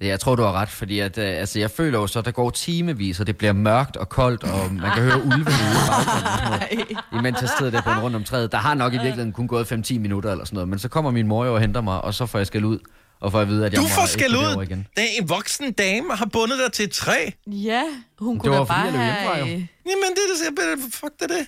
[0.00, 2.24] Ja, Jeg tror, du har ret, fordi at, øh, altså, jeg føler jo så, at
[2.24, 5.44] der går timevis, og det bliver mørkt og koldt, og man kan høre ulvene ude
[5.44, 6.96] i baggrunden.
[7.18, 8.52] Imens jeg sidder der på en rundt om træet.
[8.52, 11.10] Der har nok i virkeligheden kun gået 5-10 minutter eller sådan noget, men så kommer
[11.10, 12.78] min mor jo og henter mig, og så får jeg skæld ud,
[13.20, 14.64] og får at vide, at jeg Du må får skæld gå ud.
[14.64, 14.86] igen.
[14.96, 17.30] Det er en voksen dame, har bundet dig til et træ.
[17.46, 17.82] Ja,
[18.18, 19.46] hun Det kunne var da fordi, bare jeg løb hjemmefra, have...
[19.46, 19.52] jo.
[19.90, 21.46] Jamen, det er det, fuck det det.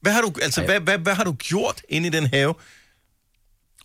[0.00, 2.54] Hvad har du, altså, hvad, hvad, hvad har du gjort inde i den have?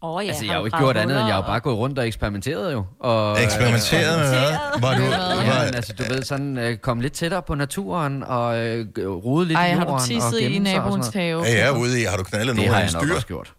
[0.05, 1.99] Oh, ja, Altså, jeg har jo ikke gjort andet, end jeg har bare gået rundt
[1.99, 2.85] og eksperimenteret jo.
[2.99, 4.81] Og, Eksperimenteret med hvad?
[4.81, 5.17] Var du, Ja,
[5.57, 9.45] var, men altså, du ved, sådan øh, komme lidt tættere på naturen, og øh, rode
[9.47, 11.13] lidt Ej, i har jorden, du og tisset i naboens noget.
[11.13, 11.43] have?
[11.43, 13.13] ja, jeg er ude i, har du knaldet Det har af jeg hans nok dyr?
[13.15, 13.53] også gjort.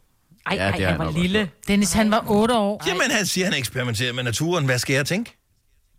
[0.46, 1.50] Ej, Ja, ej, det har han jeg var nok også lille.
[1.68, 4.64] Dennis, han var 8 år, Jamen, han siger, han eksperimenterer med naturen.
[4.64, 5.36] Hvad skal jeg tænke?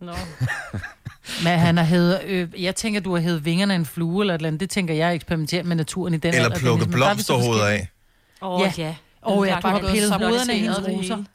[1.43, 4.33] men han har hævet, øh, jeg tænker, du har hævet vingerne af en flue eller
[4.33, 4.59] et eller andet.
[4.59, 7.87] Det tænker jeg eksperimenterer med naturen i den Eller alder, plukke er blomsterhoveder af?
[8.41, 8.71] Åh, Ja.
[8.77, 8.83] ja.
[8.83, 8.95] ja.
[9.26, 11.15] Åh ja, du Bare har pillet hovederne af hendes det roser.
[11.15, 11.28] hele.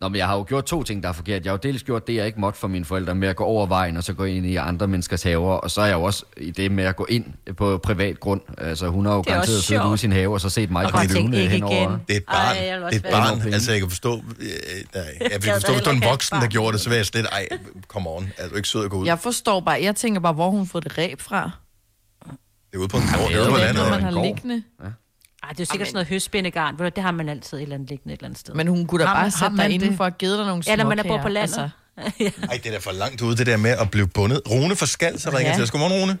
[0.00, 1.44] Nå, men jeg har jo gjort to ting, der er forkert.
[1.44, 3.44] Jeg har jo dels gjort det, jeg ikke måtte for mine forældre, med at gå
[3.44, 5.52] over vejen, og så gå ind i andre menneskers haver.
[5.52, 7.24] Og så er jeg jo også i det med at gå ind
[7.56, 8.40] på privat grund.
[8.58, 10.70] Altså, hun har jo Det er garanteret siddet ude i sin have, og så set
[10.70, 11.74] mig Og flyve ikke henover.
[11.74, 11.90] igen.
[12.08, 12.56] Det er et barn.
[12.56, 13.22] Ej, jeg det er et være- barn.
[13.26, 14.16] Det er nogle Altså, jeg kan forstå...
[14.16, 14.46] Øh,
[14.94, 16.96] nej, jeg kan forstå, hvis du er heller en voksen, der gjorde det, så vil
[16.96, 17.26] jeg slet...
[17.32, 17.48] Ej,
[17.88, 18.28] come on.
[18.38, 19.06] Er du ikke sød og gå ud?
[19.06, 21.50] Jeg forstår bare, jeg tænker bare, hvor hun får det ræb fra.
[22.26, 22.30] Det
[22.74, 23.20] er ude på en gård.
[23.20, 23.90] Det det er ude på landet.
[23.90, 24.62] Man har liggende.
[25.44, 26.06] Ej, det er jo sikkert sådan noget
[26.78, 28.54] du, Det har man altid et eller andet liggende et eller andet sted.
[28.60, 30.88] Men hun kunne da Har bare sætte dig indenfor og givet dig nogle Ja, når
[30.92, 31.22] man er småkager.
[31.22, 31.58] på landet.
[31.58, 31.64] Altså,
[32.52, 34.38] Ej, det er da for langt ude, det der med at blive bundet.
[34.52, 35.56] Rune fra Skald, så ringer Ja.
[35.56, 35.70] til os.
[35.74, 36.14] Godmorgen, Rune.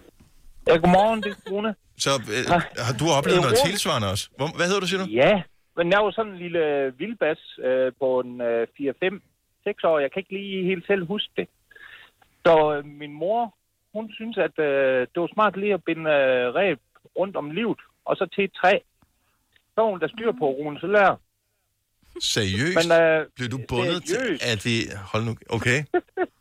[0.68, 1.70] Ja, godmorgen, det er Rune.
[2.04, 2.44] Så øh,
[2.88, 4.24] har du oplevet noget tilsvarende også?
[4.38, 5.08] Hvor, hvad hedder du, siger du?
[5.22, 5.34] Ja,
[5.78, 6.62] men jeg var sådan en lille
[7.00, 9.96] vildbas øh, på en øh, 4-5 seks år.
[10.04, 11.46] Jeg kan ikke lige helt selv huske det.
[12.46, 13.40] Så øh, min mor,
[13.94, 16.78] hun synes, at øh, det var smart lige at binde øh, ræb
[17.18, 18.72] rundt om livet, og så til et træ.
[19.82, 21.16] Hun der styr på, Rune, så lærer.
[22.20, 22.76] Seriøst?
[22.88, 24.42] Men, øh, Blev du bundet seriøst.
[24.42, 24.74] til, at vi...
[25.12, 25.32] Hold nu...
[25.56, 25.78] Okay.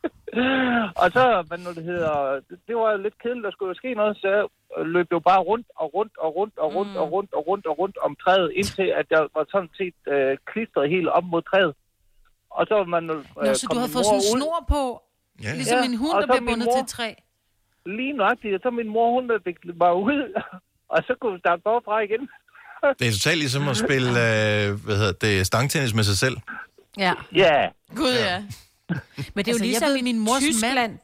[1.02, 2.16] og så, hvad nu det hedder,
[2.50, 4.46] det, det var lidt kedeligt, der skulle jo ske noget, så jeg
[4.86, 7.80] løb jo bare rundt og rundt og rundt og rundt og rundt og rundt og
[7.80, 11.74] rundt om træet, indtil at jeg var sådan set øh, klistret helt op mod træet.
[12.50, 13.04] Og så var man...
[13.10, 14.84] Øh, Nå, så du havde min fået sådan en snor på,
[15.44, 15.52] ja.
[15.60, 17.10] ligesom en hund, der bliver bundet mor- til et træ.
[17.86, 20.20] Lige nøjagtigt, og så min mor, hun der viklet mig ud,
[20.94, 22.30] og så kunne vi starte forfra igen.
[23.00, 26.38] Det er totalt ligesom at spille, øh, hvad hedder det, stangtennis med sig selv.
[26.98, 27.14] Ja.
[27.36, 27.68] Ja.
[27.96, 28.44] Gud, ja.
[28.90, 28.98] Men
[29.46, 30.76] det er jo Altså, ligesom ved, min mors Tyskland.
[30.76, 30.98] mand,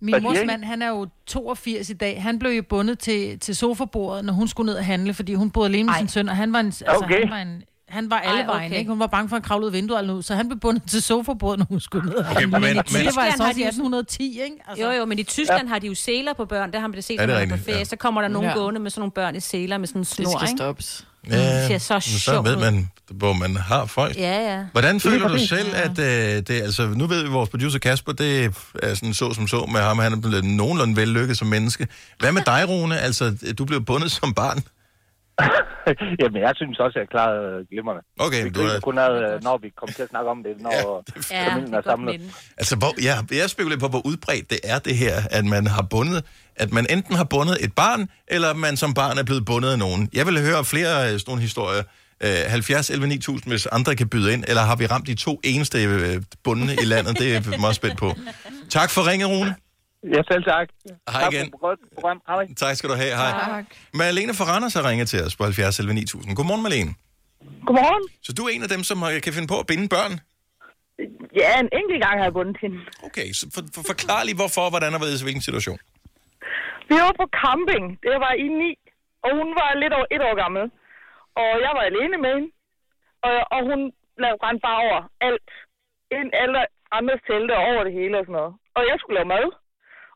[0.00, 2.22] min Hvad mors mand, han er jo 82 i dag.
[2.22, 5.50] Han blev jo bundet til, til sofabordet, når hun skulle ned og handle, fordi hun
[5.50, 7.20] boede alene med sin søn, og han var en, altså, Okay.
[7.20, 8.56] han var en, han var alle Ej, okay.
[8.58, 8.90] vejen, ikke?
[8.90, 10.82] Hun var bange for at kravle ud af vinduet eller noget, så han blev bundet
[10.90, 13.48] til sofabordet, når hun skulle ned og Okay, men- men, men- det var altså har
[13.48, 14.56] også i de jo- 1810, ikke?
[14.68, 14.84] Altså.
[14.84, 15.68] Jo, jo, men i Tyskland ja.
[15.68, 16.72] har de jo seler på børn.
[16.72, 17.78] Der har man det set, når det man er på ferie.
[17.78, 17.84] ja.
[17.84, 18.54] Så kommer der nogen Ja.
[18.54, 20.58] gående med sådan nogle børn i seler med sådan en Det snor, skal ikke?
[20.58, 21.06] stoppes.
[21.30, 24.16] Ja, det ser så men så sjovt ved man, hvor man har folk.
[24.16, 24.64] Ja, ja.
[24.72, 28.12] Hvordan føler du selv, at øh, det, altså, nu ved vi, at vores producer Kasper,
[28.12, 28.44] det
[28.82, 31.88] er sådan så som så med ham, han er blevet nogenlunde vellykket som menneske.
[32.18, 32.98] Hvad med dig, Rune?
[32.98, 34.62] Altså, du blev bundet som barn.
[36.22, 38.02] Jamen, jeg synes også, at jeg klarede glimrende.
[38.18, 40.42] Okay, Vi du er- griner kun ad, øh, når vi kommer til at snakke om
[40.42, 42.20] det, når Ja, familien det er er samlet.
[42.58, 45.82] Altså, hvor, ja, jeg spekulerer på, hvor udbredt det er det her, at man har
[45.90, 46.24] bundet,
[46.56, 49.78] at man enten har bundet et barn, eller man som barn er blevet bundet af
[49.78, 50.08] nogen.
[50.12, 51.82] Jeg vil høre flere øh, sådan nogle historier.
[52.24, 55.40] Øh, 70 11 9000, hvis andre kan byde ind, eller har vi ramt de to
[55.44, 57.18] eneste øh, bundne i landet?
[57.18, 58.12] Det er jeg meget spændt på.
[58.70, 59.54] Tak for ringet, Rune.
[60.14, 60.68] Ja, selv tak.
[61.14, 61.46] Hej Tak igen.
[61.50, 62.18] for et godt program.
[62.26, 62.46] Hej.
[62.56, 63.14] Tak skal du have.
[63.22, 63.32] Hej.
[63.54, 63.64] Tak.
[63.94, 66.36] Marlene fra Randers har ringet til os på 70 11 9000.
[66.36, 66.92] Godmorgen, Marlene.
[67.66, 68.04] Godmorgen.
[68.26, 70.12] Så du er en af dem, som kan finde på at binde børn?
[71.42, 72.78] Ja, en enkelt gang har jeg bundet hende.
[73.08, 75.78] Okay, så for, for, forklar lige hvorfor, hvordan og hvilken situation.
[76.90, 77.84] Vi var på camping.
[78.06, 78.78] Det var i 9,
[79.24, 80.64] og hun var lidt over et år gammel.
[81.40, 82.50] Og jeg var alene med hende.
[83.26, 83.80] Og, og hun
[84.22, 84.98] lavede rent bare over
[85.28, 85.48] alt.
[86.18, 86.60] Ind alle
[86.98, 88.52] andres telte og over det hele og sådan noget.
[88.76, 89.46] Og jeg skulle lave mad.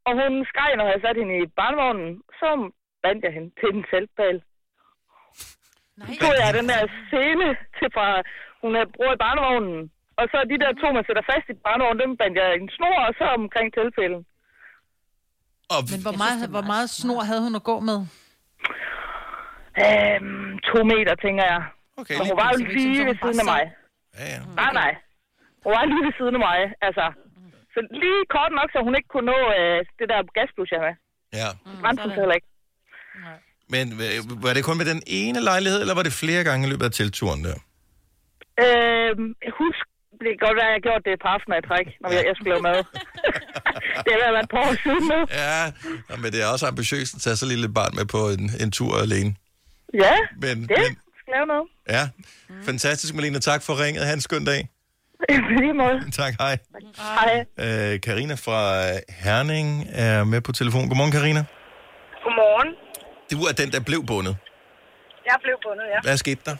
[0.06, 2.10] Og hun skreg, når jeg satte hende i barnevognen.
[2.40, 2.48] Så
[3.04, 4.38] bandt jeg hende til en teltbal.
[6.08, 6.80] Så tog jeg den der
[7.12, 7.46] sele
[7.78, 8.06] til fra,
[8.62, 9.78] hun havde brugt i barnevognen.
[10.18, 12.96] Og så de der to, man sætter fast i barnevognen, dem bandt jeg en snor,
[13.08, 14.22] og så omkring teltpælen.
[15.74, 17.98] Og, Men hvor meget, hvor meget snor havde hun at gå med?
[19.84, 21.62] Øhm, to meter, tænker jeg.
[22.00, 23.62] Okay, og hun var jo Så er lige ved så siden af mig.
[24.18, 24.38] Ja, ja.
[24.62, 24.92] Nej, nej.
[25.64, 27.06] Hun var lige ved siden af mig, altså.
[27.74, 30.96] Så lige kort nok, så hun ikke kunne nå øh, det der gasblus, jeg havde.
[31.40, 31.48] ja.
[31.82, 32.50] Brændte hun så heller ikke.
[33.74, 36.70] Men øh, var det kun med den ene lejlighed, eller var det flere gange i
[36.70, 37.56] løbet af teltturen der?
[38.64, 39.28] Øhm,
[39.60, 39.84] husk,
[40.20, 42.22] det kan godt være, at jeg gjorde det et par aftener i træk, når jeg,
[42.28, 42.78] jeg skulle lave mad.
[44.04, 45.20] det har været et par år siden nu.
[45.42, 45.62] Ja,
[46.10, 48.44] ja, men det er også ambitiøst at tage så lille et barn med på en,
[48.62, 49.30] en tur alene.
[50.04, 51.66] Ja, Men, det men skal lave noget.
[51.96, 52.02] ja,
[52.68, 53.38] fantastisk, Malene.
[53.50, 54.02] Tak for ringet.
[54.06, 54.68] Ha' en skøn dag.
[55.62, 55.98] Lige måde.
[56.20, 56.54] Tak, hej.
[57.20, 57.32] Hej.
[57.64, 58.60] Øh, Karina fra
[59.24, 59.68] Herning
[60.06, 60.82] er med på telefon.
[60.90, 61.42] Godmorgen, Karina.
[62.24, 62.70] Godmorgen.
[63.32, 64.34] Du er den, der blev bundet.
[65.30, 65.98] Jeg blev bundet, ja.
[66.06, 66.56] Hvad skete der?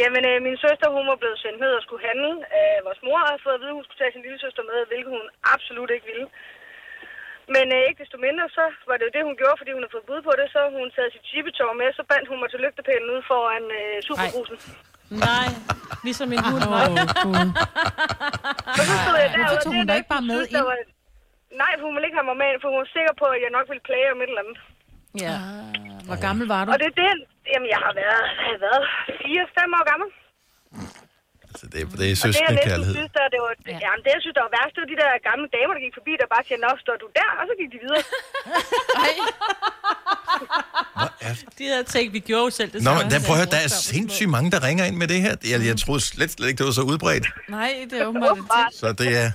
[0.00, 2.30] Jamen, øh, min søster, hun var blevet sendt ned og skulle handle.
[2.58, 4.78] Øh, vores mor havde fået at vide, at hun skulle tage sin lille søster med,
[4.90, 5.24] hvilket hun
[5.54, 6.26] absolut ikke ville.
[7.54, 9.94] Men øh, ikke desto mindre, så var det jo det, hun gjorde, fordi hun havde
[9.96, 10.46] fået bud på det.
[10.54, 13.96] Så hun taget sit chipetår med, så bandt hun mig til lygtepælen ud foran øh,
[14.08, 14.56] superbrusen.
[15.26, 15.48] Nej,
[16.06, 16.64] ligesom en hund.
[16.78, 17.46] Åh, Gud.
[18.78, 20.64] Og så stod jeg der, Hvorfor og tog hun da der ikke bare med ind?
[20.70, 20.76] Var...
[21.62, 23.38] Nej, for hun ville ikke have mig med ind, for hun var sikker på, at
[23.44, 24.58] jeg nok ville plage om et eller andet.
[25.24, 25.36] Ja.
[26.08, 26.68] Hvor gammel var du?
[26.74, 27.12] Og det er det,
[27.52, 28.82] jamen jeg har været, jeg har været
[29.56, 30.08] 4-5 år gammel.
[31.64, 32.94] Altså, det, er- det er det, jeg søskende kærlighed.
[32.98, 33.78] synes, der, det var, ja.
[33.86, 35.94] jamen, det, jeg synes, der var værst, det var de der gamle damer, der gik
[36.00, 37.28] forbi, der bare siger, nå, står du der?
[37.40, 38.02] Og så gik de videre.
[41.58, 43.56] De havde tænkt, vi gjorde jo selv det Nå, men der, prøv at høre, der
[43.56, 45.36] er sindssygt mange, der ringer ind med det her.
[45.50, 47.26] Jeg, jeg troede slet, slet ikke, det var så udbredt.
[47.48, 48.78] Nej, det er åbenbart det.
[48.80, 49.30] Så det er...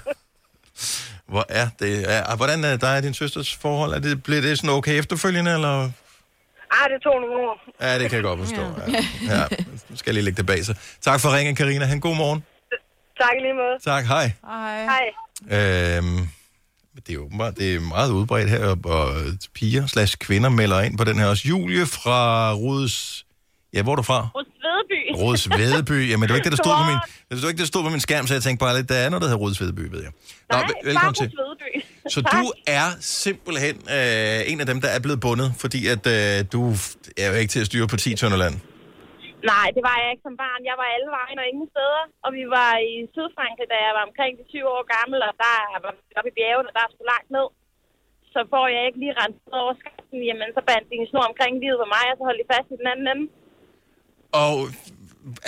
[1.28, 2.12] Hvor er det?
[2.14, 3.94] Er, hvordan er dig og din søsters forhold?
[3.94, 5.92] Er det, bliver det sådan okay efterfølgende, eller?
[6.72, 7.56] Ah, det tog nogle år.
[7.82, 8.62] Ja, det kan jeg godt forstå.
[8.62, 9.36] Ja.
[9.36, 9.44] Ja.
[9.90, 10.76] Nu skal jeg lige lægge det bag sig.
[11.02, 11.86] Tak for ringen, Karina.
[11.86, 12.44] Han god morgen.
[13.22, 13.76] Tak i lige måde.
[13.84, 14.32] Tak, hej.
[14.46, 14.84] Hej.
[14.84, 15.98] Hej.
[15.98, 16.18] Øhm,
[16.96, 19.16] det er jo åbenbart, det er meget udbredt her, og
[19.56, 21.48] piger slash kvinder melder ind på den her også.
[21.48, 23.26] Julie fra Rudes...
[23.74, 24.28] Ja, hvor er du fra?
[24.36, 25.24] Rødsvedeby.
[25.24, 26.10] Rudes Vedeby.
[26.10, 26.98] Jamen, det var ikke det, der stod på min,
[27.30, 28.96] det var ikke det, der stod på min skærm, så jeg tænkte bare lidt, der
[28.96, 30.12] er noget, der hedder Rudes Vedeby, ved jeg.
[30.52, 31.32] Nå, Nej, vel- velkommen til.
[31.40, 31.86] Rødsvedeby.
[32.16, 32.44] Så du
[32.80, 32.88] er
[33.26, 36.62] simpelthen øh, en af dem, der er blevet bundet, fordi at øh, du
[37.22, 38.56] er jo ikke til at styre på 10 tønder land.
[39.52, 40.62] Nej, det var jeg ikke som barn.
[40.70, 42.04] Jeg var alle vejen og ingen steder.
[42.26, 45.58] Og vi var i Sydfrankrig, da jeg var omkring de 20 år gammel, og der
[45.84, 47.48] var vi oppe i bjergene, og der er sgu langt ned.
[48.34, 51.54] Så får jeg ikke lige renset over skaften, jamen så bandt de en snor omkring
[51.64, 53.26] livet på mig, og så holdt de fast i den anden ende.
[54.44, 54.56] Og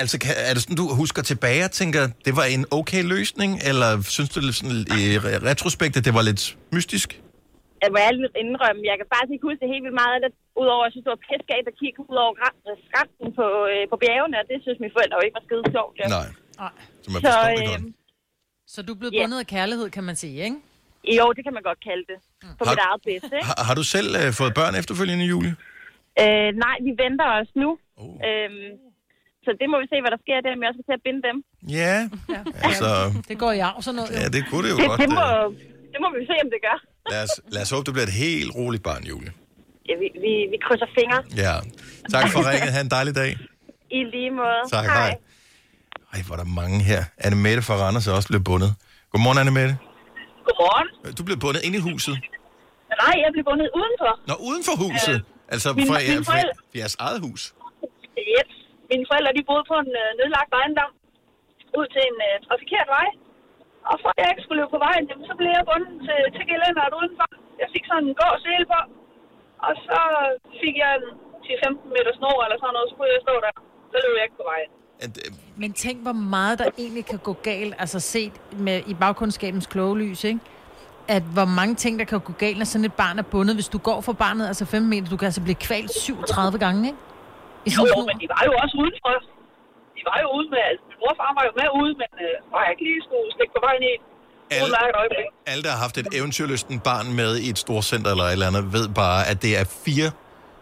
[0.01, 3.51] altså, kan, er det sådan, du husker tilbage og tænker, det var en okay løsning,
[3.69, 6.43] eller synes du lidt sådan, i re- retrospekt, at det var lidt
[6.75, 7.09] mystisk?
[7.83, 10.31] Jeg må ærligt indrømme, jeg kan faktisk ikke huske det helt vildt meget af det,
[10.61, 12.33] udover at jeg synes, det var pissegalt at kigge ud over
[12.89, 15.93] skaften på, øh, på bjergene, og det synes mine forældre jo ikke var skide sjovt.
[16.01, 16.07] Ja.
[16.17, 16.27] Nej.
[17.03, 17.83] Så man Så, det øh, godt.
[18.73, 19.21] Så du er blevet Ja.
[19.23, 20.57] bundet af kærlighed, kan man sige, ikke?
[21.17, 22.17] Jo, det kan man godt kalde det.
[22.59, 23.47] På Har- mit eget bedste, ikke?
[23.49, 25.53] Har, har du selv øh, fået børn efterfølgende, Julie?
[26.23, 27.69] Øh, nej, vi venter os nu.
[28.01, 28.15] Oh.
[28.27, 28.67] Øhm,
[29.45, 31.35] så det må vi se, hvad der sker der, med også til at binde dem.
[31.79, 31.95] Ja,
[32.67, 32.87] altså,
[33.29, 34.11] Det går i arv, sådan noget.
[34.19, 34.99] ja, det kunne det jo det, godt.
[35.03, 35.47] det, må, øh.
[35.93, 36.77] det må vi se, om det gør.
[37.13, 39.31] Lad os, lad os håbe, det bliver et helt roligt barn, Julie.
[39.89, 41.19] Ja, vi, vi, vi krydser fingre.
[41.43, 41.53] Ja.
[42.15, 42.69] Tak for ringet.
[42.75, 43.31] Ha' en dejlig dag.
[43.97, 44.59] I lige måde.
[44.75, 45.11] Tak, hej.
[46.13, 47.01] Ej, hvor er der mange her.
[47.25, 48.71] Anne Mette fra Randers er også blevet bundet.
[49.11, 49.73] Godmorgen, Anne Mette.
[50.47, 50.87] Godmorgen.
[51.17, 52.15] Du blev bundet inde i huset.
[53.03, 54.11] Nej, jeg blev bundet udenfor.
[54.29, 55.17] Nå, uden for huset.
[55.53, 57.41] altså mine- for, mine jer, for, jeres eget hus.
[58.35, 58.47] Yep.
[58.91, 60.91] Mine forældre, de boede på en øh, nedlagt ejendom
[61.79, 63.07] ud til en øh, trafikeret vej.
[63.89, 66.19] Og for at jeg ikke skulle løbe på vejen, jamen, så blev jeg bundet til,
[66.35, 67.27] til gelænderet udenfor.
[67.61, 68.79] Jeg fik sådan en gå sele på.
[69.67, 69.99] Og så
[70.61, 71.07] fik jeg en
[71.45, 73.53] 10-15 meter snor eller sådan noget, så kunne jeg stå der.
[73.91, 74.71] Så løb jeg ikke på vejen.
[75.61, 78.33] Men tænk, hvor meget der egentlig kan gå galt, altså set
[78.65, 80.39] med, i bagkundskabens kloge lys, ikke?
[81.07, 83.55] At hvor mange ting, der kan gå galt, når sådan et barn er bundet.
[83.55, 86.87] Hvis du går for barnet, altså 5 meter, du kan altså blive kvalt 37 gange,
[86.87, 86.99] ikke?
[87.67, 89.13] I Jo, jo, men de var jo også udenfor.
[89.95, 92.11] De var jo ude med, altså min mor og far var jo med ude, men
[92.25, 93.93] øh, var jeg ikke lige skulle stikke på vejen i
[95.01, 95.25] øjeblik.
[95.51, 98.73] Alle, der har haft et eventyrlysten barn med i et storcenter eller et eller andet,
[98.73, 100.11] ved bare, at det er fire...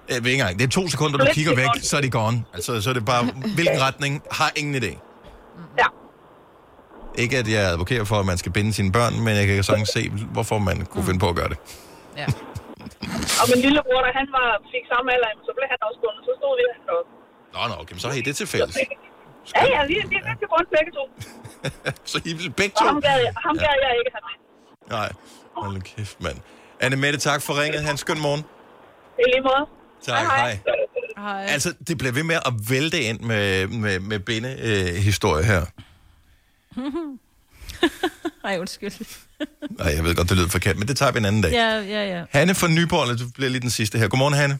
[0.10, 2.44] Jeg ved ikke engang, det er to sekunder, du kigger væk, så er de gone.
[2.54, 3.24] Altså, så er det bare,
[3.58, 4.92] hvilken retning, har ingen idé.
[5.78, 5.86] Ja.
[7.16, 9.90] Ikke at jeg advokerer for, at man skal binde sine børn, men jeg kan sagtens
[9.90, 11.58] se, hvorfor man kunne finde på at gøre det.
[13.42, 16.22] Og min lillebror, da han var, fik samme alder, så blev han også bundet.
[16.28, 17.10] Så stod vi deroppe.
[17.54, 18.76] Nå, nå, okay, men så har I det til fælles.
[19.56, 21.04] Ja, ja, vi, vi, vi blev bundet begge to.
[22.12, 22.86] Så I vil begge Og to?
[22.92, 24.36] ham gad, jeg- ham gad jeg ikke have med.
[24.98, 25.10] Nej,
[25.58, 26.38] hold nu kæft, mand.
[26.86, 27.82] Anne Mette, tak for ringet.
[27.90, 28.44] Han skøn morgen.
[29.20, 29.64] I lige måde.
[30.02, 30.60] Tak, hej.
[31.18, 31.46] hej.
[31.56, 35.62] Altså, det bliver ved med at vælte ind med, med, med binde-historie øh, historie her.
[38.50, 38.92] Ej, undskyld.
[39.80, 41.52] Nej, jeg ved godt, det lyder forkert, men det tager vi en anden dag.
[41.52, 42.24] Ja, ja, ja.
[42.30, 44.08] Hanne fra Nyborg, du bliver lige den sidste her.
[44.08, 44.60] Godmorgen, Hanne.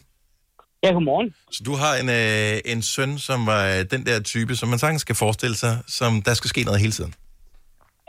[0.82, 1.34] Ja, godmorgen.
[1.52, 4.78] Så du har en, øh, en søn, som var øh, den der type, som man
[4.78, 7.14] sagtens skal forestille sig, som der skal ske noget hele tiden.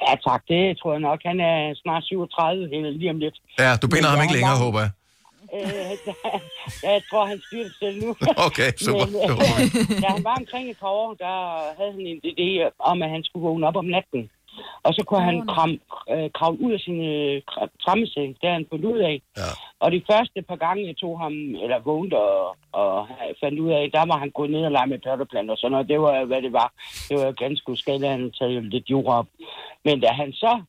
[0.08, 0.42] Ja, tak.
[0.48, 1.20] Det tror jeg nok.
[1.26, 3.36] Han er snart 37, eller lige om lidt.
[3.60, 4.92] Ja, du binder Men ham ikke længere, bare- håber jeg.
[5.58, 5.92] Øh,
[6.94, 8.10] jeg tror, han styrer det selv nu.
[8.48, 9.06] Okay, super.
[9.06, 11.36] Men, øh, da han var omkring et par år, der
[11.78, 12.50] havde han en idé
[12.92, 14.22] om, at han skulle vågne op om natten.
[14.84, 15.80] Og så kunne han kram,
[16.14, 18.30] øh, kravle ud af sin øh, kra- trammeseng.
[18.42, 19.22] Det har han fundet ud af.
[19.38, 19.52] Ja.
[19.80, 21.34] Og de første par gange, jeg tog ham,
[21.64, 23.08] eller vågnede og, og
[23.44, 25.90] fandt ud af, der var han gået ned og lege med potteplanter og sådan noget.
[25.90, 26.74] Det var, hvad det var.
[27.10, 29.28] Det var ganske uskadeligt, at han taget lidt jord op.
[29.86, 30.62] Men da han så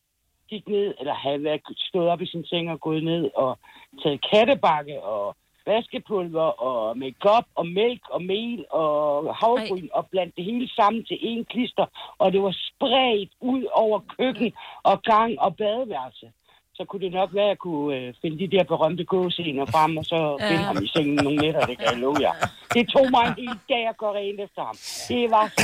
[0.51, 3.59] gik ned, eller havde været stået op i sin seng og gået ned og
[4.03, 5.37] taget kattebakke og
[5.67, 11.19] vaskepulver og makeup og mælk og mel og havregryn og blandt det hele sammen til
[11.31, 11.87] én klister.
[12.19, 14.53] Og det var spredt ud over køkken
[14.83, 16.29] og gang og badeværelse.
[16.75, 19.97] Så kunne det nok være, at jeg kunne øh, finde de der berømte gåsener frem,
[19.97, 20.49] og så Ja.
[20.51, 22.35] finde ham i sengen nogle nætter, det kan jeg love jer.
[22.75, 24.77] Det tog mig en hel dag at gå rent efter ham.
[25.11, 25.63] Det var så...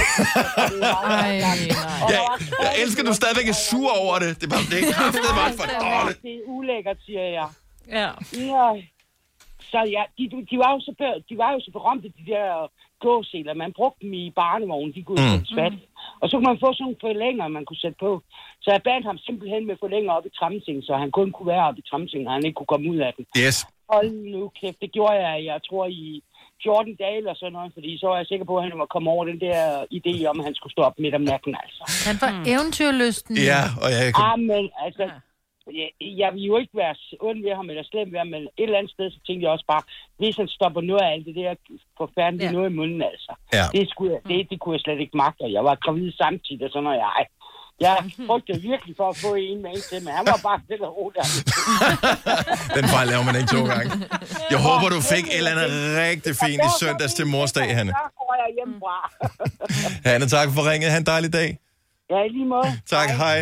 [0.72, 1.34] Det var så Ej,
[2.14, 2.22] Jeg,
[2.64, 4.30] jeg elsker, at du stadigvæk er sur over det.
[4.40, 6.18] Det er bare, det er kraftigt meget for dårligt.
[6.26, 7.48] Det er ulækkert, siger jeg.
[7.98, 8.08] Ja.
[8.54, 8.66] ja.
[9.72, 10.92] Så ja, de, de, var jo så,
[11.28, 12.46] de var jo så berømte, de der
[13.04, 13.54] gåseler.
[13.54, 15.44] Man brugte dem i barnevognen, de kunne Mm.
[15.58, 15.74] fat.
[16.20, 18.10] Og så kunne man få sådan nogle forlænger, man kunne sætte på.
[18.62, 21.66] Så jeg bandt ham simpelthen med forlænger op i tramsengen, så han kun kunne være
[21.68, 23.24] oppe i tramsengen, og han ikke kunne komme ud af den.
[23.44, 23.56] Yes.
[23.92, 26.22] Hold nu kæft, det gjorde jeg, jeg tror i
[26.62, 29.10] 14 dage eller sådan noget, fordi så var jeg sikker på, at han var kommet
[29.14, 29.60] over den der
[29.98, 31.82] idé om, at han skulle stå op midt om natten, altså.
[32.08, 32.44] Han var mm.
[32.52, 33.34] eventyrlysten.
[33.50, 34.24] Ja, og jeg kan...
[34.28, 35.04] Ah, men altså,
[35.80, 35.88] jeg,
[36.22, 38.78] jeg vil jo ikke være ond ved ham eller slem ved ham, men et eller
[38.78, 39.82] andet sted, så tænkte jeg også bare,
[40.18, 41.54] hvis han stopper noget af alt det der
[42.00, 42.56] forfærdelige ja.
[42.56, 43.32] noget i munden, altså.
[43.58, 43.64] Ja.
[43.74, 46.64] Det, skulle jeg, det, det kunne jeg slet ikke magte, og jeg var gravid samtidig,
[46.66, 47.26] og sådan noget, jeg,
[47.86, 47.96] jeg
[48.26, 50.94] frygtede virkelig for at få en med en til, men han var bare stille og
[50.98, 51.26] roligt.
[52.76, 53.90] Den fejl laver man ikke to gange.
[54.52, 55.70] Jeg håber, du fik et eller andet
[56.04, 57.92] rigtig fint i søndags til morsdag, Hanne.
[57.92, 58.96] Der går jeg hjemmefra.
[60.08, 60.90] Hanne, tak for ringet.
[60.90, 61.50] Ha' en dejlig dag.
[62.10, 62.68] Ja, i lige måde.
[62.86, 63.38] Tak, hej.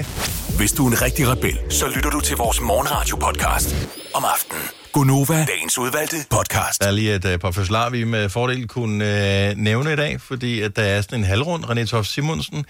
[0.57, 3.75] Hvis du er en rigtig rebel, så lytter du til vores morgenradio-podcast
[4.15, 4.63] om aftenen.
[4.93, 6.81] Gunova, dagens udvalgte podcast.
[6.81, 10.21] Der er lige et uh, par fødselar, vi med fordel kunne uh, nævne i dag,
[10.21, 11.65] fordi at der er sådan en halvrund.
[11.65, 12.65] René Toft Simonsen,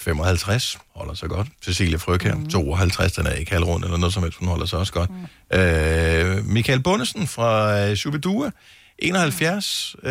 [0.00, 1.46] 55, holder sig godt.
[1.64, 2.48] Cecilie Frøkær, mm.
[2.48, 5.10] 52, den er ikke halvrund eller noget som helst, hun holder sig også godt.
[5.10, 6.36] Mm.
[6.38, 8.50] Uh, Michael Bundesen fra uh, Shubidua,
[8.98, 10.10] 71, uh,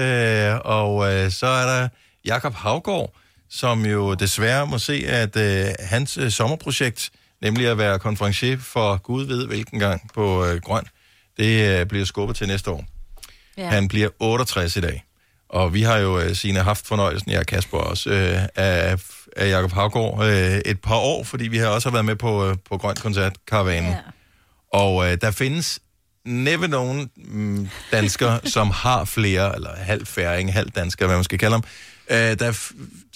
[0.65, 1.87] og uh, så er der
[2.25, 3.13] Jakob Havgård,
[3.49, 7.09] som jo desværre må se, at uh, hans uh, sommerprojekt,
[7.41, 10.83] nemlig at være konferencier for Gud ved hvilken gang på uh, Grøn,
[11.37, 12.85] det uh, bliver skubbet til næste år.
[13.57, 13.69] Ja.
[13.69, 15.03] Han bliver 68 i dag.
[15.49, 18.15] Og vi har jo, uh, Signe, haft fornøjelsen, jeg og Kasper også, uh,
[18.55, 18.97] af,
[19.37, 20.27] af Jacob Havgård uh,
[20.65, 23.91] et par år, fordi vi har også været med på, uh, på Grøn Koncert Karavanen.
[23.91, 23.97] Ja.
[24.73, 25.79] Og uh, der findes
[26.25, 31.39] næppe nogen mm, danskere, som har flere, eller halv færing, halv dansker, hvad man skal
[31.39, 31.63] kalde dem.
[32.09, 32.71] Uh, der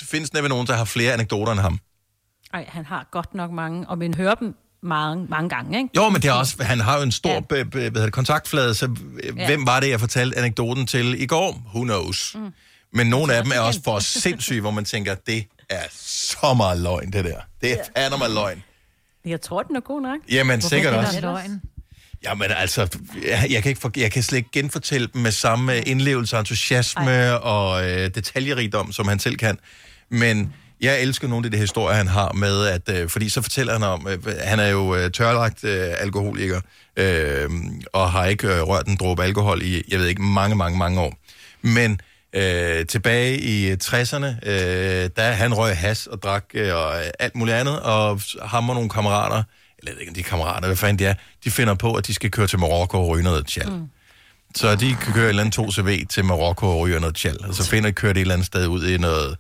[0.06, 1.80] findes næppe nogen, der har flere anekdoter end ham.
[2.54, 5.90] Ej, han har godt nok mange, og man hører dem mange, mange gange, ikke?
[5.96, 7.40] Jo, men det er også, han har jo en stor ja.
[7.40, 9.34] be, be, hvad hedder det, kontaktflade, så ja.
[9.38, 9.46] Ja.
[9.46, 11.62] hvem var det, jeg fortalte anekdoten til i går?
[11.66, 12.36] Who knows?
[12.36, 12.54] Mm.
[12.94, 16.80] Men nogle af dem er også for sindssyge, hvor man tænker, det er så meget
[16.80, 17.40] løgn, det der.
[17.62, 18.04] Det er ja.
[18.04, 18.64] fandme løgn.
[19.26, 20.20] Jeg tror, den er god nok.
[20.32, 21.22] Jamen, sikkert det også.
[21.22, 21.62] løgn.
[22.24, 22.98] Jamen altså,
[23.28, 27.12] jeg, jeg, kan ikke for, jeg kan slet ikke genfortælle dem med samme indlevelse, entusiasme
[27.12, 27.32] Ej.
[27.32, 29.58] og øh, detaljerigdom, som han selv kan.
[30.12, 33.74] Men jeg elsker nogle af de historier, han har med, at, øh, fordi så fortæller
[33.74, 36.62] han om, øh, han er jo øh, tørlagt øh, alkoholiker,
[36.98, 37.50] øh,
[37.94, 41.02] og har ikke øh, rørt en dråbe alkohol i, jeg ved ikke, mange, mange, mange
[41.02, 41.14] år.
[41.62, 42.02] Men
[42.34, 47.58] øh, tilbage i 60'erne, øh, der han røg has og drak øh, og alt muligt
[47.58, 49.44] andet, og ham og nogle kammerater,
[49.80, 51.14] eller jeg ved ikke, de er kammerater, hvad fanden de er,
[51.44, 53.70] de finder på, at de skal køre til Marokko og ryge noget tjal.
[53.72, 53.88] Mm.
[54.56, 57.56] Så de kan køre et eller andet 2CV til Marokko og ryge noget tjal, og
[57.56, 59.38] så finder kører de et eller andet sted ud i noget,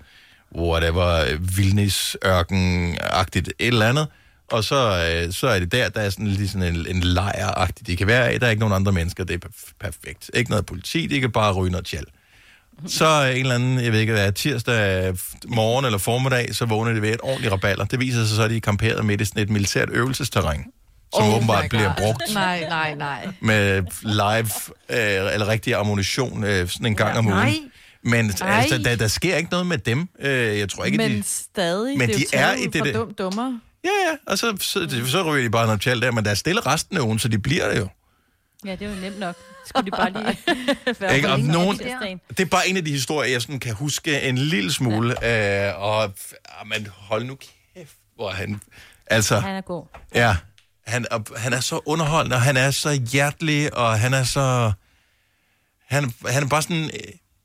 [0.55, 4.07] whatever, vildnis ørken-agtigt et eller andet,
[4.51, 7.87] og så, øh, så er det der, der er sådan, lige sådan en, en lejr-agtigt,
[7.87, 10.31] de kan være der er ikke nogen andre mennesker, det er perf- perfekt.
[10.33, 12.05] Ikke noget politi, de kan bare ryge noget tjal.
[12.87, 15.13] Så en eller anden, jeg ved ikke hvad, er, tirsdag
[15.47, 17.85] morgen eller formiddag, så vågner de ved et ordentligt raballer.
[17.85, 20.65] Det viser sig så, at de er kamperet midt i sådan et militært øvelsesterræn,
[21.15, 23.27] som oh åbenbart bliver brugt Nej, nej, nej.
[23.41, 24.49] med live
[24.89, 27.37] øh, eller rigtig ammunition øh, sådan en gang om ugen.
[27.37, 27.55] Nej.
[28.03, 28.49] Men Ej.
[28.61, 30.09] altså, der, der sker ikke noget med dem.
[30.19, 31.23] Øh, jeg tror ikke, Men de...
[31.23, 33.59] stadig, Men det de er, er jo i taget det der- dum dummer.
[33.83, 36.35] Ja, ja, og så, så, så ryger de bare noget tjal der, men der er
[36.35, 37.87] stille resten af ugen, så de bliver det jo.
[38.65, 39.35] Ja, det er jo nemt nok.
[39.65, 40.37] Skulle de bare lige
[40.99, 41.27] være Ikke?
[41.27, 41.77] for Og nogen,
[42.29, 45.15] det er bare en af de historier, jeg sådan kan huske en lille smule.
[45.21, 45.69] Ja.
[45.69, 47.35] Øh, og ah, men hold nu
[47.75, 48.61] kæft, hvor han...
[49.07, 49.85] Altså, Han er god.
[50.15, 50.35] ja,
[50.87, 54.71] han, og han er så underholdende, og han er så hjertelig, og han er så...
[55.87, 56.89] Han, han er bare sådan...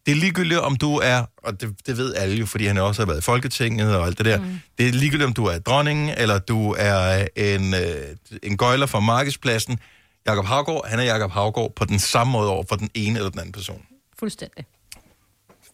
[0.07, 3.03] Det er ligegyldigt, om du er, og det, det ved alle jo, fordi han også
[3.03, 4.39] har været i Folketinget og alt det der.
[4.39, 4.61] Mm.
[4.79, 9.01] Det er ligegyldigt, om du er dronningen, eller du er en, øh, en gøjler fra
[9.01, 9.79] markedspladsen.
[10.27, 13.31] Jakob Havgård, han er Jakob Havgård på den samme måde over for den ene eller
[13.31, 13.83] den anden person.
[14.19, 14.65] Fuldstændig.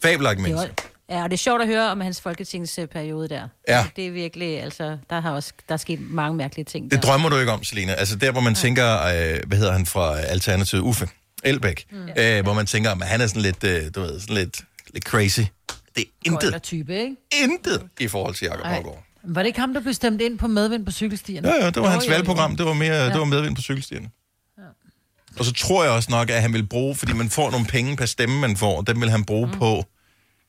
[0.02, 0.74] Fabelagt menneske.
[1.10, 3.48] Ja, og det er sjovt at høre om hans folketingsperiode der.
[3.68, 3.86] Ja.
[3.96, 6.90] Det er virkelig, altså, der har også der er sket mange mærkelige ting.
[6.90, 7.08] Det der.
[7.08, 7.92] drømmer du ikke om, Selina.
[7.92, 8.58] Altså der, hvor man ja.
[8.58, 10.82] tænker, øh, hvad hedder han fra Alternativet?
[10.82, 11.08] Uffe
[11.42, 11.86] Elbæk.
[11.90, 12.08] Mm.
[12.18, 14.60] Øh, hvor man tænker, at han er sådan lidt, øh, du ved, sådan lidt,
[14.94, 15.40] lidt crazy.
[15.96, 17.16] Det er intet, type, ikke?
[17.42, 18.72] intet i forhold til Jacob Ej.
[18.74, 19.04] Havgård.
[19.24, 21.48] Var det ikke ham, der blev stemt ind på medvind på cykelstierne?
[21.48, 22.56] Ja, ja, det var hans valgprogram.
[22.56, 23.06] Det var mere, Ja.
[23.08, 24.10] det var medvind på cykelstierne.
[25.38, 27.96] Og så tror jeg også nok, at han vil bruge, fordi man får nogle penge
[27.96, 29.58] per stemme, man får, dem vil han bruge mm.
[29.58, 29.84] på,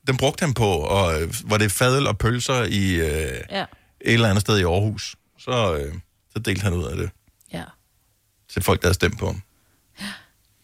[0.07, 3.61] dem brugte han på, og øh, var det fadel og pølser i øh, Ja.
[4.01, 5.93] et eller andet sted i Aarhus, så, øh,
[6.33, 7.09] så delte han ud af det
[7.53, 7.63] Ja.
[8.53, 9.41] til folk, der havde stemt på ham.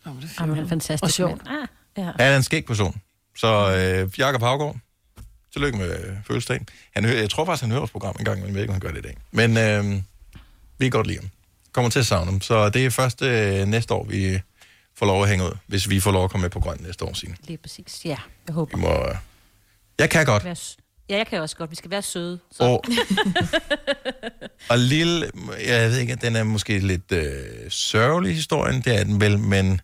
[0.05, 1.19] Jamen, han er fantastisk.
[1.19, 1.41] Og mand.
[1.47, 1.67] Ah,
[1.97, 2.03] ja.
[2.03, 3.01] Han er en skæg person.
[3.38, 4.77] Så øh, Jakob Havgård,
[5.53, 6.67] tillykke med øh, fødselsdagen.
[6.95, 8.71] Han hører, jeg tror faktisk, han hører vores program en gang, men jeg ved ikke,
[8.71, 9.17] om han gør det i dag.
[9.31, 10.01] Men øh,
[10.77, 11.30] vi kan godt lide ham.
[11.71, 12.41] Kommer til at savne ham.
[12.41, 14.39] Så det er først øh, næste år, vi
[14.97, 17.05] får lov at hænge ud, hvis vi får lov at komme med på grøn næste
[17.05, 17.35] år, Signe.
[17.43, 18.01] Lige præcis.
[18.05, 18.17] Ja,
[18.47, 18.77] jeg håber.
[18.77, 19.15] Vi må, øh,
[19.99, 20.45] jeg kan godt.
[21.09, 21.69] Ja, jeg kan også godt.
[21.71, 22.39] Vi skal være søde.
[22.51, 22.63] Så.
[22.63, 22.84] Og,
[24.69, 25.31] og lille,
[25.67, 27.31] jeg ved ikke, den er måske lidt øh,
[27.69, 29.81] sørgelig historien, det er den vel, men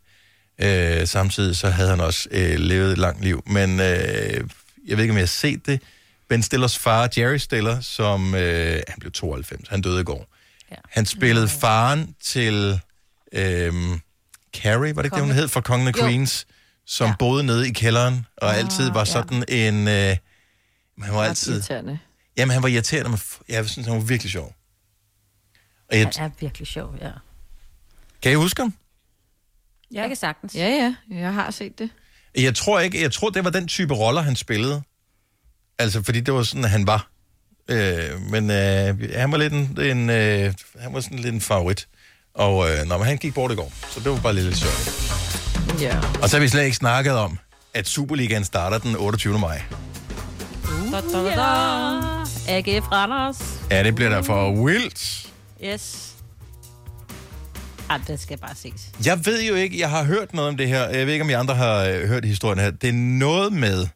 [0.59, 3.43] øh, samtidig så havde han også øh, levet et langt liv.
[3.47, 4.49] Men øh,
[4.87, 5.81] jeg ved ikke, om jeg har set det.
[6.27, 10.27] Ben Stillers far, Jerry Stiller, som øh, han blev 92, han døde i går.
[10.71, 10.75] Ja.
[10.89, 12.79] Han spillede faren til
[13.31, 13.73] øh,
[14.53, 15.93] Carrie, var det ikke det, hun hed, fra Kongen af.
[15.93, 16.47] Queens,
[16.85, 17.15] som ja.
[17.19, 19.87] boede nede i kælderen, og altid var sådan en...
[19.87, 20.17] Øh,
[21.01, 21.53] han var altid...
[21.53, 21.99] Irriterende.
[22.37, 23.19] Jamen, han var irriterende, men
[23.49, 24.55] jeg synes, han var virkelig sjov.
[25.89, 27.11] Og jeg, Han er virkelig sjov, ja.
[28.21, 28.73] kan I huske ham?
[29.95, 30.55] Jeg kan sagtens.
[30.55, 30.95] Ja, ja.
[31.19, 31.89] Jeg har set det.
[32.37, 34.81] Jeg tror ikke, jeg tror, det var den type roller, han spillede.
[35.79, 37.07] Altså, fordi det var sådan, han var.
[37.69, 41.87] Øh, men øh, han var lidt en, en øh, han var sådan lidt en favorit.
[42.33, 45.81] Og øh, når han gik bort i går, så det var bare lidt, lidt sørgeligt.
[45.81, 45.99] Ja.
[46.21, 47.39] Og så har vi slet ikke snakket om,
[47.73, 49.39] at Superligaen starter den 28.
[49.39, 49.61] maj.
[50.91, 51.45] Da, da, da, da.
[52.47, 53.59] AGF Randers.
[53.71, 55.29] Ja, det bliver der for vildt.
[55.63, 56.14] Yes.
[57.89, 58.91] Ej, det skal bare ses.
[59.05, 60.89] Jeg ved jo ikke, jeg har hørt noget om det her.
[60.89, 62.71] Jeg ved ikke, om I andre har øh, hørt historien her.
[62.71, 63.87] Det er noget med,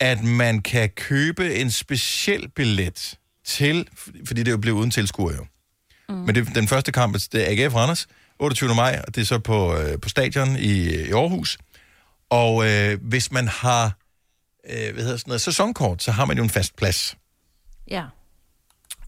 [0.00, 3.88] at man kan købe en speciel billet til,
[4.26, 5.46] fordi det er jo blevet uden tilskuer jo.
[6.08, 6.14] Mm.
[6.14, 8.06] Men det, den første kamp, det er AGF Randers,
[8.38, 8.74] 28.
[8.74, 11.58] maj, og det er så på, øh, på stadion i, i Aarhus.
[12.30, 13.98] Og øh, hvis man har
[14.70, 17.16] øh, hvad hedder sådan noget, sæsonkort, så har man jo en fast plads.
[17.90, 18.04] Ja.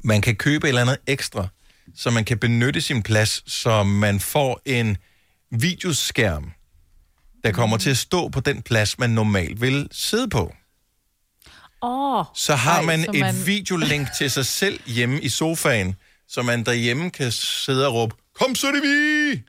[0.04, 1.48] Man kan købe et eller andet ekstra,
[1.98, 4.96] så man kan benytte sin plads, så man får en
[5.50, 6.52] videoskærm,
[7.44, 10.54] der kommer til at stå på den plads, man normalt vil sidde på.
[11.82, 12.18] Åh.
[12.18, 15.96] Oh, Så har ej, man så et videolink til sig selv hjemme i sofaen,
[16.28, 19.42] så man derhjemme kan sidde og råbe, kom så det vi!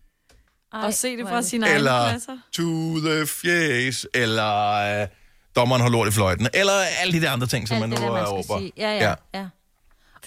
[0.74, 2.20] Ej, og se det fra sine egne Eller
[2.52, 5.08] to the face, eller øh,
[5.56, 7.96] dommeren har lort i fløjten, eller alle de der andre ting, som Alt man nu
[7.96, 8.60] det råber.
[8.60, 8.72] sige.
[8.78, 9.48] Ja, ja, ja.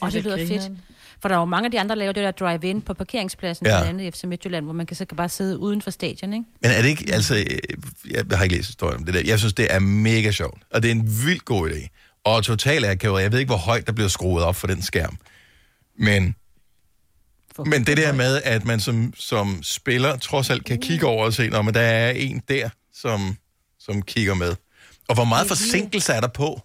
[0.01, 0.73] Og det da lyder fedt.
[1.23, 3.67] For der er jo mange af de andre, der laver det der drive-in på parkeringspladsen,
[3.67, 3.81] Ja.
[3.81, 6.33] blandt andet i FC Midtjylland, hvor man kan så kan bare sidde uden for stadion,
[6.33, 6.45] ikke?
[6.63, 7.35] Men er det ikke, altså,
[8.11, 9.21] jeg har ikke læst historien om det der.
[9.25, 11.89] Jeg synes, det er mega sjovt, og det er en vildt god idé.
[12.25, 13.23] Og totalt akavet.
[13.23, 15.17] Jeg ved ikke, hvor højt der bliver skruet op for den skærm.
[15.99, 16.35] Men,
[17.67, 21.33] men det der med, at man som, som spiller trods alt kan kigge over og
[21.33, 23.37] se, når der er en der, som,
[23.79, 24.55] som kigger med.
[25.09, 26.61] Og hvor meget forsinkelse er der på?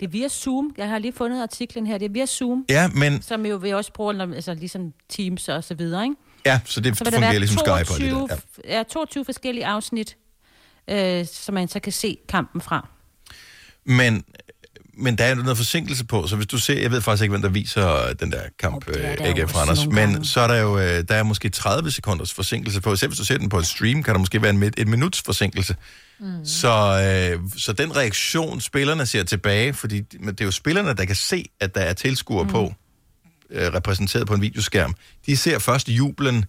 [0.00, 0.74] Det er via Zoom.
[0.78, 1.98] Jeg har lige fundet artiklen her.
[1.98, 2.64] Det er via Zoom.
[2.68, 6.16] Ja, men- Som jo vi også bruger, når- altså ligesom Teams og så videre, ikke?
[6.46, 8.36] Ja, så det så fungerer være ligesom Skype og det 22, der.
[8.64, 8.76] Ja.
[8.76, 10.16] ja, 22 forskellige afsnit,
[10.90, 12.88] øh, som man så kan se kampen fra.
[13.84, 14.24] Men,
[14.98, 17.42] men der er noget forsinkelse på, så hvis du ser, jeg ved faktisk ikke, hvem
[17.42, 20.24] der viser den der kamp, oh, øh, AGF Randers, men gange.
[20.24, 22.96] så er der jo, øh, der er måske 30 sekunders forsinkelse på.
[22.96, 25.22] Selv hvis du ser den på en stream, kan der måske være en, et minuts
[25.22, 25.76] forsinkelse.
[26.20, 26.44] Mm.
[26.44, 31.16] Så, øh, så den reaktion, spillerne ser tilbage, fordi det er jo spillerne, der kan
[31.16, 32.50] se, at der er tilskuere mm.
[32.50, 32.74] på,
[33.50, 34.94] øh, repræsenteret på en videoskærm.
[35.26, 36.44] De ser først jublen,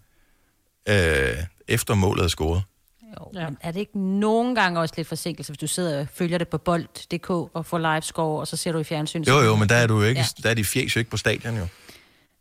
[0.89, 1.35] øh,
[1.67, 2.63] efter målet er scoret.
[3.07, 3.49] Jo, ja.
[3.49, 6.47] men er det ikke nogen gange også lidt forsinkelse, hvis du sidder og følger det
[6.47, 9.23] på bold.dk og får live score, og så ser du i fjernsyn?
[9.23, 10.25] Jo, jo, men der er du jo ikke, Ja.
[10.43, 11.67] der er de fjes jo ikke på stadion, jo.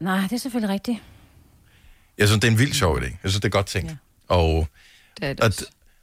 [0.01, 0.99] Nej, det er selvfølgelig rigtigt.
[2.19, 3.05] Jeg synes, det er en vild sjov idé.
[3.05, 3.91] Jeg synes, det er godt tænkt.
[3.91, 3.97] Ja.
[4.29, 4.69] Og,
[5.21, 5.53] det er det og,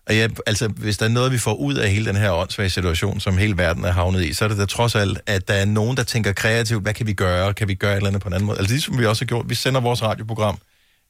[0.08, 2.70] og ja, altså, hvis der er noget, vi får ud af hele den her åndssvage
[2.70, 5.54] situation, som hele verden er havnet i, så er det da trods alt, at der
[5.54, 7.54] er nogen, der tænker kreativt, hvad kan vi gøre?
[7.54, 8.58] Kan vi gøre et eller andet på en anden måde?
[8.58, 10.58] Altså ligesom vi også har gjort, vi sender vores radioprogram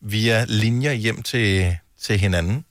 [0.01, 2.65] via linjer hjem til, til hinanden,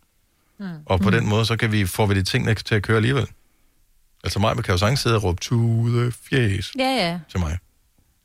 [0.62, 0.68] Mm.
[0.86, 1.16] og på mm.
[1.16, 3.26] den måde, så kan vi, får vi de ting til at køre alligevel.
[4.24, 7.18] Altså mig kan jo sagtens sidde og råbe, to the fjes Ja, ja.
[7.30, 7.58] til mig.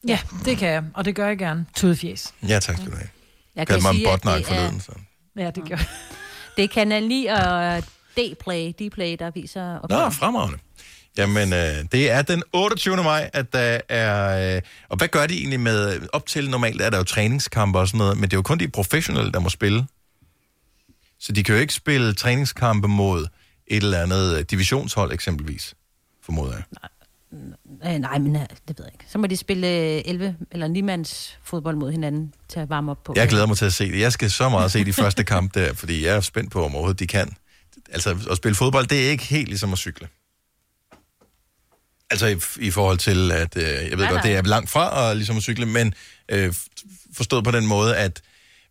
[0.08, 1.66] Ja, det kan jeg, og det gør jeg gerne.
[1.76, 2.34] Tudefjes.
[2.48, 3.10] Ja, tak skal du have.
[3.56, 4.92] Jeg mig en sige, at botnak det forleden, så.
[5.38, 5.86] Ja, det gør jeg.
[6.58, 7.78] Det er Kanal 9 og
[8.20, 9.88] D-Play, D-Play der viser...
[9.90, 10.58] Nå, fremragende.
[11.18, 12.96] Jamen, øh, det er den 28.
[13.04, 14.56] maj, at der er...
[14.56, 16.00] Øh, og hvad gør de egentlig med...
[16.14, 18.60] Op til normalt er der jo træningskampe og sådan noget, men det er jo kun
[18.60, 19.88] de professionelle, der må spille.
[21.20, 23.28] Så de kan jo ikke spille træningskampe mod
[23.68, 25.76] et eller andet øh, divisionshold eksempelvis,
[26.24, 26.64] formoder jeg.
[27.86, 29.06] Øh, nej, men øh, det ved jeg ikke.
[29.08, 32.92] Så må de spille øh, 11 eller 9 mands fodbold mod hinanden til at varme
[32.92, 33.14] op på.
[33.16, 34.00] Jeg glæder mig til at se det.
[34.00, 36.76] Jeg skal så meget se de første kampe der, fordi jeg er spændt på, om
[36.76, 37.36] overhovedet de kan.
[37.92, 40.08] Altså, at spille fodbold, det er ikke helt ligesom at cykle.
[42.10, 44.22] Altså i, i forhold til, at øh, jeg ved Nej, godt, nej.
[44.22, 45.94] det er langt fra at, ligesom at cykle, men
[46.30, 46.54] øh,
[47.14, 48.22] forstået på den måde, at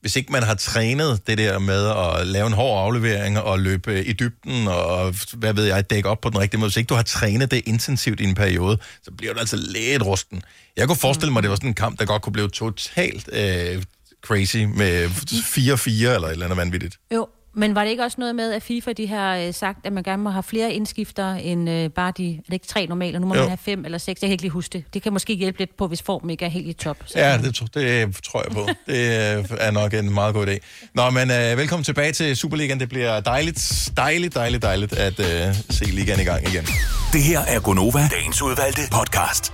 [0.06, 3.92] hvis ikke man har trænet det der med at lave en hård aflevering og løbe
[3.92, 6.88] øh, i dybden og hvad ved jeg, dække op på den rigtige måde, hvis ikke
[6.88, 10.42] du har trænet det intensivt i en periode, så bliver du altså lidt rusten.
[10.76, 13.28] Jeg kunne forestille mig, at det var sådan en kamp, der godt kunne blive totalt
[13.32, 13.82] øh,
[14.24, 16.98] crazy med 4-4 eller et eller andet vanvittigt.
[17.14, 19.92] Jo, men var det ikke også noget med, at FIFA de har øh, sagt, at
[19.92, 23.18] man gerne må have flere indskifter end øh, bare de, er det ikke tre normale,
[23.18, 23.40] nu må Jo.
[23.40, 24.84] man have fem eller seks, jeg kan ikke lige huske det.
[24.94, 26.96] Det kan måske hjælpe lidt på, hvis formen ikke er helt i top.
[27.06, 27.18] Så.
[27.18, 28.66] Ja, det, det tror jeg på.
[28.86, 28.94] Det
[29.38, 30.58] øh, er nok en meget god idé.
[30.94, 32.80] Nå, men øh, velkommen tilbage til Superligaen.
[32.80, 36.64] Det bliver dejligt, dejligt, dejligt, dejligt at øh, se ligaen i gang igen.
[37.12, 39.52] Det her er Gonova, dagens udvalgte podcast.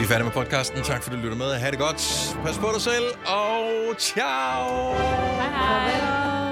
[0.00, 0.82] Vi er færdige med podcasten.
[0.82, 1.54] Tak fordi du lytter med.
[1.54, 2.36] Ha' det godt.
[2.44, 4.94] Pas på dig selv, og ciao!
[4.94, 6.49] Hej hej!